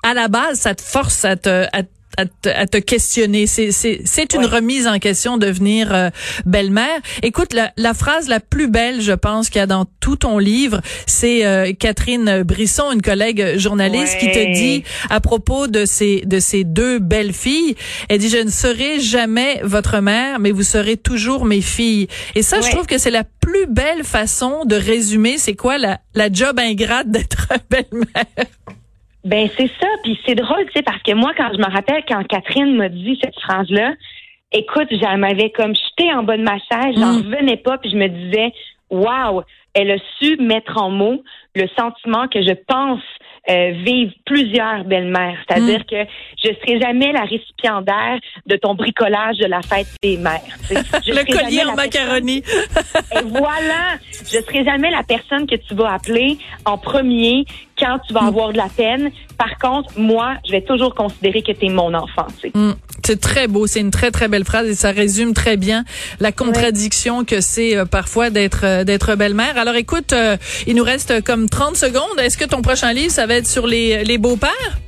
à 0.07 0.15
la 0.15 0.29
base, 0.29 0.61
ça 0.61 0.73
te 0.77 0.83
force 0.83 1.25
à 1.25 1.35
te, 1.35 1.65
à, 1.65 1.83
à, 2.17 2.27
te, 2.27 2.49
à 2.49 2.67
te 2.69 2.77
questionner. 2.79 3.49
C'est, 3.49 3.73
c'est, 3.73 4.03
c'est 4.05 4.35
une 4.35 4.47
remise 4.47 4.87
en 4.87 5.01
question 5.01 5.37
de 5.37 5.47
devenir 5.47 5.93
euh, 5.93 6.11
belle-mère. 6.45 7.01
Écoute, 7.25 7.53
la, 7.53 7.73
la, 7.77 7.93
phrase 7.93 8.29
la 8.29 8.39
plus 8.39 8.69
belle, 8.69 9.01
je 9.01 9.11
pense, 9.11 9.51
qu'il 9.51 9.59
y 9.59 9.63
a 9.63 9.67
dans 9.67 9.85
tout 9.99 10.15
ton 10.15 10.39
livre, 10.39 10.81
c'est 11.07 11.45
euh, 11.45 11.73
Catherine 11.73 12.45
Brisson, 12.45 12.93
une 12.93 13.03
collègue 13.03 13.59
journaliste, 13.59 14.17
qui 14.19 14.31
te 14.31 14.55
dit 14.55 14.85
à 15.11 15.21
propos 15.21 15.67
de 15.67 15.85
ces 15.85 16.21
de 16.25 16.39
ces 16.39 16.63
deux 16.63 17.01
belles 17.01 17.33
filles, 17.33 17.75
elle 18.09 18.21
dit 18.21 18.29
je 18.29 18.39
ne 18.39 18.51
serai 18.51 19.01
jamais 19.01 19.61
votre 19.65 19.99
mère, 19.99 20.39
mais 20.39 20.53
vous 20.53 20.63
serez 20.63 20.97
toujours 20.97 21.45
mes 21.45 21.61
filles. 21.61 22.07
Et 22.37 22.43
ça, 22.43 22.61
je 22.61 22.71
trouve 22.71 22.87
que 22.87 22.99
c'est 22.99 23.11
la 23.11 23.25
plus 23.25 23.67
belle 23.67 24.05
façon 24.05 24.65
de 24.67 24.77
résumer. 24.77 25.37
C'est 25.37 25.57
quoi 25.57 25.79
la 25.79 25.99
la 26.15 26.31
job 26.33 26.61
ingrate 26.61 27.11
d'être 27.11 27.49
belle-mère? 27.71 28.47
Ben 29.27 29.49
c'est 29.57 29.71
ça, 29.81 29.89
puis 30.05 30.17
c'est 30.25 30.37
drôle, 30.37 30.67
tu 30.67 30.73
sais, 30.77 30.83
parce 30.83 31.03
que 31.03 31.13
moi, 31.13 31.33
quand 31.37 31.51
je 31.53 31.59
me 31.59 31.69
rappelle 31.69 32.05
quand 32.07 32.23
Catherine 32.29 32.77
m'a 32.77 32.89
dit 32.89 33.19
cette 33.21 33.35
phrase-là, 33.41 33.95
écoute, 34.53 34.87
j'en 35.03 35.19
m'avais 35.19 35.51
comme 35.51 35.75
jeté 35.75 36.15
en 36.15 36.23
bas 36.23 36.37
de 36.37 36.45
ma 36.45 36.59
chaise, 36.59 36.95
j'en 36.95 37.15
mm. 37.15 37.33
revenais 37.33 37.57
pas, 37.57 37.77
puis 37.79 37.91
je 37.91 37.97
me 37.97 38.07
disais, 38.07 38.53
waouh, 38.89 39.43
elle 39.75 39.91
a 39.91 39.97
su 40.21 40.37
mettre 40.37 40.81
en 40.81 40.91
mots 40.91 41.25
le 41.57 41.67
sentiment 41.77 42.29
que 42.29 42.41
je 42.41 42.53
pense 42.69 43.03
euh, 43.51 43.73
vivre 43.85 44.13
plusieurs 44.25 44.85
belles-mères. 44.85 45.39
C'est-à-dire 45.49 45.81
mm. 45.81 45.85
que 45.85 46.11
je 46.45 46.53
serai 46.61 46.81
jamais 46.81 47.11
la 47.11 47.23
récipiendaire 47.23 48.21
de 48.47 48.55
ton 48.55 48.77
bricolage 48.77 49.39
de 49.39 49.47
la 49.47 49.61
fête 49.63 49.89
des 50.05 50.19
mères. 50.19 50.41
le 50.71 51.33
collier 51.33 51.65
en 51.65 51.75
macaroni. 51.75 52.45
Et 53.13 53.23
voilà, 53.25 53.99
je 54.21 54.39
serai 54.41 54.65
jamais 54.65 54.91
la 54.91 55.03
personne 55.03 55.49
que 55.49 55.57
tu 55.57 55.75
vas 55.75 55.95
appeler 55.95 56.39
en 56.65 56.79
premier 56.79 57.45
quand 57.79 57.99
tu 58.07 58.13
vas 58.13 58.23
mm. 58.23 58.29
avoir 58.29 58.53
de 58.53 58.57
la 58.57 58.69
peine. 58.69 59.11
Par 59.39 59.59
contre, 59.59 59.99
moi, 59.99 60.37
je 60.47 60.53
vais 60.53 60.63
toujours 60.63 60.95
considérer 60.95 61.43
que 61.43 61.53
tu 61.53 61.67
es 61.67 61.69
mon 61.69 61.93
enfant. 61.95 62.27
Mm. 62.55 62.73
C'est 63.05 63.21
très 63.21 63.47
beau, 63.47 63.67
c'est 63.67 63.81
une 63.81 63.91
très 63.91 64.11
très 64.11 64.29
belle 64.29 64.45
phrase 64.45 64.67
et 64.67 64.75
ça 64.75 64.91
résume 64.91 65.33
très 65.33 65.57
bien 65.57 65.85
la 66.19 66.33
contradiction 66.33 67.25
que 67.25 67.41
c'est 67.41 67.77
euh, 67.77 67.85
parfois 67.85 68.31
d'être 68.31 68.65
euh, 68.65 68.85
d'être 68.85 69.15
belle-mère. 69.15 69.57
Alors 69.59 69.77
écoute, 69.77 70.15
il 70.67 70.75
nous 70.75 70.85
reste 70.85 71.23
comme 71.25 71.49
30 71.49 71.77
secondes. 71.77 72.19
Est-ce 72.19 72.37
que 72.37 72.45
ton 72.45 72.63
prochain 72.63 72.93
livre 72.93 73.11
ça 73.11 73.27
va 73.27 73.35
être 73.35 73.47
sur 73.47 73.67
les, 73.67 74.05
les 74.05 74.19
beaux-pères? 74.19 74.79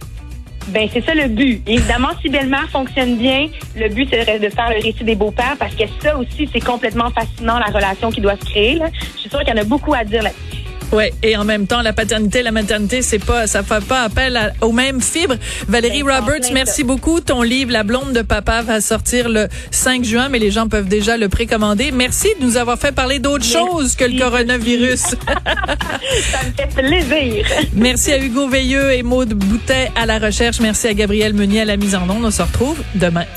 Ben 0.69 0.87
c'est 0.93 1.05
ça 1.05 1.15
le 1.15 1.29
but. 1.29 1.63
Évidemment, 1.67 2.11
si 2.21 2.29
Belle-Mère 2.29 2.69
fonctionne 2.71 3.17
bien, 3.17 3.49
le 3.75 3.89
but 3.89 4.09
c'est 4.11 4.39
de 4.39 4.49
faire 4.51 4.69
le 4.69 4.83
récit 4.83 5.03
des 5.03 5.15
beaux-pères 5.15 5.57
parce 5.59 5.75
que 5.75 5.85
ça 6.03 6.17
aussi 6.19 6.49
c'est 6.53 6.61
complètement 6.61 7.11
fascinant 7.11 7.59
la 7.59 7.67
relation 7.67 8.11
qui 8.11 8.21
doit 8.21 8.37
se 8.37 8.45
créer. 8.45 8.75
Là. 8.75 8.87
Je 9.15 9.21
suis 9.21 9.31
sûre 9.31 9.41
qu'il 9.41 9.49
y 9.49 9.53
en 9.53 9.63
a 9.63 9.65
beaucoup 9.65 9.95
à 9.95 10.05
dire 10.05 10.23
là-dessus. 10.23 10.69
Ouais, 10.93 11.13
et 11.23 11.37
en 11.37 11.45
même 11.45 11.67
temps, 11.67 11.83
la 11.83 11.93
paternité, 11.93 12.43
la 12.43 12.51
maternité, 12.51 13.03
c'est 13.03 13.19
pas, 13.19 13.47
ça 13.47 13.63
fait 13.63 13.85
pas 13.85 14.03
appel 14.03 14.55
aux 14.61 14.73
mêmes 14.73 15.01
fibres. 15.01 15.37
Valérie 15.69 16.03
ben, 16.03 16.21
Roberts, 16.21 16.51
merci 16.53 16.83
beaucoup. 16.83 17.21
Ton 17.21 17.43
livre, 17.43 17.73
La 17.73 17.83
blonde 17.83 18.13
de 18.13 18.23
papa, 18.23 18.63
va 18.63 18.81
sortir 18.81 19.29
le 19.29 19.49
5 19.71 20.05
juin, 20.05 20.29
mais 20.29 20.39
les 20.39 20.51
gens 20.51 20.69
peuvent 20.69 20.89
déjà 20.89 21.17
le 21.17 21.29
précommander. 21.29 21.91
Merci 21.93 22.29
de 22.41 22.45
nous 22.45 22.57
avoir 22.57 22.79
fait 22.79 22.93
parler 22.93 23.19
d'autre 23.19 23.45
chose 23.45 23.95
que 23.97 24.05
le 24.05 24.19
coronavirus. 24.19 25.01
ça 25.01 26.39
me 26.45 26.53
fait 26.57 26.83
plaisir. 26.83 27.47
Merci 27.75 28.13
à 28.13 28.19
Hugo 28.19 28.49
Veilleux 28.49 28.93
et 28.93 29.03
Maude 29.03 29.35
Boutet 29.35 29.91
à 29.95 30.07
la 30.07 30.19
recherche. 30.19 30.61
Merci 30.61 30.89
à 30.89 30.95
Gabriel 30.95 31.35
Meunier 31.35 31.63
à 31.63 31.65
la 31.65 31.77
mise 31.77 31.95
en 31.95 32.09
onde. 32.09 32.25
On 32.25 32.31
se 32.31 32.43
retrouve 32.43 32.79
demain. 32.95 33.25